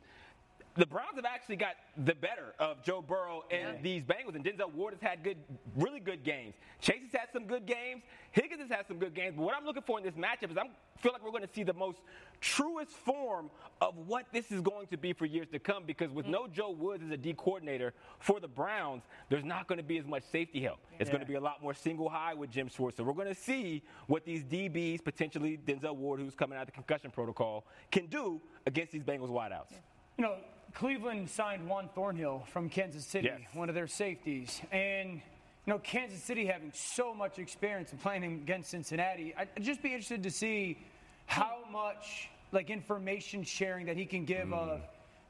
the 0.76 0.86
Browns 0.86 1.16
have 1.16 1.24
actually 1.24 1.56
got 1.56 1.74
the 1.96 2.14
better 2.14 2.54
of 2.58 2.82
Joe 2.82 3.02
Burrow 3.02 3.44
and 3.50 3.82
these 3.82 4.02
Bengals, 4.04 4.36
and 4.36 4.44
Denzel 4.44 4.72
Ward 4.72 4.94
has 4.94 5.02
had 5.02 5.24
good, 5.24 5.36
really 5.76 6.00
good 6.00 6.22
games. 6.22 6.54
Chase 6.80 7.02
has 7.02 7.20
had 7.20 7.28
some 7.32 7.46
good 7.46 7.66
games. 7.66 8.02
Higgins 8.30 8.60
has 8.60 8.70
had 8.70 8.86
some 8.86 8.98
good 8.98 9.14
games. 9.14 9.34
But 9.36 9.42
what 9.42 9.56
I'm 9.56 9.64
looking 9.64 9.82
for 9.82 9.98
in 9.98 10.04
this 10.04 10.14
matchup 10.14 10.50
is 10.50 10.56
I 10.56 10.68
feel 10.98 11.12
like 11.12 11.24
we're 11.24 11.32
going 11.32 11.46
to 11.46 11.52
see 11.52 11.64
the 11.64 11.74
most 11.74 11.98
truest 12.40 12.92
form 12.92 13.50
of 13.80 13.96
what 14.06 14.26
this 14.32 14.52
is 14.52 14.60
going 14.60 14.86
to 14.88 14.96
be 14.96 15.12
for 15.12 15.26
years 15.26 15.48
to 15.48 15.58
come. 15.58 15.84
Because 15.84 16.10
with 16.12 16.26
mm. 16.26 16.30
no 16.30 16.46
Joe 16.46 16.70
Woods 16.70 17.02
as 17.04 17.10
a 17.10 17.16
D 17.16 17.34
coordinator 17.36 17.92
for 18.20 18.38
the 18.38 18.48
Browns, 18.48 19.02
there's 19.28 19.44
not 19.44 19.66
going 19.66 19.78
to 19.78 19.84
be 19.84 19.98
as 19.98 20.06
much 20.06 20.22
safety 20.30 20.62
help. 20.62 20.78
It's 21.00 21.10
going 21.10 21.20
to 21.20 21.26
be 21.26 21.34
a 21.34 21.40
lot 21.40 21.62
more 21.62 21.74
single 21.74 22.08
high 22.08 22.34
with 22.34 22.50
Jim 22.50 22.68
Schwartz. 22.68 22.96
So 22.96 23.02
we're 23.02 23.12
going 23.12 23.28
to 23.28 23.34
see 23.34 23.82
what 24.06 24.24
these 24.24 24.44
DBs, 24.44 25.02
potentially 25.02 25.58
Denzel 25.66 25.96
Ward, 25.96 26.20
who's 26.20 26.34
coming 26.34 26.56
out 26.56 26.62
of 26.62 26.66
the 26.66 26.72
concussion 26.72 27.10
protocol, 27.10 27.66
can 27.90 28.06
do 28.06 28.40
against 28.66 28.92
these 28.92 29.02
Bengals 29.02 29.30
wideouts. 29.30 29.72
You 30.16 30.24
know, 30.24 30.36
Cleveland 30.74 31.28
signed 31.28 31.68
Juan 31.68 31.88
Thornhill 31.94 32.44
from 32.52 32.68
Kansas 32.68 33.04
City, 33.04 33.28
Yes. 33.28 33.40
one 33.54 33.68
of 33.68 33.74
their 33.74 33.86
safeties. 33.86 34.60
And, 34.70 35.14
you 35.14 35.20
know, 35.66 35.78
Kansas 35.78 36.22
City 36.22 36.46
having 36.46 36.70
so 36.74 37.12
much 37.14 37.38
experience 37.38 37.92
in 37.92 37.98
playing 37.98 38.24
against 38.24 38.70
Cincinnati, 38.70 39.34
I'd 39.36 39.48
I'd 39.56 39.62
just 39.62 39.82
be 39.82 39.88
interested 39.90 40.22
to 40.22 40.30
see 40.30 40.78
how 41.26 41.58
much, 41.70 42.28
like, 42.52 42.70
information 42.70 43.42
sharing 43.44 43.86
that 43.86 43.96
he 43.96 44.06
can 44.06 44.24
give 44.24 44.48
Mm. 44.48 44.54
of 44.54 44.80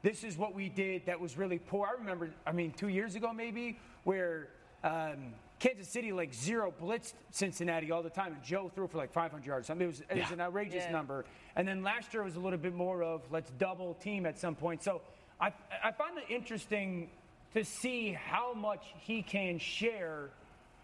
this 0.02 0.24
is 0.24 0.36
what 0.38 0.54
we 0.54 0.68
did 0.68 1.04
that 1.06 1.18
was 1.20 1.36
really 1.36 1.58
poor. 1.58 1.86
I 1.86 1.92
remember, 1.92 2.30
I 2.46 2.52
mean, 2.52 2.72
two 2.72 2.88
years 2.88 3.14
ago 3.16 3.32
maybe, 3.32 3.78
where 4.04 4.48
um, 4.82 5.34
Kansas 5.58 5.88
City, 5.90 6.10
like, 6.10 6.32
zero 6.32 6.72
blitzed 6.80 7.12
Cincinnati 7.30 7.90
all 7.92 8.02
the 8.02 8.08
time, 8.08 8.32
and 8.32 8.42
Joe 8.42 8.70
threw 8.74 8.88
for 8.88 8.96
like 8.96 9.12
500 9.12 9.44
yards. 9.44 9.68
I 9.68 9.74
mean, 9.74 9.82
it 9.82 9.86
was, 9.88 10.00
it 10.00 10.08
was 10.10 10.18
Yeah. 10.20 10.32
an 10.32 10.40
outrageous 10.40 10.84
Yeah. 10.84 10.92
number. 10.92 11.26
And 11.54 11.68
then 11.68 11.82
last 11.82 12.14
year 12.14 12.22
was 12.22 12.36
a 12.36 12.40
little 12.40 12.58
bit 12.58 12.72
more 12.74 13.02
of 13.02 13.30
let's 13.30 13.50
double 13.50 13.92
team 13.94 14.24
at 14.24 14.38
some 14.38 14.54
point. 14.54 14.82
So 14.82 15.02
I, 15.40 15.52
I 15.82 15.92
find 15.92 16.18
it 16.18 16.24
interesting 16.28 17.08
to 17.54 17.64
see 17.64 18.12
how 18.12 18.52
much 18.54 18.84
he 18.98 19.22
can 19.22 19.58
share 19.58 20.30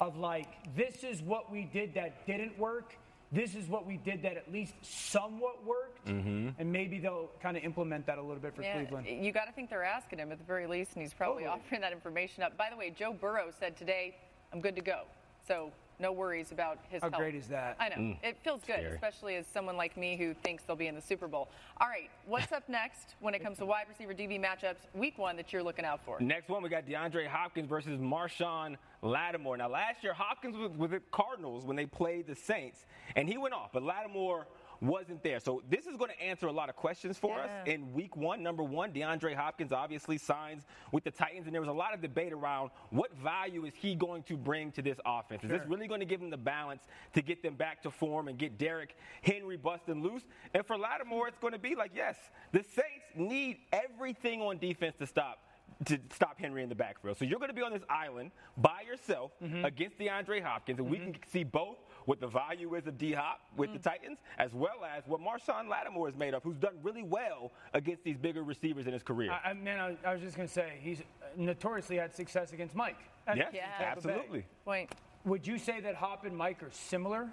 of 0.01 0.16
like, 0.16 0.49
this 0.77 1.05
is 1.05 1.23
what 1.23 1.51
we 1.51 1.64
did 1.64 1.95
that 1.95 2.27
didn't 2.27 2.59
work. 2.59 2.97
This 3.33 3.55
is 3.55 3.66
what 3.69 3.87
we 3.87 3.97
did 3.97 4.23
that 4.23 4.37
at 4.37 4.53
least 4.53 4.75
somewhat 4.83 5.64
worked. 5.64 6.07
Mm-hmm. 6.07 6.51
And 6.59 6.73
maybe 6.73 6.99
they'll 6.99 7.31
kind 7.42 7.57
of 7.57 7.64
implement 7.64 8.07
that 8.07 8.19
a 8.19 8.23
little 8.23 8.40
bit 8.40 8.55
for 8.55 8.62
Yeah, 8.62 8.75
Cleveland. 8.85 9.07
you 9.09 9.33
got 9.33 9.47
to 9.47 9.53
think 9.53 9.69
they're 9.69 9.85
asking 9.85 10.21
him 10.21 10.31
at 10.33 10.38
the 10.38 10.45
very 10.45 10.66
least, 10.66 10.92
and 10.95 11.03
he's 11.03 11.12
probably 11.12 11.45
Totally. 11.45 11.61
offering 11.61 11.81
that 11.81 11.92
information 11.92 12.42
up. 12.42 12.57
By 12.57 12.69
the 12.71 12.77
way, 12.77 12.90
Joe 12.90 13.12
Burrow 13.12 13.51
said 13.59 13.77
today, 13.77 14.14
"I'm 14.53 14.61
good 14.61 14.77
to 14.77 14.83
go," 14.83 15.03
so 15.47 15.73
no 15.99 16.13
worries 16.13 16.53
about 16.53 16.79
his 16.89 17.03
How 17.03 17.11
health. 17.11 17.21
great 17.21 17.35
is 17.35 17.49
that? 17.49 17.77
I 17.81 17.89
know 17.89 17.97
mm. 17.97 18.17
it 18.23 18.37
feels 18.43 18.61
good, 18.67 18.77
Scary. 18.77 18.95
especially 18.95 19.37
as 19.37 19.47
someone 19.53 19.77
like 19.77 19.97
me 19.97 20.17
who 20.17 20.35
thinks 20.35 20.63
they'll 20.65 20.77
be 20.77 20.87
in 20.87 20.95
the 20.95 21.03
Super 21.03 21.29
Bowl. 21.29 21.49
All 21.81 21.89
right, 21.89 22.11
what's 22.27 22.53
up 22.53 22.69
next 22.69 23.15
when 23.21 23.35
it 23.35 23.43
comes 23.43 23.59
to 23.59 23.67
wide 23.67 23.87
receiver 23.89 24.15
DB 24.15 24.41
matchups, 24.41 24.79
Week 24.95 25.19
One 25.19 25.37
that 25.37 25.53
you're 25.53 25.63
looking 25.63 25.85
out 25.85 26.01
for? 26.05 26.21
Next 26.21 26.49
one, 26.49 26.63
we 26.63 26.69
got 26.69 26.87
DeAndre 26.87 27.27
Hopkins 27.27 27.69
versus 27.69 27.99
Marshon 27.99 28.77
Lattimore. 29.03 29.57
Now, 29.57 29.69
last 29.69 30.03
year, 30.03 30.13
Hopkins 30.13 30.57
was 30.57 30.71
with 30.73 30.91
the 30.91 31.01
Cardinals 31.11 31.65
when 31.65 31.77
they 31.77 31.87
played 31.87 32.27
the 32.27 32.35
Saints, 32.35 32.85
and 33.15 33.29
he 33.29 33.39
went 33.39 33.55
off, 33.55 33.71
but 33.73 33.83
Lattimore 33.83 34.47
wasn't 34.81 35.23
there. 35.23 35.41
So 35.41 35.62
this 35.69 35.87
is 35.87 35.97
going 35.97 36.11
to 36.11 36.23
answer 36.23 36.47
a 36.47 36.53
lot 36.53 36.69
of 36.69 36.77
questions 36.77 37.19
for 37.19 37.39
us 37.39 37.51
in 37.67 37.93
week 37.93 38.17
one. 38.17 38.43
Number 38.43 38.62
one, 38.62 38.93
DeAndre 38.93 39.35
Hopkins 39.35 39.73
obviously 39.73 40.19
signs 40.19 40.65
with 40.93 41.05
the 41.05 41.11
Titans, 41.11 41.47
and 41.47 41.55
there 41.55 41.61
was 41.61 41.71
a 41.71 41.73
lot 41.73 41.95
of 41.95 42.01
debate 42.01 42.33
around 42.33 42.71
what 42.91 43.15
value 43.17 43.65
is 43.65 43.73
he 43.77 43.95
going 43.95 44.23
to 44.25 44.37
bring 44.37 44.73
to 44.73 44.83
this 44.83 44.99
offense. 45.05 45.45
Is 45.45 45.51
this 45.51 45.62
really 45.67 45.89
going 45.89 46.01
to 46.01 46.07
give 46.07 46.21
them 46.21 46.31
the 46.31 46.37
balance 46.37 46.83
to 47.15 47.23
get 47.23 47.43
them 47.43 47.55
back 47.55 47.83
to 47.83 47.91
form 47.91 48.29
and 48.29 48.39
get 48.39 48.59
Derrick 48.59 48.97
Henry 49.23 49.57
busting 49.57 50.03
loose? 50.03 50.23
And 50.55 50.65
for 50.67 50.77
Lattimore, 50.77 51.29
it's 51.29 51.39
going 51.39 51.53
to 51.53 51.59
be 51.59 51.75
like, 51.75 51.93
yes, 51.95 52.17
the 52.53 52.62
Saints 52.62 53.07
need 53.15 53.59
everything 53.73 54.41
on 54.41 54.59
defense 54.59 54.97
to 54.99 55.07
stop 55.07 55.41
to 55.85 55.99
stop 56.12 56.39
Henry 56.39 56.62
in 56.62 56.69
the 56.69 56.75
backfield. 56.75 57.19
So 57.19 57.25
you're 57.25 57.39
going 57.39 57.51
to 57.51 57.55
be 57.55 57.62
on 57.62 57.73
this 57.73 57.83
island 57.91 58.31
by 58.57 58.81
yourself 58.87 59.33
mm-hmm. 59.43 59.65
against 59.65 59.99
DeAndre 59.99 60.43
Hopkins, 60.43 60.79
and 60.79 60.89
we 60.89 60.99
mm-hmm. 60.99 61.12
can 61.12 61.31
see 61.31 61.45
both 61.45 61.77
what 62.07 62.21
the 62.21 62.27
value 62.27 62.75
is 62.75 62.87
of 62.87 62.97
D 62.97 63.12
Hop 63.12 63.40
with 63.57 63.73
the 63.73 63.79
mm. 63.79 63.83
Titans, 63.83 64.19
as 64.38 64.55
well 64.55 64.85
as 64.97 65.03
what 65.07 65.21
Marshon 65.21 65.69
Lattimore 65.69 66.09
is 66.09 66.16
made 66.16 66.35
of, 66.35 66.42
who's 66.42 66.57
done 66.57 66.75
really 66.83 67.03
well 67.03 67.53
against 67.75 68.03
these 68.05 68.16
bigger 68.16 68.42
receivers 68.42 68.87
in 68.87 68.92
his 68.92 69.03
career. 69.03 69.31
I, 69.31 69.51
I, 69.51 69.53
man, 69.53 69.79
I, 69.79 70.09
I 70.09 70.12
was 70.14 70.23
just 70.23 70.37
going 70.37 70.49
to 70.49 70.55
say, 70.55 70.79
he's 70.81 71.01
uh, 71.01 71.27
notoriously 71.37 71.97
had 71.97 72.14
success 72.14 72.53
against 72.53 72.75
Mike. 72.75 72.97
Yes, 73.35 73.51
Yeah. 73.53 73.66
Absolutely. 73.81 74.47
Point. 74.64 74.90
Would 75.25 75.47
you 75.47 75.59
say 75.59 75.81
that 75.81 75.97
Hop 75.97 76.25
and 76.25 76.37
Mike 76.37 76.62
are 76.62 76.71
similar? 76.71 77.29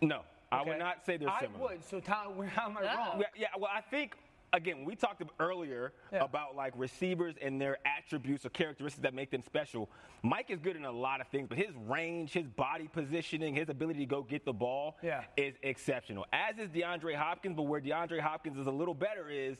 No, 0.00 0.20
I 0.52 0.62
would 0.62 0.78
not 0.78 1.04
say 1.04 1.16
they're 1.16 1.28
similar. 1.28 1.36
I 1.36 1.40
similar. 1.40 1.70
would. 1.70 1.84
So 1.84 2.00
how, 2.06 2.32
how 2.54 2.66
am 2.66 2.78
I 2.78 2.82
No. 2.82 2.86
wrong? 2.86 3.18
Yeah, 3.18 3.26
yeah, 3.36 3.46
well, 3.58 3.70
I 3.74 3.80
think 3.80 4.16
again, 4.54 4.84
we 4.84 4.94
talked 4.94 5.22
earlier 5.40 5.92
Yeah. 6.12 6.24
about 6.24 6.54
like 6.56 6.72
receivers 6.76 7.34
and 7.42 7.60
their 7.60 7.78
attributes 7.86 8.46
or 8.46 8.50
characteristics 8.50 9.02
that 9.02 9.12
make 9.14 9.30
them 9.30 9.42
special. 9.42 9.90
Mike 10.22 10.50
is 10.50 10.60
good 10.60 10.76
in 10.76 10.84
a 10.84 10.90
lot 10.90 11.20
of 11.20 11.26
things, 11.28 11.48
but 11.48 11.58
his 11.58 11.74
range, 11.76 12.32
his 12.32 12.46
body 12.46 12.88
positioning, 12.88 13.54
his 13.54 13.68
ability 13.68 13.98
to 14.00 14.06
go 14.06 14.22
get 14.22 14.44
the 14.44 14.52
ball 14.52 14.96
Yeah. 15.02 15.24
is 15.36 15.54
exceptional. 15.62 16.24
As 16.32 16.58
is 16.58 16.70
DeAndre 16.70 17.14
Hopkins, 17.14 17.56
but 17.56 17.62
where 17.64 17.80
DeAndre 17.80 18.20
Hopkins 18.20 18.56
is 18.56 18.66
a 18.66 18.70
little 18.70 18.94
better 18.94 19.28
is 19.28 19.58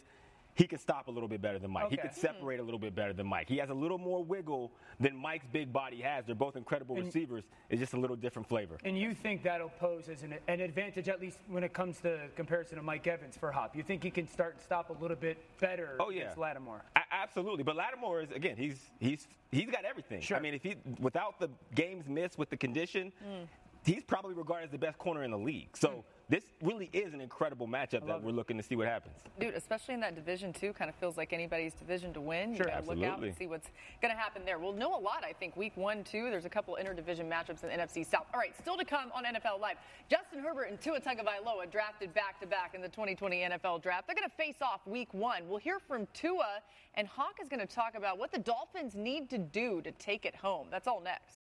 he 0.55 0.67
can 0.67 0.79
stop 0.79 1.09
a 1.09 1.11
little 1.11 1.29
bit 1.29 1.43
better 1.43 1.59
than 1.59 1.71
Mike. 1.71 1.91
He 1.91 1.95
Okay. 1.99 2.09
can 2.09 2.11
hmm. 2.11 2.21
separate 2.21 2.61
a 2.61 2.63
little 2.63 2.79
bit 2.79 2.95
better 2.95 3.13
than 3.13 3.27
Mike. 3.27 3.49
He 3.49 3.57
has 3.59 3.71
a 3.71 3.75
little 3.75 3.99
more 3.99 4.23
wiggle 4.23 4.73
than 5.01 5.17
Mike's 5.17 5.47
big 5.53 5.73
body 5.73 6.01
has. 6.01 6.25
They're 6.27 6.35
both 6.35 6.57
incredible 6.57 6.97
receivers. 6.97 7.45
It's 7.69 7.81
just 7.81 7.93
a 7.95 7.99
little 7.99 8.17
different 8.17 8.49
flavor. 8.49 8.79
And 8.85 8.97
you 8.97 9.15
think 9.15 9.43
that'll 9.43 9.69
pose 9.69 10.09
as 10.09 10.23
an, 10.23 10.35
an 10.47 10.61
advantage, 10.61 11.09
at 11.09 11.21
least 11.21 11.39
when 11.49 11.65
it 11.65 11.73
comes 11.73 12.01
to 12.01 12.29
comparison 12.37 12.77
to 12.77 12.83
Mike 12.83 13.07
Evans 13.07 13.37
for 13.37 13.51
Hop? 13.51 13.75
You 13.75 13.83
think 13.83 14.03
he 14.03 14.11
can 14.11 14.29
start 14.29 14.55
and 14.55 14.63
stop 14.63 14.91
a 14.91 15.03
little 15.03 15.17
bit 15.17 15.39
better 15.61 15.97
Oh, 15.99 16.11
yeah. 16.11 16.23
against 16.23 16.39
Lattimore? 16.39 16.83
A- 16.97 17.01
absolutely, 17.13 17.65
but 17.65 17.77
Lattimore 17.77 18.23
is 18.23 18.31
again 18.31 18.57
he's 18.57 18.79
he's 19.01 19.27
he's 19.51 19.71
got 19.71 19.85
everything. 19.85 20.21
Sure. 20.21 20.37
I 20.37 20.41
mean, 20.41 20.55
if 20.55 20.63
he 20.63 20.77
without 21.01 21.41
the 21.41 21.51
games 21.75 22.09
missed 22.09 22.39
with 22.39 22.51
the 22.51 22.57
condition, 22.57 23.13
hmm. 23.23 23.45
he's 23.85 24.05
probably 24.05 24.35
regarded 24.35 24.67
as 24.67 24.71
the 24.71 24.79
best 24.79 24.99
corner 24.99 25.25
in 25.25 25.31
the 25.31 25.39
league. 25.39 25.77
So 25.77 25.89
hmm. 25.89 26.01
This 26.29 26.45
really 26.63 26.89
is 26.93 27.13
an 27.13 27.21
incredible 27.21 27.69
matchup 27.69 28.07
that 28.07 28.23
we're 28.23 28.31
it. 28.31 28.35
looking 28.35 28.57
to 28.57 28.63
see 28.63 28.77
what 28.77 28.87
happens. 28.87 29.15
Dude, 29.39 29.55
especially 29.55 29.95
in 29.95 30.01
that 30.01 30.15
division 30.15 30.53
too, 30.53 30.73
kind 30.73 30.89
of 30.89 30.95
feels 30.97 31.17
like 31.17 31.33
anybody's 31.33 31.75
division 31.75 32.13
to 32.15 32.21
win. 32.21 32.57
Sure. 32.57 32.67
you 32.67 32.73
gotta 32.73 32.87
look 32.87 32.99
out 32.99 33.05
Absolutely. 33.05 33.29
and 33.29 33.37
see 33.37 33.47
what's 33.47 33.69
going 34.01 34.15
to 34.15 34.19
happen 34.19 34.43
there. 34.45 34.59
We'll 34.59 34.73
know 34.73 34.97
a 34.97 35.01
lot, 35.01 35.23
I 35.25 35.33
think, 35.33 35.57
week 35.57 35.77
one, 35.77 36.03
two. 36.05 36.31
There's 36.31 36.47
a 36.47 36.51
couple 36.51 36.77
interdivision 36.81 37.29
matchups 37.29 37.63
in 37.63 37.69
the 37.69 37.77
NFC 37.77 38.07
South. 38.07 38.27
All 38.33 38.41
right, 38.41 38.55
still 38.59 38.77
to 38.77 38.85
come 38.85 39.11
on 39.15 39.25
NFL 39.25 39.61
Live. 39.61 39.77
Justin 40.09 40.41
Herbert 40.41 40.71
and 40.71 40.81
Tua 40.81 41.01
Tagovailoa 41.01 41.71
drafted 41.71 42.15
back 42.15 42.41
to 42.41 42.47
back 42.47 42.75
in 42.75 42.81
the 42.81 42.89
2020 42.89 43.41
NFL 43.41 43.83
Draft. 43.83 44.07
They're 44.07 44.17
going 44.17 44.29
to 44.29 44.37
face 44.37 44.63
off 44.63 44.81
week 44.87 45.13
one. 45.13 45.49
We'll 45.49 45.59
hear 45.59 45.79
from 45.79 46.07
Tua, 46.15 46.61
and 46.95 47.07
Hawk 47.07 47.37
is 47.43 47.49
going 47.49 47.61
to 47.61 47.73
talk 47.73 47.95
about 47.97 48.19
what 48.19 48.33
the 48.33 48.39
Dolphins 48.39 48.95
need 48.95 49.29
to 49.31 49.39
do 49.39 49.83
to 49.83 49.91
take 49.93 50.25
it 50.25 50.35
home. 50.35 50.69
That's 50.71 50.89
all 50.89 51.01
next. 51.01 51.44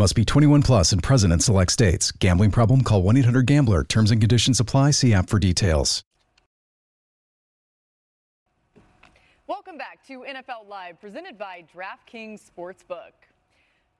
Must 0.00 0.14
be 0.14 0.24
21 0.24 0.62
plus 0.62 0.92
and 0.92 1.02
present 1.02 1.30
in 1.30 1.40
select 1.40 1.70
states. 1.70 2.10
Gambling 2.10 2.52
problem? 2.52 2.80
Call 2.80 3.02
1 3.02 3.18
800 3.18 3.44
GAMBLER. 3.44 3.84
Terms 3.84 4.10
and 4.10 4.18
conditions 4.18 4.58
apply. 4.58 4.92
See 4.92 5.12
app 5.12 5.28
for 5.28 5.38
details. 5.38 6.02
Welcome 9.46 9.76
back 9.76 10.02
to 10.06 10.20
NFL 10.20 10.70
Live, 10.70 10.98
presented 11.02 11.36
by 11.36 11.64
DraftKings 11.76 12.40
Sportsbook. 12.40 13.12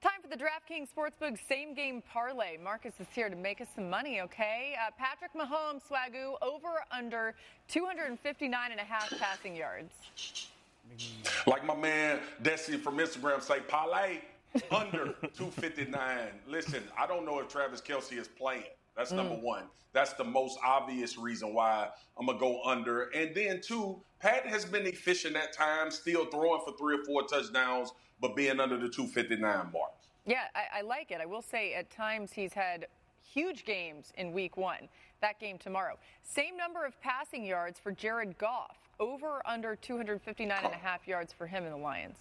Time 0.00 0.22
for 0.22 0.34
the 0.34 0.42
DraftKings 0.42 0.88
Sportsbook 0.88 1.36
same 1.46 1.74
game 1.74 2.02
parlay. 2.10 2.56
Marcus 2.56 2.94
is 2.98 3.06
here 3.14 3.28
to 3.28 3.36
make 3.36 3.60
us 3.60 3.68
some 3.74 3.90
money, 3.90 4.22
okay? 4.22 4.76
Uh, 4.80 4.90
Patrick 4.96 5.34
Mahomes, 5.34 5.82
Swagoo, 5.86 6.36
over 6.40 6.82
under 6.90 7.34
259 7.68 8.70
and 8.70 8.80
a 8.80 8.84
half 8.84 9.12
passing 9.18 9.54
yards. 9.54 9.92
Like 11.46 11.66
my 11.66 11.76
man 11.76 12.20
Desi 12.42 12.80
from 12.80 12.96
Instagram 12.96 13.42
say, 13.42 13.60
parlay 13.60 14.20
under 14.70 15.12
259. 15.34 16.28
Listen, 16.46 16.82
I 16.98 17.06
don't 17.06 17.24
know 17.24 17.38
if 17.40 17.48
Travis 17.48 17.80
Kelce 17.80 18.18
is 18.18 18.28
playing. 18.28 18.64
That's 18.96 19.12
number 19.12 19.34
Mm. 19.36 19.42
one. 19.42 19.70
That's 19.92 20.12
the 20.12 20.24
most 20.24 20.58
obvious 20.64 21.16
reason 21.16 21.52
why 21.54 21.90
I'm 22.18 22.26
gonna 22.26 22.38
go 22.38 22.62
under. 22.64 23.04
And 23.10 23.34
then 23.34 23.60
two, 23.60 24.02
Pat 24.20 24.46
has 24.46 24.64
been 24.64 24.86
efficient 24.86 25.36
at 25.36 25.52
times, 25.52 25.98
still 25.98 26.26
throwing 26.26 26.60
for 26.64 26.76
three 26.76 26.96
or 26.96 27.04
four 27.04 27.22
touchdowns, 27.26 27.92
but 28.20 28.36
being 28.36 28.60
under 28.60 28.76
the 28.76 28.88
259 28.88 29.72
mark. 29.72 29.92
Yeah, 30.26 30.44
I, 30.54 30.78
I 30.78 30.80
like 30.82 31.10
it. 31.10 31.20
I 31.20 31.26
will 31.26 31.42
say 31.42 31.74
at 31.74 31.90
times 31.90 32.32
he's 32.32 32.52
had 32.52 32.86
huge 33.22 33.64
games 33.64 34.12
in 34.16 34.32
week 34.32 34.56
one. 34.56 34.88
That 35.22 35.38
game 35.40 35.58
tomorrow. 35.58 35.98
Same 36.22 36.56
number 36.56 36.84
of 36.84 37.00
passing 37.00 37.44
yards 37.44 37.78
for 37.80 37.90
Jared 37.92 38.36
Goff. 38.38 38.76
Over 39.00 39.40
under 39.46 39.74
259 39.76 40.64
and 40.64 40.74
a 40.74 40.76
half 40.76 41.08
yards 41.08 41.32
for 41.32 41.46
him 41.46 41.64
in 41.64 41.70
the 41.70 41.76
Lions. 41.78 42.18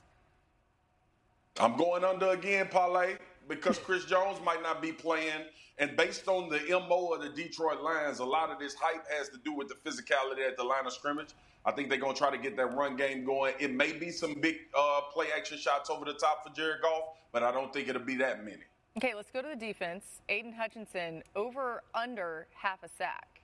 I'm 1.60 1.76
going 1.76 2.06
under 2.06 2.30
again, 2.30 2.68
parlay, 2.72 3.18
because 3.50 3.78
Chris 3.78 4.06
Jones 4.06 4.40
might 4.46 4.64
not 4.64 4.82
be 4.82 4.94
playing. 4.94 5.44
And 5.78 5.96
based 5.96 6.28
on 6.28 6.50
the 6.50 6.60
MO 6.70 7.14
of 7.14 7.22
the 7.22 7.30
Detroit 7.30 7.82
Lions, 7.82 8.20
a 8.20 8.26
lot 8.26 8.50
of 8.50 8.60
this 8.60 8.76
hype 8.80 9.06
has 9.10 9.30
to 9.30 9.38
do 9.38 9.54
with 9.54 9.68
the 9.68 9.76
physicality 9.76 10.48
at 10.48 10.58
the 10.58 10.64
line 10.64 10.86
of 10.86 10.94
scrimmage. 10.94 11.30
I 11.66 11.72
think 11.72 11.90
they're 11.90 12.00
going 12.00 12.14
to 12.14 12.18
try 12.18 12.32
to 12.32 12.38
get 12.38 12.56
that 12.58 12.74
run 12.76 12.96
game 12.96 13.26
going. 13.26 13.54
It 13.60 13.74
may 13.74 13.92
be 13.92 14.10
some 14.10 14.36
big 14.36 14.56
uh, 14.78 15.02
play 15.14 15.28
action 15.36 15.58
shots 15.58 15.90
over 15.90 16.06
the 16.06 16.14
top 16.14 16.48
for 16.48 16.54
Jared 16.54 16.82
Goff, 16.82 17.16
but 17.34 17.44
I 17.44 17.52
don't 17.52 17.74
think 17.74 17.90
it'll 17.90 18.02
be 18.02 18.16
that 18.16 18.46
many. 18.46 18.64
Okay, 18.98 19.14
let's 19.14 19.32
go 19.32 19.42
to 19.42 19.50
the 19.50 19.56
defense. 19.56 20.22
Aidan 20.30 20.54
Hutchinson 20.54 21.24
over 21.36 21.84
under 21.94 22.48
half 22.54 22.84
a 22.84 22.90
sack. 22.90 23.42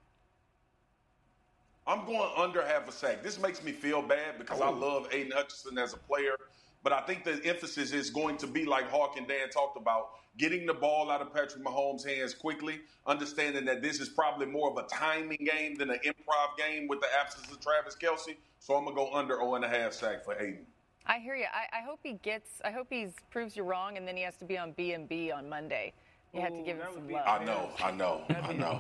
I'm 1.88 2.06
going 2.06 2.32
under 2.36 2.66
half 2.66 2.90
a 2.90 2.92
sack. 2.92 3.22
This 3.22 3.40
makes 3.40 3.64
me 3.64 3.72
feel 3.72 4.02
bad 4.02 4.40
because 4.40 4.60
I 4.60 4.70
love 4.70 5.08
Aidan 5.12 5.32
Hutchinson 5.32 5.78
as 5.78 5.94
a 5.94 5.98
player, 5.98 6.36
but 6.86 6.94
I 6.94 7.02
think 7.02 7.24
the 7.24 7.42
emphasis 7.44 7.92
is 7.94 8.12
going 8.12 8.38
to 8.38 8.46
be 8.46 8.64
like 8.64 8.88
Hawk 8.92 9.18
and 9.18 9.28
Dan 9.28 9.50
talked 9.50 9.76
about, 9.76 10.12
getting 10.38 10.68
the 10.68 10.74
ball 10.74 11.10
out 11.10 11.20
of 11.20 11.34
Patrick 11.34 11.64
Mahomes' 11.64 12.08
hands 12.08 12.36
quickly, 12.36 12.80
understanding 13.08 13.66
that 13.66 13.82
this 13.82 14.00
is 14.00 14.08
probably 14.08 14.46
more 14.46 14.70
of 14.70 14.78
a 14.78 14.88
timing 14.88 15.50
game 15.52 15.74
than 15.74 15.90
an 15.90 15.98
improv 16.06 16.56
game 16.60 16.88
with 16.88 17.02
the 17.02 17.08
absence 17.20 17.52
of 17.52 17.60
Travis 17.60 17.96
Kelce. 18.00 18.36
So 18.60 18.76
I'm 18.76 18.84
gonna 18.84 18.96
go 18.96 19.12
under 19.12 19.42
oh 19.42 19.56
and 19.56 19.66
a 19.66 19.68
half 19.68 19.94
sack 19.94 20.24
for 20.24 20.40
Aidan. 20.40 20.68
I 21.08 21.18
hear 21.18 21.36
you. 21.36 21.46
I, 21.52 21.80
I 21.80 21.82
hope 21.82 22.02
he 22.04 22.14
gets. 22.22 22.62
I 22.64 22.70
hope 22.70 22.86
he 22.92 23.08
proves 23.32 23.58
you 23.58 23.64
wrong, 23.64 23.98
and 23.98 24.08
then 24.08 24.16
he 24.16 24.22
has 24.22 24.38
to 24.38 24.46
be 24.46 24.56
on 24.56 24.72
B 24.74 24.92
and 24.92 25.10
B 25.10 25.32
on 25.32 25.50
Monday. 25.50 25.92
You 26.36 26.42
have 26.42 26.52
to 26.52 26.58
give 26.58 26.76
him 26.76 26.80
that 26.80 26.94
would 26.94 27.04
some 27.06 27.12
love. 27.12 27.24
I 27.26 27.46
know, 27.46 27.70
I 27.82 27.92
know, 27.92 28.22
I 28.30 28.54
know. 28.54 28.80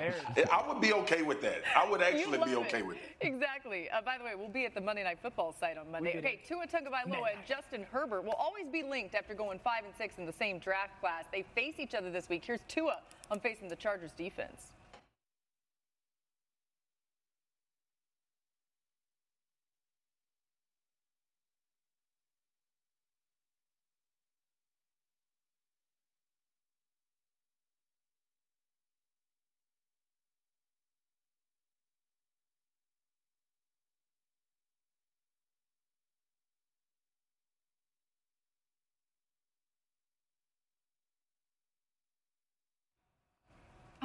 I 0.51 0.67
would 0.67 0.81
be 0.81 0.91
okay 0.93 1.21
with 1.21 1.41
that. 1.41 1.61
I 1.73 1.89
would 1.89 2.01
actually 2.01 2.37
be 2.39 2.53
love 2.53 2.67
okay 2.67 2.81
with 2.81 2.97
it. 2.97 3.15
Exactly. 3.21 3.89
Uh, 3.89 4.01
by 4.01 4.17
the 4.17 4.25
way, 4.25 4.31
we'll 4.35 4.49
be 4.49 4.65
at 4.65 4.75
the 4.75 4.81
Monday 4.81 5.03
Night 5.03 5.19
Football 5.21 5.55
site 5.57 5.77
on 5.77 5.89
Monday. 5.89 6.17
Okay, 6.17 6.41
Tua 6.45 6.67
Tagovailoa 6.67 7.31
and 7.31 7.45
Justin 7.47 7.85
Herbert 7.89 8.25
will 8.25 8.33
always 8.33 8.67
be 8.67 8.83
linked 8.83 9.15
after 9.15 9.33
going 9.33 9.59
five 9.59 9.85
and 9.85 9.93
six 9.97 10.17
in 10.17 10.25
the 10.25 10.33
same 10.33 10.59
draft 10.59 10.99
class. 10.99 11.23
They 11.31 11.45
face 11.55 11.75
each 11.79 11.95
other 11.95 12.11
this 12.11 12.27
week. 12.27 12.43
Here's 12.43 12.61
Tua 12.67 12.97
on 13.31 13.39
facing 13.39 13.69
the 13.69 13.77
Chargers 13.77 14.11
defense. 14.11 14.73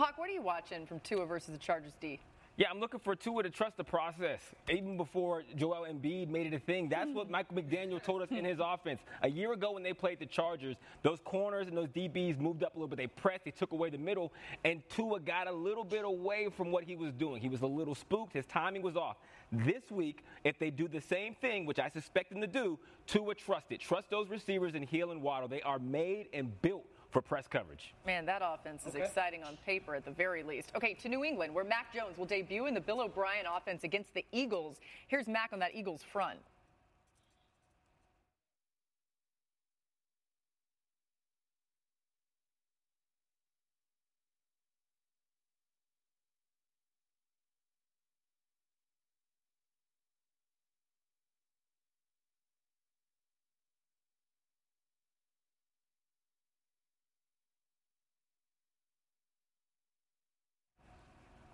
Hawk, 0.01 0.17
what 0.17 0.31
are 0.31 0.33
you 0.33 0.41
watching 0.41 0.87
from 0.87 0.99
Tua 1.01 1.27
versus 1.27 1.51
the 1.51 1.59
Chargers 1.59 1.93
D? 2.01 2.19
Yeah, 2.57 2.69
I'm 2.71 2.81
looking 2.81 3.01
for 3.01 3.15
Tua 3.15 3.43
to 3.43 3.51
trust 3.51 3.77
the 3.77 3.85
process. 3.85 4.41
Even 4.71 4.97
before 4.97 5.43
Joel 5.57 5.87
Embiid 5.87 6.31
made 6.31 6.47
it 6.47 6.55
a 6.55 6.59
thing, 6.59 6.89
that's 6.89 7.11
what 7.11 7.27
hmm. 7.27 7.33
Michael 7.33 7.59
McDaniel 7.59 8.03
told 8.03 8.23
us 8.23 8.31
in 8.31 8.43
his 8.43 8.61
offense. 8.65 9.03
A 9.21 9.29
year 9.29 9.53
ago 9.53 9.73
when 9.73 9.83
they 9.83 9.93
played 9.93 10.19
the 10.19 10.25
Chargers, 10.25 10.77
those 11.03 11.19
corners 11.23 11.67
and 11.67 11.77
those 11.77 11.89
DBs 11.89 12.39
moved 12.39 12.65
up 12.65 12.75
a 12.77 12.79
little 12.79 12.89
bit. 12.89 12.97
They 12.97 13.09
pressed, 13.09 13.45
they 13.45 13.51
took 13.51 13.73
away 13.73 13.91
the 13.91 13.99
middle, 13.99 14.33
and 14.65 14.83
Tua 14.89 15.21
got 15.21 15.49
a 15.49 15.53
little 15.53 15.85
bit 15.85 16.07
away 16.07 16.49
from 16.57 16.73
what 16.73 16.85
he 16.85 16.97
was 16.97 17.13
doing. 17.13 17.43
He 17.43 17.51
was 17.51 17.61
a 17.61 17.67
little 17.67 17.95
spooked, 17.95 18.33
his 18.33 18.47
timing 18.47 18.81
was 18.81 18.97
off. 18.97 19.19
This 19.53 19.91
week, 19.91 20.25
if 20.45 20.59
they 20.59 20.71
do 20.71 20.89
the 20.89 21.03
same 21.03 21.35
thing, 21.35 21.67
which 21.67 21.79
I 21.79 21.91
suspect 21.91 22.31
them 22.31 22.41
to 22.41 22.47
do, 22.47 22.79
Tua 23.07 23.35
trust 23.35 23.67
it. 23.69 23.81
Trust 23.81 24.09
those 24.09 24.31
receivers 24.31 24.75
in 24.75 24.83
Hill 24.83 25.11
and 25.11 25.21
Waddle. 25.21 25.49
They 25.49 25.61
are 25.61 25.79
made 25.79 26.29
and 26.33 26.61
built 26.63 26.87
for 27.11 27.21
press 27.21 27.47
coverage. 27.49 27.95
Man, 28.07 28.25
that 28.27 28.43
offense 28.45 28.87
is 28.87 28.95
exciting 28.95 29.43
on 29.43 29.57
paper 29.67 29.95
at 29.95 30.05
the 30.05 30.11
very 30.11 30.43
least. 30.43 30.71
Okay, 30.77 30.95
to 30.95 31.09
New 31.09 31.25
England, 31.25 31.55
where 31.55 31.65
Mac 31.65 31.93
Jones 31.93 32.17
will 32.17 32.27
debut 32.27 32.67
in 32.67 32.75
the 32.75 32.81
Bill 32.81 33.01
O'Brien 33.01 33.47
offense 33.47 33.85
against 33.85 34.15
the 34.15 34.25
Eagles. 34.33 34.77
Here's 35.09 35.27
Mac 35.27 35.53
on 35.53 35.59
that 35.59 35.75
Eagles 35.75 36.03
front. 36.03 36.39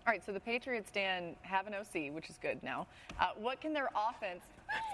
All 0.06 0.12
right, 0.12 0.24
so 0.24 0.30
the 0.30 0.38
Patriots, 0.38 0.92
Dan, 0.92 1.34
have 1.42 1.66
an 1.66 1.74
OC, 1.74 2.14
which 2.14 2.30
is 2.30 2.38
good 2.40 2.62
now. 2.62 2.86
Uh, 3.18 3.30
what 3.40 3.60
can 3.60 3.72
their 3.72 3.90
offense 4.08 4.44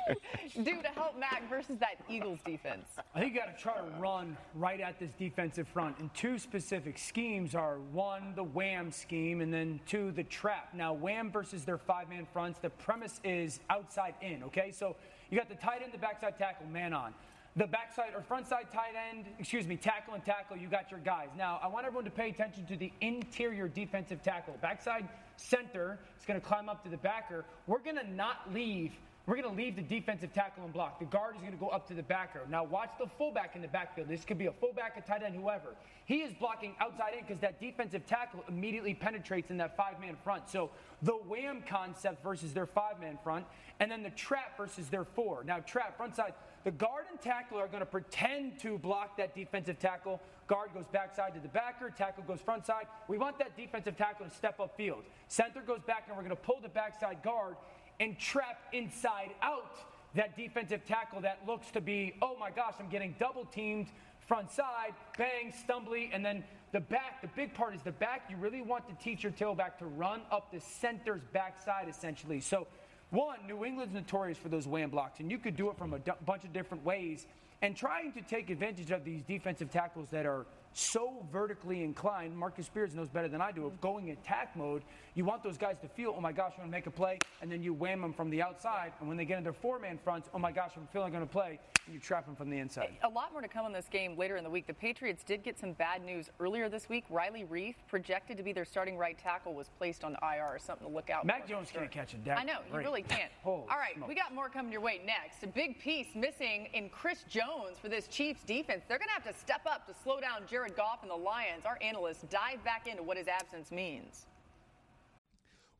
do 0.56 0.80
to 0.80 0.88
help 0.88 1.18
Mac 1.18 1.46
versus 1.50 1.76
that 1.80 1.96
Eagles 2.08 2.38
defense? 2.46 2.86
I 3.14 3.20
think 3.20 3.34
you 3.34 3.40
got 3.40 3.54
to 3.54 3.62
try 3.62 3.74
to 3.74 3.84
run 3.98 4.38
right 4.54 4.80
at 4.80 4.98
this 4.98 5.10
defensive 5.18 5.68
front. 5.68 5.98
And 5.98 6.12
two 6.14 6.38
specific 6.38 6.96
schemes 6.96 7.54
are 7.54 7.76
one, 7.92 8.32
the 8.34 8.44
wham 8.44 8.90
scheme, 8.90 9.42
and 9.42 9.52
then 9.52 9.80
two, 9.86 10.12
the 10.12 10.24
trap. 10.24 10.70
Now, 10.72 10.94
wham 10.94 11.30
versus 11.30 11.66
their 11.66 11.76
five 11.76 12.08
man 12.08 12.26
fronts, 12.32 12.58
the 12.60 12.70
premise 12.70 13.20
is 13.22 13.60
outside 13.68 14.14
in, 14.22 14.42
okay? 14.44 14.70
So 14.72 14.96
you 15.28 15.36
got 15.36 15.50
the 15.50 15.56
tight 15.56 15.82
end, 15.82 15.92
the 15.92 15.98
backside 15.98 16.38
tackle, 16.38 16.68
man 16.68 16.94
on. 16.94 17.12
The 17.54 17.66
backside 17.66 18.14
or 18.14 18.22
front 18.22 18.48
side 18.48 18.68
tight 18.72 18.94
end, 19.10 19.26
excuse 19.38 19.66
me, 19.66 19.76
tackle 19.76 20.14
and 20.14 20.24
tackle, 20.24 20.56
you 20.56 20.68
got 20.68 20.90
your 20.90 21.00
guys. 21.00 21.28
Now, 21.36 21.60
I 21.62 21.66
want 21.66 21.84
everyone 21.84 22.06
to 22.06 22.10
pay 22.10 22.30
attention 22.30 22.64
to 22.66 22.76
the 22.76 22.90
interior 23.02 23.68
defensive 23.68 24.22
tackle. 24.22 24.56
Backside 24.62 25.06
center 25.36 25.98
is 26.18 26.24
going 26.24 26.40
to 26.40 26.46
climb 26.46 26.70
up 26.70 26.82
to 26.84 26.88
the 26.88 26.96
backer. 26.96 27.44
We're 27.66 27.80
going 27.80 27.96
to 27.96 28.10
not 28.10 28.52
leave 28.54 28.92
we're 29.26 29.36
going 29.36 29.48
to 29.48 29.62
leave 29.62 29.76
the 29.76 29.82
defensive 29.82 30.32
tackle 30.32 30.64
and 30.64 30.72
block. 30.72 30.98
The 30.98 31.04
guard 31.04 31.36
is 31.36 31.42
going 31.42 31.52
to 31.52 31.58
go 31.58 31.68
up 31.68 31.86
to 31.88 31.94
the 31.94 32.02
backer. 32.02 32.40
Now 32.50 32.64
watch 32.64 32.90
the 32.98 33.06
fullback 33.06 33.54
in 33.54 33.62
the 33.62 33.68
backfield. 33.68 34.08
This 34.08 34.24
could 34.24 34.38
be 34.38 34.46
a 34.46 34.52
fullback, 34.52 34.96
a 34.96 35.00
tight 35.00 35.22
end, 35.22 35.36
whoever. 35.36 35.76
He 36.06 36.22
is 36.22 36.32
blocking 36.32 36.74
outside 36.80 37.14
in 37.16 37.24
because 37.24 37.40
that 37.40 37.60
defensive 37.60 38.04
tackle 38.04 38.42
immediately 38.48 38.94
penetrates 38.94 39.50
in 39.50 39.58
that 39.58 39.76
five-man 39.76 40.16
front. 40.24 40.48
So 40.48 40.70
the 41.02 41.12
wham 41.12 41.62
concept 41.68 42.24
versus 42.24 42.52
their 42.52 42.66
five-man 42.66 43.16
front, 43.22 43.46
and 43.78 43.88
then 43.88 44.02
the 44.02 44.10
trap 44.10 44.56
versus 44.56 44.88
their 44.88 45.04
four. 45.04 45.44
Now 45.44 45.60
trap 45.60 45.96
front 45.96 46.16
side. 46.16 46.34
The 46.64 46.70
guard 46.70 47.06
and 47.10 47.20
tackle 47.20 47.58
are 47.58 47.66
going 47.66 47.80
to 47.80 47.86
pretend 47.86 48.58
to 48.60 48.78
block 48.78 49.16
that 49.16 49.34
defensive 49.34 49.78
tackle. 49.78 50.20
Guard 50.46 50.70
goes 50.74 50.84
backside 50.92 51.34
to 51.34 51.40
the 51.40 51.48
backer, 51.48 51.90
tackle 51.90 52.22
goes 52.24 52.40
front 52.40 52.66
side. 52.66 52.86
We 53.08 53.18
want 53.18 53.38
that 53.38 53.56
defensive 53.56 53.96
tackle 53.96 54.26
to 54.26 54.34
step 54.34 54.60
up 54.60 54.76
field. 54.76 55.02
Center 55.28 55.60
goes 55.60 55.80
back, 55.86 56.04
and 56.06 56.16
we're 56.16 56.22
going 56.22 56.36
to 56.36 56.42
pull 56.42 56.60
the 56.62 56.68
backside 56.68 57.22
guard 57.22 57.56
and 58.00 58.18
trap 58.18 58.58
inside 58.72 59.30
out 59.42 59.76
that 60.14 60.36
defensive 60.36 60.84
tackle 60.84 61.20
that 61.22 61.40
looks 61.46 61.70
to 61.70 61.80
be, 61.80 62.14
oh 62.22 62.36
my 62.38 62.50
gosh, 62.50 62.74
I'm 62.78 62.88
getting 62.88 63.14
double 63.18 63.44
teamed 63.46 63.88
front 64.26 64.50
side, 64.50 64.94
bang, 65.18 65.52
stumbly, 65.52 66.10
and 66.12 66.24
then 66.24 66.44
the 66.72 66.80
back. 66.80 67.20
The 67.22 67.28
big 67.28 67.54
part 67.54 67.74
is 67.74 67.82
the 67.82 67.92
back. 67.92 68.22
You 68.30 68.36
really 68.36 68.62
want 68.62 68.88
to 68.88 68.94
teach 69.02 69.22
your 69.22 69.32
tailback 69.32 69.78
to 69.78 69.86
run 69.86 70.22
up 70.30 70.52
the 70.52 70.60
center's 70.60 71.22
backside, 71.32 71.88
essentially. 71.88 72.40
So, 72.40 72.66
one, 73.12 73.38
New 73.46 73.64
England's 73.64 73.94
notorious 73.94 74.38
for 74.38 74.48
those 74.48 74.66
wham 74.66 74.90
blocks, 74.90 75.20
and 75.20 75.30
you 75.30 75.38
could 75.38 75.54
do 75.54 75.70
it 75.70 75.76
from 75.76 75.92
a 75.92 75.98
d- 75.98 76.12
bunch 76.24 76.44
of 76.44 76.52
different 76.52 76.84
ways. 76.84 77.26
And 77.60 77.76
trying 77.76 78.10
to 78.12 78.22
take 78.22 78.50
advantage 78.50 78.90
of 78.90 79.04
these 79.04 79.22
defensive 79.22 79.70
tackles 79.70 80.08
that 80.08 80.26
are 80.26 80.46
so 80.74 81.26
vertically 81.30 81.82
inclined. 81.82 82.36
Marcus 82.36 82.66
Spears 82.66 82.94
knows 82.94 83.08
better 83.08 83.28
than 83.28 83.40
I 83.40 83.52
do. 83.52 83.66
Of 83.66 83.72
mm-hmm. 83.72 83.82
going 83.82 84.10
attack 84.10 84.56
mode, 84.56 84.82
you 85.14 85.24
want 85.24 85.42
those 85.42 85.58
guys 85.58 85.76
to 85.82 85.88
feel, 85.88 86.14
oh 86.16 86.20
my 86.20 86.32
gosh, 86.32 86.52
I'm 86.52 86.60
going 86.60 86.70
to 86.70 86.76
make 86.76 86.86
a 86.86 86.90
play, 86.90 87.18
and 87.42 87.52
then 87.52 87.62
you 87.62 87.74
wham 87.74 88.00
them 88.00 88.12
from 88.12 88.30
the 88.30 88.40
outside. 88.40 88.92
And 89.00 89.08
when 89.08 89.16
they 89.16 89.24
get 89.24 89.38
into 89.38 89.52
four 89.52 89.78
man 89.78 89.98
fronts, 90.02 90.30
oh 90.32 90.38
my 90.38 90.52
gosh, 90.52 90.72
I'm 90.76 90.86
feeling 90.92 91.12
going 91.12 91.26
to 91.26 91.30
play, 91.30 91.58
and 91.84 91.94
you 91.94 92.00
trap 92.00 92.24
them 92.24 92.34
from 92.34 92.48
the 92.48 92.58
inside. 92.58 92.90
A 93.02 93.08
lot 93.08 93.32
more 93.32 93.42
to 93.42 93.48
come 93.48 93.66
on 93.66 93.72
this 93.72 93.88
game 93.90 94.16
later 94.16 94.36
in 94.36 94.44
the 94.44 94.50
week. 94.50 94.66
The 94.66 94.74
Patriots 94.74 95.22
did 95.22 95.42
get 95.42 95.58
some 95.58 95.72
bad 95.72 96.02
news 96.02 96.30
earlier 96.40 96.68
this 96.68 96.88
week. 96.88 97.04
Riley 97.10 97.44
Reiff, 97.44 97.74
projected 97.88 98.36
to 98.38 98.42
be 98.42 98.52
their 98.52 98.64
starting 98.64 98.96
right 98.96 99.18
tackle, 99.18 99.54
was 99.54 99.68
placed 99.76 100.04
on 100.04 100.16
IR. 100.22 100.58
Something 100.58 100.86
to 100.86 100.92
look 100.92 101.10
out 101.10 101.26
Mac 101.26 101.42
for. 101.42 101.50
Jones 101.50 101.68
can't 101.72 101.90
catch 101.90 102.14
it. 102.14 102.20
I 102.30 102.44
know, 102.44 102.60
you 102.70 102.78
really 102.78 103.02
can't. 103.02 103.30
All 103.44 103.66
right, 103.68 103.96
we 104.08 104.14
got 104.14 104.34
more 104.34 104.48
coming 104.48 104.72
your 104.72 104.80
way 104.80 105.00
next. 105.04 105.42
A 105.42 105.46
big 105.46 105.78
piece 105.78 106.14
missing 106.14 106.68
in 106.72 106.88
Chris 106.88 107.24
Jones 107.28 107.76
for 107.80 107.88
this 107.88 108.06
Chiefs 108.06 108.42
defense. 108.44 108.84
They're 108.88 108.98
going 108.98 109.08
to 109.08 109.14
have 109.14 109.34
to 109.34 109.38
step 109.38 109.62
up 109.66 109.86
to 109.88 109.94
slow 110.02 110.20
down 110.20 110.42
Jared 110.48 110.61
Goff 110.68 111.02
and 111.02 111.10
the 111.10 111.16
Lions. 111.16 111.64
Our 111.64 111.78
analysts 111.82 112.24
dive 112.30 112.62
back 112.64 112.86
into 112.86 113.02
what 113.02 113.16
his 113.16 113.28
absence 113.28 113.70
means. 113.70 114.26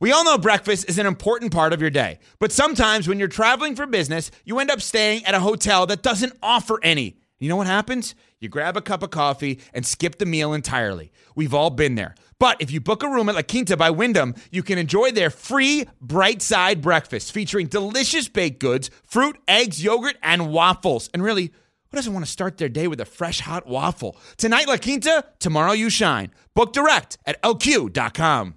We 0.01 0.11
all 0.11 0.25
know 0.25 0.37
breakfast 0.37 0.89
is 0.89 0.99
an 0.99 1.07
important 1.07 1.53
part 1.53 1.73
of 1.73 1.81
your 1.81 1.91
day, 1.91 2.19
but 2.41 2.51
sometimes 2.51 3.07
when 3.07 3.21
you're 3.21 3.29
traveling 3.29 3.77
for 3.77 3.87
business, 3.87 4.33
you 4.45 4.59
end 4.59 4.71
up 4.71 4.81
staying 4.81 5.25
at 5.25 5.35
a 5.35 5.41
hotel 5.41 5.87
that 5.87 6.03
doesn't 6.03 6.33
offer 6.43 6.81
any. 6.83 7.19
You 7.39 7.49
know 7.49 7.57
what 7.57 7.69
happens? 7.69 8.17
You 8.41 8.49
grab 8.49 8.77
a 8.77 8.81
cup 8.81 9.05
of 9.05 9.11
coffee 9.11 9.61
and 9.73 9.87
skip 9.87 10.19
the 10.19 10.27
meal 10.27 10.53
entirely. 10.53 11.13
We've 11.37 11.55
all 11.55 11.71
been 11.71 11.95
there. 11.95 12.17
But 12.41 12.61
if 12.61 12.73
you 12.73 12.81
book 12.81 13.05
a 13.05 13.09
room 13.09 13.29
at 13.29 13.37
La 13.37 13.43
Quinta 13.43 13.77
by 13.77 13.91
Wyndham, 13.91 14.35
you 14.51 14.65
can 14.65 14.77
enjoy 14.77 15.13
their 15.13 15.31
free 15.31 15.87
bright 16.01 16.43
side 16.43 16.81
breakfast 16.81 17.31
featuring 17.31 17.69
delicious 17.69 18.29
baked 18.29 18.59
goods, 18.59 18.91
fruit, 19.05 19.39
eggs, 19.47 19.85
yogurt, 19.85 20.17
and 20.23 20.51
waffles. 20.51 21.09
And 21.15 21.23
really, 21.23 21.53
who 21.93 21.99
doesn't 21.99 22.15
want 22.15 22.25
to 22.25 22.31
start 22.31 22.57
their 22.57 22.71
day 22.71 22.89
with 22.89 23.01
a 23.01 23.05
fresh 23.05 23.41
hot 23.41 23.67
waffle? 23.67 24.17
Tonight, 24.39 24.67
La 24.67 24.79
Quinta, 24.79 25.25
tomorrow, 25.39 25.73
you 25.73 25.91
shine. 25.91 26.31
Book 26.55 26.73
direct 26.73 27.19
at 27.27 27.41
lq.com. 27.43 28.55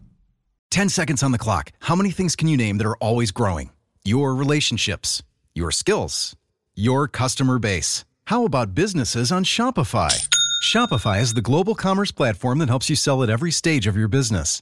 10 0.72 0.90
seconds 0.90 1.22
on 1.22 1.34
the 1.34 1.38
clock. 1.38 1.72
How 1.82 1.96
many 1.96 2.12
things 2.12 2.36
can 2.36 2.48
you 2.48 2.56
name 2.56 2.78
that 2.78 2.88
are 2.88 2.98
always 2.98 3.32
growing? 3.32 3.72
Your 4.06 4.34
relationships, 4.34 5.22
your 5.54 5.70
skills, 5.72 6.36
your 6.76 7.10
customer 7.10 7.60
base. 7.60 8.06
How 8.28 8.46
about 8.46 8.74
businesses 8.74 9.34
on 9.34 9.44
Shopify? 9.44 10.28
Shopify 10.64 11.22
is 11.22 11.34
the 11.34 11.42
global 11.42 11.76
commerce 11.76 12.12
platform 12.12 12.60
that 12.60 12.70
helps 12.70 12.90
you 12.90 12.96
sell 12.96 13.22
at 13.22 13.30
every 13.30 13.52
stage 13.52 13.86
of 13.86 13.98
your 13.98 14.08
business. 14.08 14.62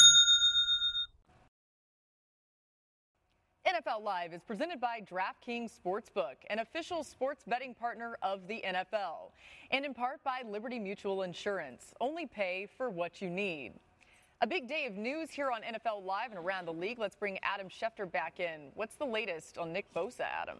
NFL 3.81 4.03
Live 4.03 4.33
is 4.33 4.41
presented 4.43 4.79
by 4.79 5.01
DraftKings 5.01 5.71
Sportsbook, 5.71 6.35
an 6.49 6.59
official 6.59 7.03
sports 7.03 7.43
betting 7.47 7.73
partner 7.73 8.17
of 8.21 8.47
the 8.47 8.61
NFL, 8.65 9.31
and 9.71 9.85
in 9.85 9.93
part 9.93 10.23
by 10.23 10.41
Liberty 10.47 10.77
Mutual 10.77 11.23
Insurance. 11.23 11.93
Only 11.99 12.25
pay 12.25 12.67
for 12.77 12.89
what 12.89 13.21
you 13.21 13.29
need. 13.29 13.73
A 14.41 14.47
big 14.47 14.67
day 14.67 14.85
of 14.85 14.97
news 14.97 15.31
here 15.31 15.49
on 15.51 15.61
NFL 15.61 16.05
Live 16.05 16.31
and 16.31 16.37
around 16.37 16.65
the 16.65 16.73
league. 16.73 16.99
Let's 16.99 17.15
bring 17.15 17.39
Adam 17.41 17.69
Schefter 17.69 18.11
back 18.11 18.39
in. 18.39 18.71
What's 18.75 18.95
the 18.95 19.05
latest 19.05 19.57
on 19.57 19.73
Nick 19.73 19.91
Bosa, 19.95 20.21
Adam? 20.21 20.57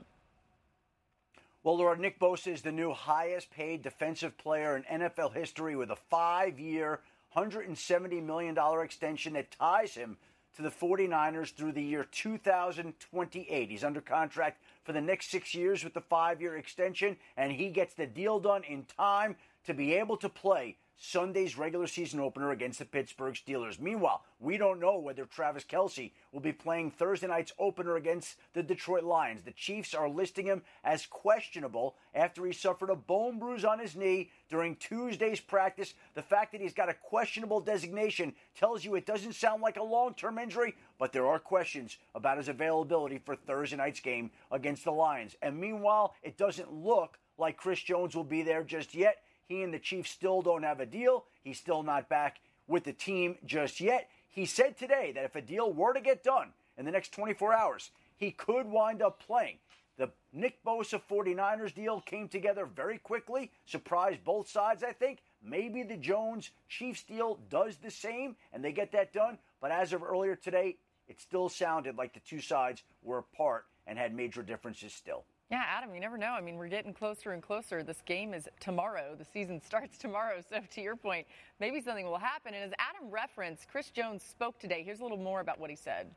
Well, 1.64 1.78
Lord, 1.78 2.00
Nick 2.00 2.20
Bosa 2.20 2.52
is 2.52 2.62
the 2.62 2.72
new 2.72 2.94
highest 2.94 3.52
paid 3.52 3.84
defensive 3.84 4.38
player 4.38 4.78
in 4.78 5.02
NFL 5.02 5.34
history 5.34 5.76
with 5.76 5.92
a 5.92 5.98
five 6.10 6.60
year, 6.60 7.02
$170 7.36 8.24
million 8.24 8.58
extension 8.82 9.34
that 9.34 9.52
ties 9.52 9.94
him 9.94 10.18
to 10.56 10.62
the 10.62 10.70
49ers 10.70 11.54
through 11.54 11.72
the 11.72 11.84
year 11.84 12.06
2028. 12.12 13.70
He's 13.70 13.84
under 13.84 14.02
contract 14.02 14.62
for 14.84 14.94
the 14.94 15.02
next 15.02 15.32
six 15.32 15.54
years 15.54 15.84
with 15.84 15.94
the 15.94 16.02
five 16.02 16.42
year 16.42 16.58
extension, 16.58 17.18
and 17.38 17.52
he 17.52 17.70
gets 17.70 17.94
the 17.94 18.08
deal 18.08 18.40
done 18.40 18.64
in 18.64 18.86
time 18.86 19.36
to 19.66 19.74
be 19.74 19.94
able 19.94 20.18
to 20.18 20.30
play 20.30 20.78
Sunday's 21.04 21.58
regular 21.58 21.88
season 21.88 22.20
opener 22.20 22.52
against 22.52 22.78
the 22.78 22.86
Pittsburgh 22.86 23.34
Steelers. 23.34 23.80
Meanwhile, 23.80 24.24
we 24.40 24.56
don't 24.56 24.80
know 24.80 25.00
whether 25.00 25.26
Travis 25.26 25.64
Kelce 25.64 26.12
will 26.32 26.42
be 26.42 26.54
playing 26.54 26.92
Thursday 26.92 27.26
night's 27.26 27.54
opener 27.58 27.96
against 27.96 28.38
the 28.54 28.62
Detroit 28.62 29.04
Lions. 29.04 29.42
The 29.42 29.52
Chiefs 29.52 29.96
are 29.96 30.08
listing 30.08 30.46
him 30.46 30.62
as 30.84 31.08
questionable 31.08 31.96
after 32.14 32.46
he 32.46 32.54
suffered 32.54 32.92
a 32.92 32.96
bone 32.96 33.40
bruise 33.40 33.66
on 33.66 33.80
his 33.80 33.96
knee 33.96 34.30
during 34.48 34.76
Tuesday's 34.76 35.40
practice. 35.40 35.96
The 36.14 36.22
fact 36.22 36.52
that 36.52 36.62
he's 36.62 36.76
got 36.76 36.88
a 36.88 36.94
questionable 36.94 37.62
designation 37.62 38.36
tells 38.56 38.86
you 38.86 38.94
it 38.94 39.08
doesn't 39.08 39.34
sound 39.34 39.64
like 39.64 39.78
a 39.78 39.84
long 39.84 40.14
term 40.14 40.38
injury, 40.38 40.76
but 41.00 41.12
there 41.12 41.26
are 41.26 41.40
questions 41.40 41.98
about 42.14 42.38
his 42.38 42.48
availability 42.48 43.18
for 43.18 43.36
Thursday 43.36 43.78
night's 43.78 44.02
game 44.02 44.30
against 44.52 44.84
the 44.84 44.92
Lions. 44.92 45.36
And 45.42 45.60
meanwhile, 45.60 46.14
it 46.22 46.38
doesn't 46.38 46.72
look 46.72 47.18
like 47.40 47.58
Chris 47.58 47.82
Jones 47.82 48.16
will 48.16 48.24
be 48.24 48.44
there 48.44 48.64
just 48.64 48.94
yet. 48.94 49.24
He 49.52 49.64
and 49.64 49.74
the 49.74 49.80
Chiefs 49.80 50.10
still 50.10 50.42
don't 50.42 50.64
have 50.64 50.80
a 50.80 50.86
deal. 50.86 51.26
He's 51.44 51.58
still 51.58 51.84
not 51.84 52.08
back 52.08 52.40
with 52.68 52.86
the 52.86 52.94
team 52.94 53.36
just 53.46 53.82
yet. 53.82 54.10
He 54.30 54.46
said 54.46 54.78
today 54.78 55.12
that 55.14 55.26
if 55.26 55.36
a 55.36 55.42
deal 55.42 55.74
were 55.74 55.92
to 55.92 56.00
get 56.00 56.24
done 56.24 56.54
in 56.78 56.86
the 56.86 56.92
next 56.92 57.12
24 57.12 57.54
hours, 57.54 57.92
he 58.16 58.32
could 58.32 58.66
wind 58.66 59.02
up 59.02 59.20
playing. 59.20 59.58
The 59.98 60.10
Nick 60.32 60.64
Bosa 60.64 61.02
49ers 61.02 61.76
deal 61.76 62.00
came 62.00 62.30
together 62.30 62.66
very 62.66 62.98
quickly, 62.98 63.52
surprised 63.66 64.24
both 64.24 64.48
sides, 64.48 64.86
I 64.86 64.94
think. 64.94 65.20
Maybe 65.44 65.84
the 65.84 65.98
Jones 65.98 66.52
Chiefs 66.70 67.04
deal 67.04 67.38
does 67.50 67.76
the 67.76 67.92
same 67.92 68.38
and 68.54 68.64
they 68.64 68.72
get 68.72 68.94
that 68.94 69.12
done. 69.12 69.38
But 69.60 69.72
as 69.72 69.92
of 69.92 70.02
earlier 70.02 70.38
today, 70.38 70.78
it 71.10 71.20
still 71.20 71.50
sounded 71.50 71.98
like 71.98 72.14
the 72.14 72.22
two 72.22 72.40
sides 72.40 72.84
were 73.04 73.18
apart 73.18 73.66
and 73.86 74.00
had 74.00 74.16
major 74.16 74.44
differences 74.44 74.94
still. 74.94 75.26
Yeah, 75.52 75.64
Adam, 75.68 75.94
you 75.94 76.00
never 76.00 76.18
know. 76.18 76.32
I 76.32 76.40
mean, 76.40 76.56
we're 76.56 76.70
getting 76.70 76.94
closer 76.94 77.34
and 77.34 77.44
closer. 77.44 77.84
This 77.84 78.02
game 78.06 78.34
is 78.34 78.48
tomorrow. 78.62 79.16
The 79.18 79.26
season 79.26 79.60
starts 79.66 79.98
tomorrow. 79.98 80.40
So, 80.50 80.62
to 80.76 80.82
your 80.82 80.96
point, 80.96 81.28
maybe 81.60 81.82
something 81.82 82.06
will 82.06 82.18
happen. 82.18 82.54
And 82.54 82.64
as 82.64 82.72
Adam 82.80 83.12
referenced, 83.12 83.68
Chris 83.68 83.90
Jones 83.90 84.24
spoke 84.24 84.58
today. 84.60 84.82
Here's 84.82 85.02
a 85.02 85.04
little 85.04 85.18
more 85.18 85.42
about 85.42 85.60
what 85.60 85.70
he 85.70 85.76
said. 85.76 86.08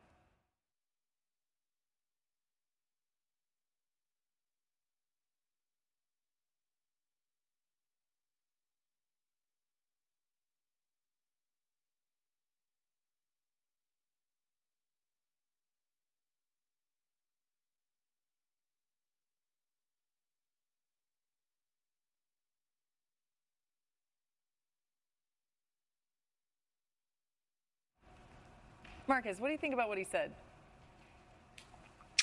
Marcus, 29.07 29.39
what 29.39 29.49
do 29.49 29.53
you 29.53 29.59
think 29.59 29.75
about 29.75 29.89
what 29.89 29.99
he 29.99 30.05
said? 30.05 30.33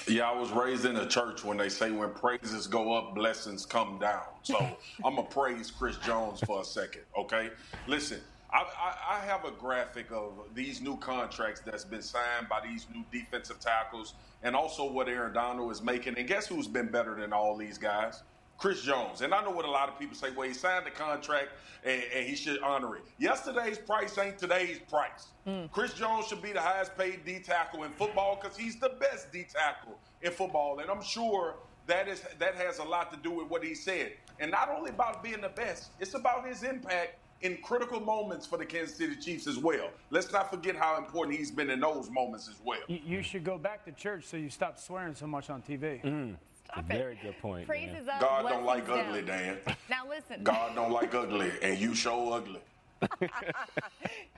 Yeah, 0.07 0.29
I 0.29 0.38
was 0.38 0.49
raised 0.51 0.86
in 0.86 0.95
a 0.95 1.07
church 1.07 1.43
when 1.43 1.57
they 1.57 1.69
say 1.69 1.91
when 1.91 2.09
praises 2.11 2.65
go 2.65 2.93
up, 2.93 3.13
blessings 3.13 3.67
come 3.67 3.99
down. 3.99 4.23
So 4.41 4.57
I'm 5.05 5.15
going 5.15 5.27
to 5.27 5.34
praise 5.34 5.69
Chris 5.69 5.97
Jones 5.97 6.39
for 6.39 6.61
a 6.61 6.65
second, 6.65 7.03
okay? 7.15 7.51
Listen, 7.86 8.19
I, 8.51 8.63
I, 8.63 9.17
I, 9.17 9.19
have 9.25 9.45
a 9.45 9.51
graphic 9.51 10.11
of 10.11 10.34
these 10.55 10.82
new 10.82 10.97
contracts 10.97 11.61
that's 11.61 11.86
been 11.86 12.01
signed 12.01 12.49
by 12.49 12.59
these 12.61 12.88
new 12.93 13.05
defensive 13.11 13.59
tackles 13.59 14.15
and 14.43 14.55
also 14.55 14.91
what 14.91 15.07
Aaron 15.07 15.34
Donald 15.34 15.71
is 15.71 15.82
making. 15.82 16.17
And 16.17 16.27
guess 16.27 16.47
who's 16.47 16.67
been 16.67 16.88
better 16.88 17.15
than 17.15 17.32
all 17.32 17.55
these 17.55 17.77
guys? 17.77 18.23
Chris 18.62 18.84
Jones. 18.84 19.22
And 19.22 19.34
I 19.34 19.43
know 19.43 19.49
what 19.49 19.66
a 19.66 19.72
lot 19.72 19.89
of 19.89 19.97
people 19.97 20.16
say, 20.16 20.28
well, 20.38 20.47
he 20.47 20.53
signed 20.53 20.86
the 20.86 20.91
contract 20.91 21.49
and, 21.84 22.03
and 22.16 22.28
he 22.28 22.36
should 22.36 22.62
honor 22.62 22.95
it. 22.95 23.01
Yesterday's 23.18 23.80
price 23.80 24.16
ain't 24.20 24.38
today's 24.38 24.78
price. 24.88 25.30
Mm. 25.47 25.72
Chris 25.72 25.95
Jones 25.95 26.28
should 26.28 26.43
be 26.43 26.51
the 26.51 26.62
highest 26.62 26.95
paid 26.95 27.26
D 27.26 27.39
tackle 27.39 27.86
in 27.86 27.91
football 27.93 28.38
because 28.39 28.55
he's 28.55 28.80
the 28.80 28.89
best 28.99 29.32
D 29.32 29.47
tackle 29.51 29.97
in 30.22 30.32
football. 30.32 30.78
And 30.78 30.91
I'm 30.91 31.01
sure 31.01 31.55
that 31.88 32.07
is 32.07 32.22
that 32.38 32.53
has 32.53 32.78
a 32.78 32.84
lot 32.84 33.12
to 33.12 33.18
do 33.18 33.32
with 33.32 33.47
what 33.47 33.64
he 33.64 33.74
said. 33.74 34.12
And 34.39 34.51
not 34.51 34.70
only 34.70 34.91
about 34.91 35.24
being 35.24 35.41
the 35.41 35.49
best, 35.49 35.89
it's 35.99 36.14
about 36.14 36.47
his 36.47 36.62
impact 36.62 37.16
in 37.41 37.57
critical 37.64 37.99
moments 37.99 38.45
for 38.45 38.59
the 38.59 38.66
Kansas 38.66 38.95
City 38.95 39.16
Chiefs 39.16 39.47
as 39.47 39.57
well. 39.57 39.89
Let's 40.12 40.32
not 40.32 40.51
forget 40.51 40.76
how 40.76 40.99
important 40.99 41.36
he's 41.36 41.49
been 41.49 41.72
in 41.72 41.80
those 41.80 42.12
moments 42.12 42.47
as 42.47 42.62
well. 42.64 42.82
You, 42.88 43.24
should 43.24 43.43
go 43.43 43.57
back 43.57 43.84
to 43.86 43.91
church 43.91 44.26
so 44.26 44.38
you 44.38 44.51
stop 44.51 44.78
swearing 44.78 45.16
so 45.16 45.26
much 45.26 45.49
on 45.49 45.64
TV. 45.64 46.03
Mm. 46.03 46.36
Stop 46.72 46.89
it. 46.89 46.97
Very 46.97 47.19
good 47.22 47.38
point. 47.41 47.67
Praises 47.67 48.07
up, 48.07 48.22
God 48.22 48.47
don't 48.47 48.65
like 48.65 48.88
down. 48.88 48.99
ugly, 48.99 49.22
Dan. 49.22 49.57
Now 49.89 50.07
listen. 50.07 50.43
God 50.43 50.74
don't 50.76 50.91
like 50.91 51.13
ugly, 51.13 51.51
and 51.61 51.78
you 51.78 51.93
show 51.93 52.32
ugly. 52.32 52.61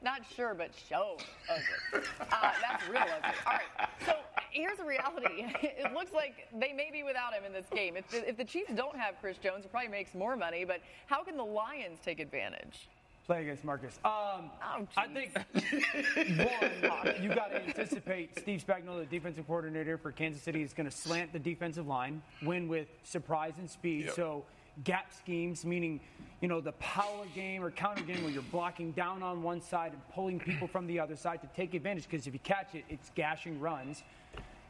Not 0.01 0.21
sure, 0.35 0.53
but 0.53 0.71
show 0.89 1.17
ugly. 1.49 2.03
Uh, 2.31 2.51
that's 2.61 2.87
real 2.87 3.01
ugly. 3.01 3.37
All 3.45 3.53
right. 3.53 3.89
So 4.05 4.13
here's 4.51 4.77
the 4.77 4.85
reality. 4.85 5.45
It 5.83 5.93
looks 5.93 6.13
like 6.13 6.47
they 6.57 6.71
may 6.71 6.89
be 6.91 7.03
without 7.03 7.33
him 7.33 7.43
in 7.45 7.51
this 7.51 7.65
game. 7.73 7.97
If 7.97 8.07
the, 8.09 8.27
if 8.27 8.37
the 8.37 8.45
Chiefs 8.45 8.71
don't 8.73 8.95
have 8.95 9.15
Chris 9.19 9.37
Jones, 9.37 9.65
it 9.65 9.71
probably 9.71 9.89
makes 9.89 10.13
more 10.13 10.35
money. 10.35 10.63
But 10.63 10.81
how 11.07 11.23
can 11.23 11.35
the 11.35 11.43
Lions 11.43 11.99
take 12.03 12.19
advantage? 12.19 12.87
Play 13.25 13.43
against 13.43 13.63
Marcus. 13.63 13.97
Um, 14.03 14.11
oh, 14.61 14.87
I 14.97 15.07
think 15.07 15.35
one, 16.37 17.23
you 17.23 17.29
got 17.29 17.51
to 17.51 17.63
anticipate 17.65 18.37
Steve 18.39 18.63
Spagnuolo, 18.67 18.99
the 18.99 19.05
defensive 19.05 19.47
coordinator 19.47 19.97
for 19.97 20.11
Kansas 20.11 20.41
City, 20.41 20.61
is 20.61 20.73
going 20.73 20.89
to 20.89 20.95
slant 20.95 21.33
the 21.33 21.39
defensive 21.39 21.87
line, 21.87 22.21
win 22.41 22.67
with 22.67 22.87
surprise 23.03 23.53
and 23.57 23.69
speed. 23.69 24.05
Yep. 24.05 24.15
So 24.15 24.45
gap 24.83 25.13
schemes, 25.13 25.65
meaning 25.65 25.99
you 26.41 26.47
know 26.47 26.59
the 26.59 26.73
power 26.73 27.25
game 27.33 27.63
or 27.63 27.71
counter 27.71 28.03
game 28.03 28.23
where 28.23 28.31
you're 28.31 28.41
blocking 28.43 28.91
down 28.91 29.23
on 29.23 29.43
one 29.43 29.61
side 29.61 29.93
and 29.93 30.01
pulling 30.13 30.39
people 30.39 30.67
from 30.67 30.87
the 30.87 30.99
other 30.99 31.15
side 31.15 31.41
to 31.41 31.47
take 31.55 31.73
advantage. 31.73 32.07
Because 32.09 32.27
if 32.27 32.33
you 32.33 32.39
catch 32.39 32.75
it, 32.75 32.83
it's 32.89 33.11
gashing 33.15 33.59
runs. 33.59 34.03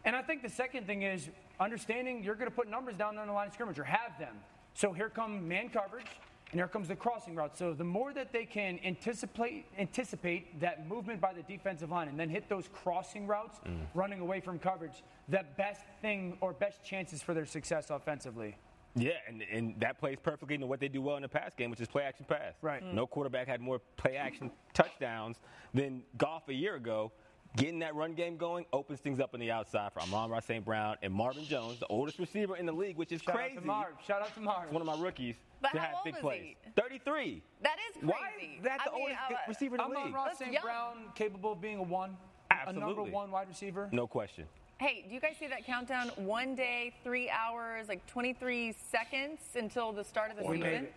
And 0.06 0.16
I 0.16 0.22
think 0.22 0.41
the 0.41 0.49
second 0.49 0.86
thing 0.86 1.04
is 1.04 1.30
understanding 1.60 2.24
you're 2.24 2.36
going 2.36 2.49
to 2.49 2.56
put 2.56 2.70
numbers 2.70 2.95
down 2.97 3.18
on 3.18 3.28
the 3.28 3.34
line 3.34 3.47
of 3.47 3.54
scrimmage 3.54 3.80
or 3.80 3.86
have 3.86 4.18
them. 4.20 4.36
So 4.74 4.91
here 4.91 5.10
come 5.10 5.47
man 5.47 5.70
coverage 5.70 6.08
and 6.54 6.60
here 6.60 6.68
comes 6.68 6.88
the 6.88 6.95
crossing 6.95 7.34
route. 7.34 7.58
So 7.58 7.74
the 7.74 7.84
more 7.84 8.14
that 8.14 8.32
they 8.32 8.45
can 8.45 8.80
anticipate 8.86 9.66
anticipate 9.80 10.60
that 10.62 10.88
movement 10.88 11.20
by 11.20 11.34
the 11.34 11.41
defensive 11.41 11.89
line 11.89 12.08
and 12.08 12.20
then 12.20 12.30
hit 12.30 12.47
those 12.47 12.70
crossing 12.72 13.26
routes, 13.26 13.60
mm. 13.66 13.80
running 13.95 14.20
away 14.20 14.39
from 14.39 14.60
coverage, 14.60 15.01
the 15.30 15.43
best 15.58 15.82
thing 16.04 16.38
or 16.41 16.54
best 16.54 16.84
chances 16.84 17.24
for 17.24 17.34
their 17.34 17.47
success 17.47 17.89
offensively. 17.89 18.56
Yeah, 18.95 19.14
and, 19.28 19.41
and 19.51 19.80
that 19.80 19.97
plays 19.97 20.20
perfectly 20.22 20.54
into 20.54 20.68
what 20.68 20.80
they 20.80 20.89
do 20.89 21.01
well 21.01 21.16
in 21.16 21.24
the 21.24 21.28
pass 21.28 21.56
game, 21.56 21.72
which 21.72 21.82
is 21.82 21.88
play 21.88 22.04
action 22.04 22.28
pass. 22.30 22.54
Right. 22.62 22.84
Mm. 22.84 22.93
No 22.93 23.08
quarterback 23.08 23.47
had 23.47 23.60
more 23.60 23.80
play 23.97 24.16
action 24.16 24.51
touchdowns 24.76 25.38
than 25.74 26.04
Goff 26.20 26.47
a 26.49 26.54
year 26.54 26.76
ago. 26.76 27.12
Getting 27.58 27.80
that 27.80 27.95
run 27.95 28.14
game 28.14 28.38
going 28.38 28.66
opens 28.74 28.99
things 28.99 29.20
up 29.20 29.34
on 29.34 29.39
the 29.39 29.49
outside 29.49 29.91
for 29.91 30.01
Amon-Ra 30.01 30.39
St. 30.39 30.64
Brown 30.64 30.97
and 31.01 31.12
Marvin 31.12 31.45
Jones, 31.45 31.80
the 31.80 31.88
oldest 31.88 32.20
receiver 32.20 32.58
in 32.58 32.68
the 32.68 32.72
league, 32.72 32.97
which 32.97 33.12
is 33.12 33.22
Shout 33.24 33.36
crazy. 33.36 33.58
Out 33.58 33.62
to 33.62 33.68
Marv. 33.68 33.93
Shout 34.06 34.22
out 34.22 34.34
to 34.36 34.41
Marv. 34.41 34.72
One 34.72 34.82
of 34.82 34.88
my 34.88 34.99
rookies. 34.99 35.36
But 35.64 35.72
to 35.72 35.80
how 35.80 35.86
have 35.88 35.95
old 35.95 36.03
big 36.05 36.16
is 36.16 36.22
plays. 36.22 36.55
he? 36.64 36.72
33. 36.82 37.41
That 37.64 37.78
is 37.89 37.95
crazy. 37.97 38.07
Why 38.07 38.57
is 38.57 38.64
that 38.64 38.80
the 38.86 38.91
I 38.91 38.95
oldest 38.95 39.18
mean, 39.30 39.38
uh, 39.38 39.41
receiver 39.47 39.76
in 39.78 39.82
the 39.82 39.88
league? 39.88 39.97
Amon-Ra 39.97 40.34
St. 40.38 40.61
Brown 40.61 40.97
capable 41.16 41.53
of 41.53 41.61
being 41.61 41.78
a 41.80 41.84
one, 41.84 42.16
Absolutely. 42.51 42.82
a 42.84 42.86
number 42.86 43.03
one 43.11 43.32
wide 43.32 43.47
receiver. 43.47 43.89
No 43.91 44.05
question. 44.05 44.45
Hey, 44.80 45.05
do 45.07 45.14
you 45.16 45.22
guys 45.22 45.36
see 45.39 45.47
that 45.47 45.66
countdown? 45.66 46.09
One 46.18 46.53
day, 46.55 46.93
three 47.03 47.30
hours, 47.30 47.88
like 47.88 48.05
23 48.07 48.74
seconds 48.91 49.39
until 49.55 49.91
the 49.93 50.03
start 50.03 50.30
of 50.32 50.38
the 50.38 50.43
we 50.45 50.57
season. 50.57 50.88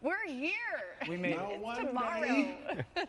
We're 0.00 0.26
here. 0.26 0.50
We 1.08 1.16
made 1.16 1.32
it. 1.38 1.60
It's 1.62 1.78
tomorrow. 1.78 2.46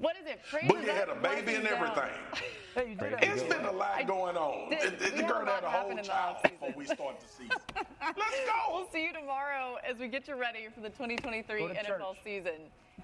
What 0.00 0.16
is 0.16 0.26
it? 0.26 0.40
Praise 0.50 0.64
Boogie 0.64 0.88
had 0.88 1.10
a 1.10 1.14
baby 1.14 1.54
and 1.54 1.66
everything. 1.66 2.10
Hey, 2.72 2.96
it's 3.00 3.42
been 3.42 3.64
a 3.64 3.72
lot 3.72 4.06
going 4.06 4.36
on. 4.36 4.70
Did, 4.70 5.00
the 5.00 5.24
girl 5.24 5.44
had 5.44 5.64
a 5.64 5.68
whole 5.68 5.96
child 5.96 6.36
before 6.44 6.72
we 6.76 6.84
start 6.86 7.18
the 7.18 7.26
season. 7.26 7.56
Let's 8.00 8.16
go. 8.46 8.72
We'll 8.72 8.88
see 8.92 9.02
you 9.02 9.12
tomorrow 9.12 9.74
as 9.84 9.98
we 9.98 10.06
get 10.06 10.28
you 10.28 10.36
ready 10.36 10.68
for 10.72 10.80
the 10.80 10.90
2023 10.90 11.62
NFL 11.62 11.84
church. 11.84 12.16
season. 12.22 12.52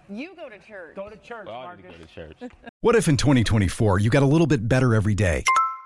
You 0.08 0.36
go 0.36 0.48
to 0.48 0.60
church. 0.60 0.94
Go 0.94 1.10
to 1.10 1.16
church, 1.16 1.46
well, 1.46 1.62
Marcus. 1.62 1.96
Go 1.98 2.04
to 2.04 2.14
church. 2.14 2.52
what 2.82 2.94
if 2.94 3.08
in 3.08 3.16
2024 3.16 3.98
you 3.98 4.08
got 4.08 4.22
a 4.22 4.26
little 4.26 4.46
bit 4.46 4.68
better 4.68 4.94
every 4.94 5.16
day? 5.16 5.42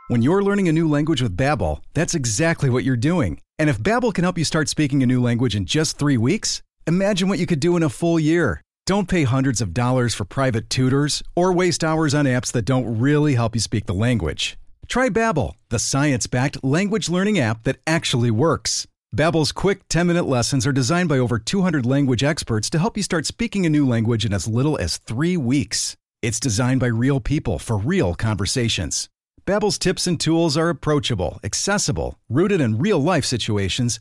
When 0.08 0.20
you're 0.20 0.42
learning 0.42 0.68
a 0.68 0.72
new 0.72 0.86
language 0.86 1.22
with 1.22 1.34
Babbel, 1.34 1.80
that's 1.94 2.14
exactly 2.14 2.68
what 2.68 2.84
you're 2.84 2.96
doing. 2.96 3.40
And 3.58 3.70
if 3.70 3.78
Babbel 3.78 4.12
can 4.12 4.24
help 4.24 4.36
you 4.36 4.44
start 4.44 4.68
speaking 4.68 5.02
a 5.02 5.06
new 5.06 5.22
language 5.22 5.56
in 5.56 5.64
just 5.64 5.98
three 5.98 6.18
weeks, 6.18 6.60
imagine 6.86 7.30
what 7.30 7.38
you 7.38 7.46
could 7.46 7.60
do 7.60 7.78
in 7.78 7.82
a 7.82 7.88
full 7.88 8.20
year. 8.20 8.60
Don't 8.90 9.08
pay 9.08 9.22
hundreds 9.22 9.60
of 9.60 9.72
dollars 9.72 10.16
for 10.16 10.24
private 10.24 10.68
tutors 10.68 11.22
or 11.36 11.52
waste 11.52 11.84
hours 11.84 12.12
on 12.12 12.24
apps 12.24 12.50
that 12.50 12.64
don't 12.64 12.98
really 12.98 13.36
help 13.36 13.54
you 13.54 13.60
speak 13.60 13.86
the 13.86 13.94
language. 13.94 14.58
Try 14.88 15.08
Babbel, 15.08 15.52
the 15.68 15.78
science-backed 15.78 16.64
language 16.64 17.08
learning 17.08 17.38
app 17.38 17.62
that 17.62 17.76
actually 17.86 18.32
works. 18.32 18.88
Babbel's 19.14 19.52
quick 19.52 19.88
10-minute 19.88 20.26
lessons 20.26 20.66
are 20.66 20.72
designed 20.72 21.08
by 21.08 21.20
over 21.20 21.38
200 21.38 21.86
language 21.86 22.24
experts 22.24 22.68
to 22.70 22.80
help 22.80 22.96
you 22.96 23.04
start 23.04 23.26
speaking 23.26 23.64
a 23.64 23.70
new 23.70 23.86
language 23.86 24.24
in 24.24 24.34
as 24.34 24.48
little 24.48 24.76
as 24.76 24.96
3 24.96 25.36
weeks. 25.36 25.96
It's 26.20 26.40
designed 26.40 26.80
by 26.80 26.88
real 26.88 27.20
people 27.20 27.60
for 27.60 27.78
real 27.78 28.16
conversations. 28.16 29.08
Babbel's 29.46 29.78
tips 29.78 30.08
and 30.08 30.18
tools 30.18 30.56
are 30.56 30.68
approachable, 30.68 31.38
accessible, 31.44 32.18
rooted 32.28 32.60
in 32.60 32.78
real-life 32.78 33.24
situations 33.24 34.00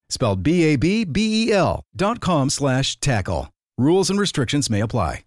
Spelled 0.11 0.43
B-A-B-B-E-L 0.43 1.83
dot 1.95 2.19
com 2.21 2.49
slash 2.49 2.99
tackle. 2.99 3.51
Rules 3.77 4.09
and 4.09 4.19
restrictions 4.19 4.69
may 4.69 4.81
apply. 4.81 5.19